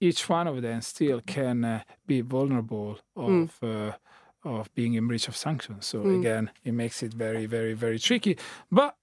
Each 0.01 0.27
one 0.29 0.45
of 0.49 0.61
them 0.61 0.81
still 0.81 1.21
can 1.25 1.63
uh, 1.63 1.81
be 2.05 2.21
vulnerable 2.21 2.99
Mm. 3.17 3.43
of. 3.63 3.95
Of 4.45 4.73
being 4.75 4.93
in 4.93 5.07
breach 5.07 5.27
of 5.27 5.35
sanctions. 5.35 5.87
So 5.87 5.97
Mm. 6.03 6.19
again, 6.19 6.51
it 6.63 6.73
makes 6.73 7.01
it 7.01 7.13
very, 7.13 7.47
very, 7.47 7.73
very 7.73 7.97
tricky. 7.99 8.37
But 8.71 8.95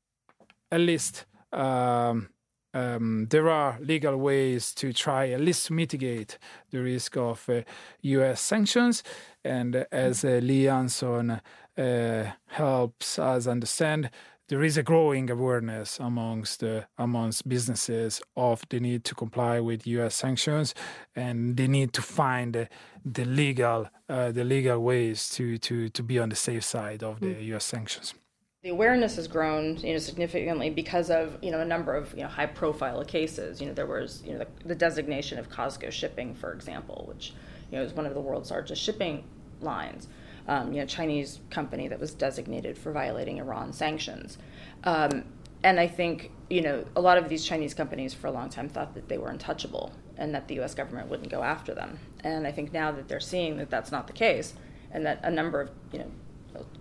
at 0.70 0.80
least 0.80 1.26
um, 1.52 2.28
um, 2.74 3.26
there 3.28 3.48
are 3.50 3.78
legal 3.80 4.16
ways 4.16 4.72
to 4.74 4.92
try 4.92 5.30
at 5.30 5.40
least 5.40 5.70
mitigate 5.70 6.38
the 6.70 6.78
risk 6.80 7.16
of 7.16 7.48
uh, 7.48 7.62
U.S. 8.02 8.40
sanctions. 8.40 9.02
And 9.44 9.84
as 9.90 10.24
uh, 10.24 10.40
Leigh 10.42 10.68
Hansson 10.70 11.40
uh, 11.76 12.24
helps 12.46 13.18
us 13.18 13.46
understand, 13.46 14.10
there 14.48 14.62
is 14.62 14.76
a 14.76 14.82
growing 14.82 15.30
awareness 15.30 15.98
amongst 15.98 16.60
the 16.60 16.86
amongst 16.98 17.48
businesses 17.48 18.20
of 18.36 18.62
the 18.68 18.80
need 18.80 19.04
to 19.04 19.14
comply 19.14 19.60
with 19.60 19.86
U.S. 19.86 20.14
sanctions, 20.14 20.74
and 21.14 21.56
they 21.56 21.68
need 21.68 21.92
to 21.94 22.02
find 22.02 22.56
uh, 22.56 22.64
the 23.04 23.24
legal 23.24 23.88
uh, 24.08 24.32
the 24.32 24.44
legal 24.44 24.78
ways 24.80 25.28
to 25.30 25.58
to 25.58 25.88
to 25.88 26.02
be 26.02 26.18
on 26.18 26.28
the 26.28 26.36
safe 26.36 26.64
side 26.64 27.02
of 27.02 27.20
the 27.20 27.32
U.S. 27.52 27.64
sanctions. 27.64 28.14
The 28.62 28.68
awareness 28.68 29.16
has 29.16 29.26
grown, 29.26 29.76
you 29.78 29.92
know, 29.94 29.98
significantly 29.98 30.70
because 30.70 31.10
of 31.10 31.36
you 31.42 31.50
know 31.50 31.60
a 31.60 31.64
number 31.64 31.96
of 31.96 32.12
you 32.12 32.22
know 32.22 32.28
high-profile 32.28 33.04
cases. 33.04 33.60
You 33.60 33.66
know, 33.68 33.74
there 33.74 33.86
was 33.86 34.22
you 34.24 34.32
know 34.32 34.38
the, 34.38 34.68
the 34.68 34.74
designation 34.74 35.38
of 35.38 35.48
COSCO 35.48 35.90
Shipping, 35.90 36.34
for 36.34 36.52
example, 36.52 37.04
which 37.08 37.34
you 37.70 37.78
know 37.78 37.84
is 37.84 37.92
one 37.92 38.06
of 38.06 38.14
the 38.14 38.20
world's 38.20 38.50
largest 38.50 38.82
shipping 38.82 39.24
lines. 39.60 40.08
Um, 40.48 40.72
you 40.72 40.80
know, 40.80 40.86
Chinese 40.86 41.40
company 41.50 41.88
that 41.88 42.00
was 42.00 42.12
designated 42.14 42.76
for 42.76 42.90
violating 42.92 43.38
Iran 43.38 43.72
sanctions. 43.72 44.38
Um, 44.84 45.24
and 45.64 45.78
I 45.78 45.86
think 45.86 46.32
you 46.50 46.60
know 46.60 46.84
a 46.96 47.00
lot 47.00 47.18
of 47.18 47.28
these 47.28 47.44
Chinese 47.44 47.74
companies 47.74 48.14
for 48.14 48.26
a 48.26 48.32
long 48.32 48.48
time 48.50 48.68
thought 48.68 48.94
that 48.94 49.08
they 49.08 49.18
were 49.18 49.30
untouchable 49.30 49.92
and 50.16 50.34
that 50.34 50.48
the 50.48 50.56
U.S. 50.56 50.74
government 50.74 51.08
wouldn't 51.08 51.30
go 51.30 51.42
after 51.42 51.74
them. 51.74 51.98
And 52.24 52.46
I 52.46 52.52
think 52.52 52.72
now 52.72 52.92
that 52.92 53.08
they're 53.08 53.20
seeing 53.20 53.56
that 53.58 53.70
that's 53.70 53.92
not 53.92 54.06
the 54.06 54.12
case, 54.12 54.54
and 54.90 55.06
that 55.06 55.20
a 55.22 55.30
number 55.30 55.60
of 55.60 55.70
you 55.92 56.00
know 56.00 56.10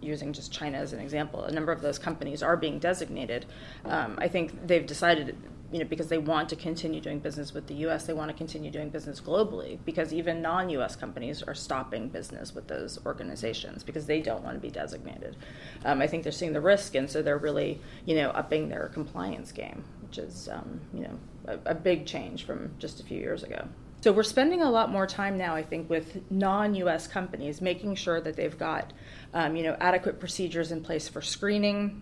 using 0.02 0.34
just 0.34 0.52
China 0.52 0.78
as 0.78 0.94
an 0.94 1.00
example, 1.00 1.44
a 1.44 1.52
number 1.52 1.72
of 1.72 1.82
those 1.82 1.98
companies 1.98 2.44
are 2.44 2.58
being 2.58 2.80
designated. 2.80 3.46
Um, 3.86 4.16
I 4.18 4.28
think 4.28 4.68
they've 4.68 4.86
decided, 4.86 5.38
you 5.72 5.80
know, 5.80 5.86
because 5.86 6.08
they 6.08 6.18
want 6.18 6.50
to 6.50 6.56
continue 6.56 7.00
doing 7.00 7.20
business 7.20 7.54
with 7.54 7.68
the 7.68 7.74
U.S., 7.76 8.06
they 8.06 8.14
want 8.14 8.30
to 8.30 8.36
continue 8.36 8.70
doing 8.70 8.90
business 8.90 9.22
globally. 9.22 9.80
Because 9.86 10.14
even 10.14 10.42
non-U.S. 10.42 10.96
companies 10.96 11.42
are 11.44 11.56
stopping 11.56 12.10
business 12.10 12.54
with 12.54 12.68
those 12.68 13.00
organizations 13.06 13.84
because 13.84 14.06
they 14.06 14.22
don't 14.22 14.44
want 14.44 14.56
to 14.56 14.60
be 14.60 14.70
designated. 14.70 15.38
Um, 15.86 16.02
I 16.02 16.08
think 16.08 16.24
they're 16.24 16.32
seeing 16.32 16.54
the 16.54 16.62
risk, 16.62 16.96
and 16.96 17.10
so 17.10 17.22
they're 17.22 17.38
really, 17.38 17.80
you 18.06 18.16
know, 18.16 18.32
upping 18.32 18.68
their 18.68 18.90
compliance 18.94 19.52
game, 19.54 19.86
which 20.02 20.18
is, 20.18 20.50
um, 20.52 20.82
you 20.94 21.02
know, 21.02 21.20
a, 21.46 21.72
a 21.72 21.76
big 21.76 22.06
change 22.06 22.46
from 22.46 22.72
just 22.78 23.00
a 23.00 23.04
few 23.04 23.18
years 23.18 23.44
ago. 23.44 23.68
So 24.02 24.12
we're 24.12 24.24
spending 24.24 24.64
a 24.64 24.70
lot 24.70 24.92
more 24.92 25.06
time 25.06 25.38
now, 25.38 25.56
I 25.56 25.62
think, 25.62 25.88
with 25.88 26.20
non-U.S. 26.32 27.08
companies, 27.08 27.62
making 27.62 27.96
sure 27.96 28.20
that 28.20 28.36
they've 28.36 28.58
got, 28.58 28.92
um, 29.34 29.56
you 29.56 29.62
know, 29.62 29.78
adequate 29.80 30.20
procedures 30.20 30.72
in 30.72 30.82
place 30.82 31.08
for 31.08 31.22
screening, 31.22 32.02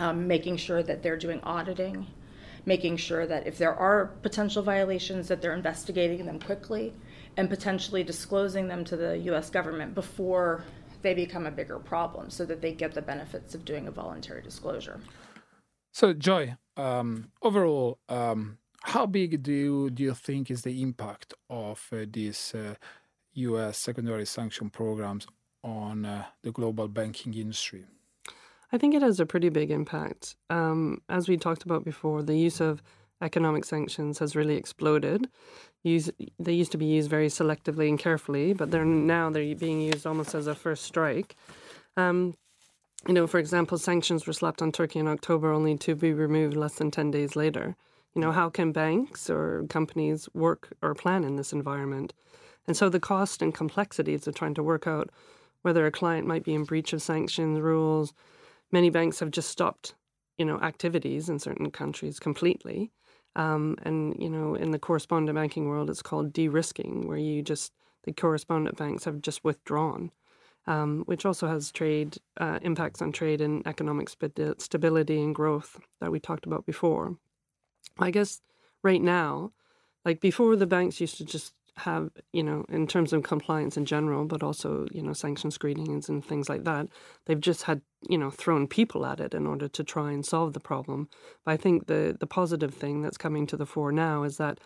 um, 0.00 0.26
making 0.26 0.56
sure 0.56 0.82
that 0.82 1.04
they're 1.04 1.16
doing 1.16 1.40
auditing, 1.44 2.08
making 2.66 2.96
sure 2.96 3.26
that 3.26 3.46
if 3.46 3.58
there 3.58 3.74
are 3.74 4.06
potential 4.22 4.62
violations, 4.62 5.28
that 5.28 5.40
they're 5.40 5.54
investigating 5.54 6.26
them 6.26 6.38
quickly, 6.38 6.92
and 7.36 7.48
potentially 7.48 8.02
disclosing 8.02 8.68
them 8.68 8.84
to 8.84 8.96
the 8.96 9.18
U.S. 9.18 9.50
government 9.50 9.94
before 9.94 10.64
they 11.02 11.14
become 11.14 11.46
a 11.46 11.50
bigger 11.50 11.78
problem, 11.78 12.30
so 12.30 12.44
that 12.44 12.60
they 12.60 12.72
get 12.72 12.92
the 12.92 13.02
benefits 13.02 13.54
of 13.54 13.64
doing 13.64 13.88
a 13.88 13.90
voluntary 13.90 14.42
disclosure. 14.42 15.00
So, 15.92 16.12
Joy, 16.12 16.56
um, 16.76 17.32
overall, 17.42 17.98
um, 18.08 18.58
how 18.82 19.06
big 19.06 19.42
do 19.42 19.52
you, 19.52 19.90
do 19.90 20.02
you 20.02 20.14
think 20.14 20.50
is 20.50 20.62
the 20.62 20.82
impact 20.82 21.34
of 21.48 21.86
uh, 21.92 22.04
these 22.10 22.54
uh, 22.54 22.74
U.S. 23.34 23.78
secondary 23.78 24.26
sanction 24.26 24.70
programs 24.70 25.26
on 25.62 26.04
uh, 26.04 26.24
the 26.42 26.52
global 26.52 26.88
banking 26.88 27.34
industry? 27.34 27.84
I 28.72 28.78
think 28.78 28.94
it 28.94 29.02
has 29.02 29.18
a 29.18 29.26
pretty 29.26 29.48
big 29.48 29.70
impact. 29.70 30.36
Um, 30.48 31.02
as 31.08 31.28
we 31.28 31.36
talked 31.36 31.64
about 31.64 31.84
before, 31.84 32.22
the 32.22 32.36
use 32.36 32.60
of 32.60 32.82
economic 33.20 33.64
sanctions 33.64 34.18
has 34.20 34.36
really 34.36 34.56
exploded. 34.56 35.28
Use, 35.82 36.10
they 36.38 36.52
used 36.52 36.72
to 36.72 36.78
be 36.78 36.86
used 36.86 37.10
very 37.10 37.28
selectively 37.28 37.88
and 37.88 37.98
carefully, 37.98 38.52
but 38.52 38.70
they're 38.70 38.84
now 38.84 39.30
they're 39.30 39.54
being 39.54 39.80
used 39.80 40.06
almost 40.06 40.34
as 40.34 40.46
a 40.46 40.54
first 40.54 40.84
strike. 40.84 41.34
Um, 41.96 42.34
you 43.08 43.14
know, 43.14 43.26
for 43.26 43.38
example, 43.38 43.78
sanctions 43.78 44.26
were 44.26 44.32
slapped 44.32 44.62
on 44.62 44.72
Turkey 44.72 44.98
in 44.98 45.08
October, 45.08 45.52
only 45.52 45.76
to 45.78 45.94
be 45.94 46.12
removed 46.12 46.56
less 46.56 46.74
than 46.74 46.90
ten 46.90 47.10
days 47.10 47.34
later. 47.34 47.76
You 48.14 48.20
know, 48.20 48.32
how 48.32 48.50
can 48.50 48.72
banks 48.72 49.30
or 49.30 49.64
companies 49.68 50.28
work 50.34 50.72
or 50.82 50.94
plan 50.94 51.24
in 51.24 51.36
this 51.36 51.52
environment? 51.52 52.12
And 52.66 52.76
so 52.76 52.88
the 52.88 53.00
cost 53.00 53.40
and 53.42 53.54
complexities 53.54 54.26
of 54.26 54.34
trying 54.34 54.54
to 54.54 54.62
work 54.62 54.86
out 54.86 55.10
whether 55.62 55.86
a 55.86 55.90
client 55.90 56.26
might 56.26 56.44
be 56.44 56.54
in 56.54 56.64
breach 56.64 56.92
of 56.92 57.02
sanctions 57.02 57.60
rules. 57.60 58.12
Many 58.72 58.90
banks 58.90 59.20
have 59.20 59.30
just 59.30 59.50
stopped, 59.50 59.94
you 60.38 60.44
know, 60.44 60.58
activities 60.60 61.28
in 61.28 61.38
certain 61.38 61.70
countries 61.70 62.18
completely. 62.18 62.92
Um, 63.36 63.76
and 63.82 64.16
you 64.18 64.28
know, 64.28 64.54
in 64.54 64.70
the 64.70 64.78
correspondent 64.78 65.36
banking 65.36 65.68
world, 65.68 65.90
it's 65.90 66.02
called 66.02 66.32
de-risking, 66.32 67.06
where 67.06 67.18
you 67.18 67.42
just 67.42 67.72
the 68.04 68.12
correspondent 68.12 68.76
banks 68.76 69.04
have 69.04 69.22
just 69.22 69.44
withdrawn, 69.44 70.10
um, 70.66 71.02
which 71.06 71.24
also 71.26 71.46
has 71.46 71.70
trade 71.70 72.18
uh, 72.38 72.58
impacts 72.62 73.02
on 73.02 73.12
trade 73.12 73.40
and 73.40 73.66
economic 73.66 74.08
stability 74.08 75.20
and 75.22 75.34
growth 75.34 75.78
that 76.00 76.10
we 76.10 76.18
talked 76.18 76.46
about 76.46 76.66
before. 76.66 77.16
I 77.98 78.10
guess 78.10 78.40
right 78.82 79.02
now, 79.02 79.52
like 80.04 80.20
before, 80.20 80.56
the 80.56 80.66
banks 80.66 81.00
used 81.00 81.18
to 81.18 81.24
just 81.24 81.54
have, 81.76 82.10
you 82.32 82.42
know, 82.42 82.64
in 82.68 82.86
terms 82.86 83.12
of 83.12 83.22
compliance 83.22 83.76
in 83.76 83.84
general, 83.84 84.24
but 84.24 84.42
also, 84.42 84.86
you 84.92 85.02
know, 85.02 85.12
sanction 85.12 85.50
screenings 85.50 86.08
and 86.08 86.24
things 86.24 86.48
like 86.48 86.64
that, 86.64 86.88
they've 87.26 87.40
just 87.40 87.62
had, 87.62 87.82
you 88.08 88.18
know, 88.18 88.30
thrown 88.30 88.66
people 88.66 89.06
at 89.06 89.20
it 89.20 89.34
in 89.34 89.46
order 89.46 89.68
to 89.68 89.84
try 89.84 90.12
and 90.12 90.24
solve 90.24 90.52
the 90.52 90.60
problem. 90.60 91.08
But 91.44 91.52
I 91.52 91.56
think 91.56 91.86
the 91.86 92.16
the 92.18 92.26
positive 92.26 92.74
thing 92.74 93.02
that's 93.02 93.18
coming 93.18 93.46
to 93.48 93.56
the 93.56 93.66
fore 93.66 93.92
now 93.92 94.22
is 94.24 94.36
that 94.36 94.60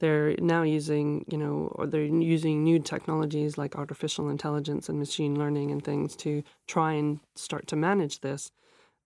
they're 0.00 0.34
now 0.40 0.62
using, 0.62 1.24
you 1.30 1.38
know, 1.38 1.72
or 1.76 1.86
they're 1.86 2.04
using 2.04 2.64
new 2.64 2.80
technologies 2.80 3.56
like 3.56 3.76
artificial 3.76 4.28
intelligence 4.28 4.88
and 4.88 4.98
machine 4.98 5.38
learning 5.38 5.70
and 5.70 5.84
things 5.84 6.16
to 6.16 6.42
try 6.66 6.94
and 6.94 7.20
start 7.36 7.68
to 7.68 7.76
manage 7.76 8.20
this. 8.20 8.50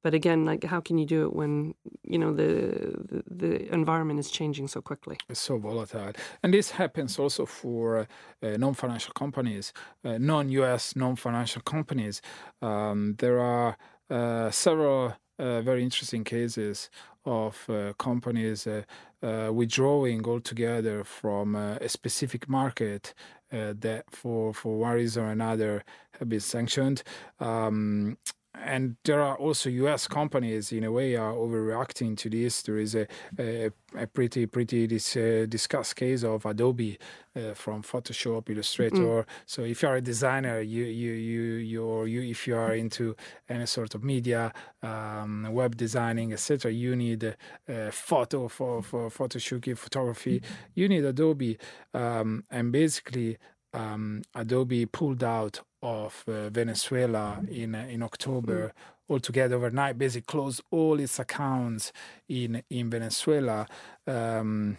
But 0.07 0.15
again, 0.15 0.45
like 0.45 0.63
how 0.63 0.81
can 0.81 0.99
you 0.99 1.05
do 1.05 1.25
it 1.25 1.33
when 1.35 1.75
you 2.05 2.17
know 2.17 2.33
the, 2.33 3.25
the 3.29 3.75
environment 3.75 4.21
is 4.21 4.31
changing 4.31 4.69
so 4.69 4.81
quickly? 4.81 5.17
It's 5.29 5.41
so 5.41 5.59
volatile, 5.59 6.13
and 6.45 6.55
this 6.55 6.71
happens 6.71 7.19
also 7.19 7.45
for 7.45 8.07
uh, 8.41 8.57
non-financial 8.57 9.13
companies, 9.15 9.73
uh, 10.05 10.19
non-U.S. 10.19 10.95
non-financial 10.95 11.63
companies. 11.63 12.23
Um, 12.63 13.17
there 13.19 13.41
are 13.41 13.77
uh, 14.09 14.53
several 14.53 15.17
uh, 15.41 15.63
very 15.63 15.83
interesting 15.83 16.23
cases 16.23 16.89
of 17.25 17.69
uh, 17.69 17.93
companies 17.99 18.69
uh, 18.69 19.51
withdrawing 19.53 20.25
altogether 20.25 21.03
from 21.03 21.57
a 21.57 21.89
specific 21.89 22.49
market 22.49 23.13
that, 23.51 24.05
for 24.13 24.55
for 24.55 24.79
one 24.79 24.95
reason 24.95 25.25
or 25.25 25.33
another, 25.33 25.83
have 26.21 26.29
been 26.29 26.39
sanctioned. 26.39 27.03
Um, 27.41 28.19
and 28.65 28.97
there 29.05 29.21
are 29.21 29.37
also 29.37 29.69
U.S. 29.69 30.09
companies, 30.09 30.73
in 30.73 30.85
a 30.85 30.91
way, 30.91 31.15
are 31.17 31.33
overreacting 31.33 32.17
to 32.19 32.31
this. 32.31 32.63
There 32.63 32.79
is 32.79 32.95
a, 32.95 33.07
a, 33.39 33.71
a 33.97 34.07
pretty, 34.07 34.47
pretty 34.47 34.87
dis, 34.87 35.17
uh, 35.17 35.47
discussed 35.49 35.97
case 35.97 36.25
of 36.25 36.47
Adobe 36.47 36.99
uh, 37.35 37.55
from 37.55 37.83
Photoshop, 37.83 38.49
Illustrator. 38.49 38.97
Mm. 38.97 39.27
So 39.45 39.63
if 39.63 39.83
you 39.83 39.89
are 39.89 39.97
a 39.97 40.01
designer, 40.01 40.61
you, 40.61 40.85
you, 40.85 41.13
you, 41.13 41.43
you're, 41.55 42.07
you, 42.07 42.23
if 42.23 42.47
you 42.47 42.57
are 42.57 42.75
into 42.75 43.15
any 43.49 43.67
sort 43.67 43.95
of 43.95 44.03
media, 44.03 44.53
um, 44.83 45.49
web 45.51 45.77
designing, 45.77 46.33
etc., 46.33 46.73
you 46.73 46.97
need 46.97 47.25
a, 47.25 47.37
a 47.69 47.93
photo 47.93 48.49
for 48.49 48.83
for 48.83 49.11
photoshooting, 49.11 49.77
photography. 49.77 50.43
You 50.75 50.89
need 50.89 51.05
Adobe, 51.05 51.59
um, 51.95 52.45
and 52.51 52.73
basically. 52.73 53.39
Um, 53.75 54.23
Adobe 54.35 54.87
pulled 54.87 55.23
out 55.23 55.61
of 55.83 56.24
uh, 56.27 56.51
Venezuela 56.51 57.41
in 57.51 57.74
uh, 57.74 57.87
in 57.89 58.03
October 58.03 58.72
altogether 59.09 59.57
overnight, 59.57 59.99
basically 59.99 60.27
closed 60.27 60.61
all 60.70 60.99
its 61.01 61.18
accounts 61.18 61.93
in 62.29 62.62
in 62.70 62.91
Venezuela. 62.91 63.66
Um, 64.07 64.79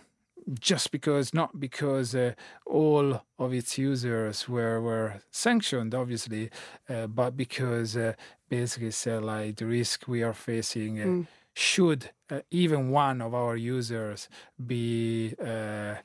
just 0.60 0.92
because, 0.92 1.34
not 1.34 1.60
because 1.60 2.16
uh, 2.16 2.32
all 2.66 3.22
of 3.38 3.54
its 3.54 3.78
users 3.78 4.48
were 4.48 4.80
were 4.82 5.22
sanctioned, 5.30 5.94
obviously, 5.94 6.50
uh, 6.88 7.08
but 7.08 7.36
because 7.36 7.98
uh, 7.98 8.14
basically 8.48 8.92
said 8.92 9.24
like 9.24 9.58
the 9.58 9.66
risk 9.66 10.08
we 10.08 10.24
are 10.24 10.34
facing. 10.34 10.98
Mm 10.98 11.28
should 11.58 12.12
uh, 12.30 12.42
even 12.52 12.92
one 12.92 13.20
of 13.20 13.34
our 13.34 13.56
users 13.56 14.30
be 14.68 15.34
uh, 15.44 15.96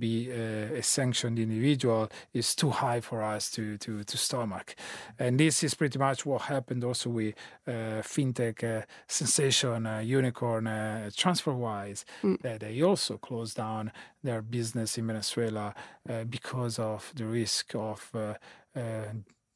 be 0.00 0.32
uh, 0.32 0.74
a 0.74 0.82
sanctioned 0.82 1.38
individual 1.38 2.10
is 2.34 2.56
too 2.56 2.70
high 2.70 3.00
for 3.00 3.22
us 3.22 3.48
to, 3.52 3.78
to, 3.78 4.02
to 4.02 4.16
stomach. 4.18 4.74
And 5.16 5.38
this 5.38 5.62
is 5.62 5.74
pretty 5.74 5.96
much 5.96 6.26
what 6.26 6.42
happened 6.42 6.82
also 6.82 7.10
with 7.10 7.36
uh, 7.68 8.02
fintech 8.02 8.64
uh, 8.64 8.84
sensation 9.06 9.86
uh, 9.86 9.98
unicorn 10.00 10.64
TransferWise, 10.64 12.04
mm. 12.24 12.40
that 12.42 12.60
they 12.60 12.82
also 12.82 13.16
closed 13.16 13.56
down 13.56 13.92
their 14.24 14.42
business 14.42 14.98
in 14.98 15.06
Venezuela 15.06 15.72
because 16.28 16.80
of 16.80 17.12
the 17.14 17.26
risk 17.26 17.76
of 17.76 18.10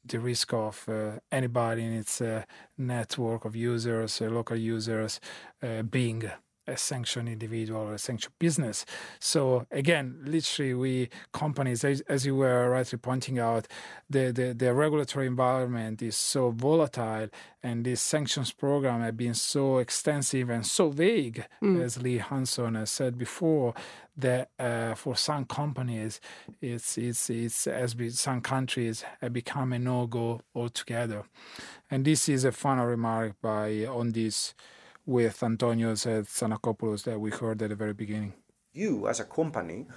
the 0.03 0.19
risk 0.19 0.53
of 0.53 0.87
uh, 0.89 1.19
anybody 1.31 1.83
in 1.83 1.93
its 1.93 2.21
uh, 2.21 2.43
network 2.77 3.45
of 3.45 3.55
users, 3.55 4.21
uh, 4.21 4.25
local 4.25 4.57
users, 4.57 5.19
uh, 5.61 5.81
being 5.83 6.23
a 6.71 6.77
sanctioned 6.77 7.29
individual 7.29 7.81
or 7.81 7.93
a 7.93 7.99
sanctioned 7.99 8.33
business. 8.39 8.85
So 9.19 9.67
again, 9.71 10.17
literally, 10.23 10.73
we 10.73 11.09
companies, 11.33 11.83
as, 11.83 12.01
as 12.01 12.25
you 12.25 12.35
were 12.35 12.69
rightly 12.69 12.97
pointing 12.97 13.39
out, 13.39 13.67
the, 14.09 14.31
the, 14.31 14.53
the 14.53 14.73
regulatory 14.73 15.27
environment 15.27 16.01
is 16.01 16.15
so 16.15 16.51
volatile, 16.51 17.29
and 17.63 17.85
this 17.85 18.01
sanctions 18.01 18.51
program 18.51 19.01
have 19.01 19.17
been 19.17 19.33
so 19.33 19.77
extensive 19.77 20.49
and 20.49 20.65
so 20.65 20.89
vague, 20.89 21.45
mm. 21.61 21.81
as 21.83 22.01
Leigh 22.01 22.17
Hansson 22.17 22.75
has 22.75 22.89
said 22.89 23.17
before, 23.17 23.73
that 24.17 24.49
uh, 24.59 24.93
for 24.95 25.15
some 25.15 25.45
companies, 25.45 26.19
it's 26.61 26.97
it's 26.97 27.29
it's 27.29 27.67
as 27.67 27.95
some 28.09 28.41
countries 28.41 29.05
have 29.21 29.33
become 29.33 29.73
a 29.73 29.79
no 29.79 30.07
go 30.07 30.41
altogether. 30.53 31.23
And 31.89 32.05
this 32.05 32.27
is 32.27 32.43
a 32.43 32.51
final 32.51 32.85
remark 32.85 33.35
by 33.41 33.85
on 33.85 34.11
this 34.11 34.53
with 35.05 35.41
Antonio 35.43 35.93
Tzanakopoulos 35.93 37.03
that 37.03 37.19
we 37.19 37.31
heard 37.31 37.61
at 37.61 37.69
the 37.69 37.75
very 37.75 37.93
beginning. 37.93 38.33
You, 38.73 39.07
as 39.07 39.19
a 39.19 39.25
company, 39.25 39.87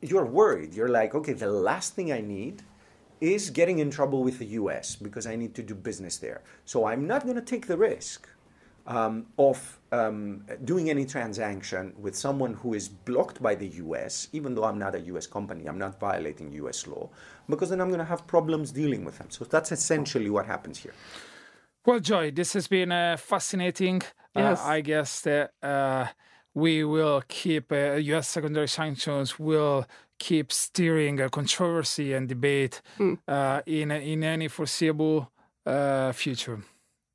you're 0.00 0.26
worried. 0.26 0.74
You're 0.74 0.88
like, 0.88 1.14
okay, 1.14 1.32
the 1.32 1.50
last 1.50 1.94
thing 1.94 2.12
I 2.12 2.20
need 2.20 2.62
is 3.20 3.50
getting 3.50 3.78
in 3.78 3.90
trouble 3.90 4.22
with 4.22 4.38
the 4.38 4.46
US 4.60 4.96
because 4.96 5.26
I 5.26 5.36
need 5.36 5.54
to 5.54 5.62
do 5.62 5.74
business 5.74 6.18
there. 6.18 6.42
So 6.64 6.86
I'm 6.86 7.06
not 7.06 7.22
going 7.24 7.36
to 7.36 7.42
take 7.42 7.66
the 7.66 7.76
risk 7.76 8.28
um, 8.86 9.26
of 9.38 9.78
um, 9.92 10.44
doing 10.64 10.90
any 10.90 11.04
transaction 11.04 11.94
with 11.98 12.14
someone 12.16 12.54
who 12.54 12.74
is 12.74 12.88
blocked 12.88 13.42
by 13.42 13.54
the 13.54 13.68
US, 13.68 14.28
even 14.32 14.54
though 14.54 14.64
I'm 14.64 14.78
not 14.78 14.94
a 14.94 15.00
US 15.00 15.26
company, 15.26 15.66
I'm 15.66 15.78
not 15.78 15.98
violating 15.98 16.52
US 16.52 16.86
law, 16.86 17.08
because 17.48 17.70
then 17.70 17.80
I'm 17.80 17.88
going 17.88 17.98
to 17.98 18.04
have 18.04 18.26
problems 18.26 18.70
dealing 18.70 19.04
with 19.04 19.18
them. 19.18 19.30
So 19.30 19.44
that's 19.44 19.72
essentially 19.72 20.30
what 20.30 20.46
happens 20.46 20.78
here. 20.78 20.94
Well, 21.84 22.00
Joy, 22.00 22.32
this 22.32 22.52
has 22.54 22.66
been 22.66 22.90
uh, 22.90 23.16
fascinating. 23.16 24.02
Uh, 24.36 24.40
yes. 24.40 24.62
I 24.62 24.80
guess 24.80 25.20
that 25.22 25.52
uh, 25.62 26.06
we 26.54 26.84
will 26.84 27.22
keep 27.28 27.72
U.S. 27.72 28.08
Uh, 28.08 28.22
secondary 28.22 28.68
sanctions 28.68 29.38
will 29.38 29.86
keep 30.18 30.52
steering 30.52 31.20
a 31.20 31.28
controversy 31.28 32.12
and 32.12 32.28
debate 32.28 32.80
mm. 32.98 33.18
in 33.66 33.90
in 33.90 34.24
any 34.24 34.48
foreseeable 34.48 35.30
future. 36.12 36.60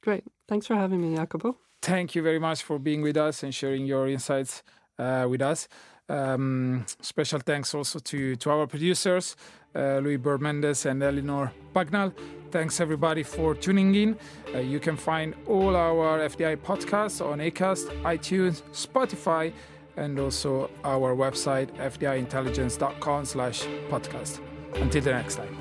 Great. 0.04 0.24
Thanks 0.48 0.68
for 0.68 0.76
having 0.76 1.02
me, 1.02 1.16
Jacopo. 1.16 1.58
Thank 1.82 2.16
you 2.16 2.22
very 2.22 2.40
much 2.40 2.62
for 2.64 2.78
being 2.80 3.02
with 3.02 3.18
us 3.18 3.44
and 3.44 3.54
sharing 3.54 3.86
your 3.86 4.08
insights 4.08 4.64
with 4.98 5.42
us. 5.42 5.68
Um, 6.10 6.86
special 7.02 7.40
thanks 7.40 7.74
also 7.74 8.00
to, 8.00 8.36
to 8.36 8.50
our 8.50 8.68
producers, 8.68 9.36
uh, 9.74 10.00
Louis 10.00 10.18
Bermendes 10.18 10.86
and 10.86 11.02
Eleanor 11.02 11.54
Bagnall. 11.74 12.14
Thanks 12.52 12.82
everybody 12.82 13.24
for 13.24 13.56
tuning 13.56 13.96
in. 13.96 14.18
Uh, 14.54 14.58
you 14.60 14.80
can 14.80 14.98
find 14.98 15.34
all 15.48 15.76
our 15.76 16.20
FDI 16.20 16.58
podcasts 16.58 17.26
on 17.26 17.40
Acast, 17.40 17.88
iTunes, 18.04 18.62
Spotify, 18.74 19.54
and 19.96 20.20
also 20.20 20.70
our 20.84 21.16
website 21.16 21.72
fdiintelligence.com 21.78 23.26
slash 23.26 23.64
podcast. 23.90 24.42
Until 24.76 25.02
the 25.02 25.12
next 25.12 25.36
time. 25.36 25.61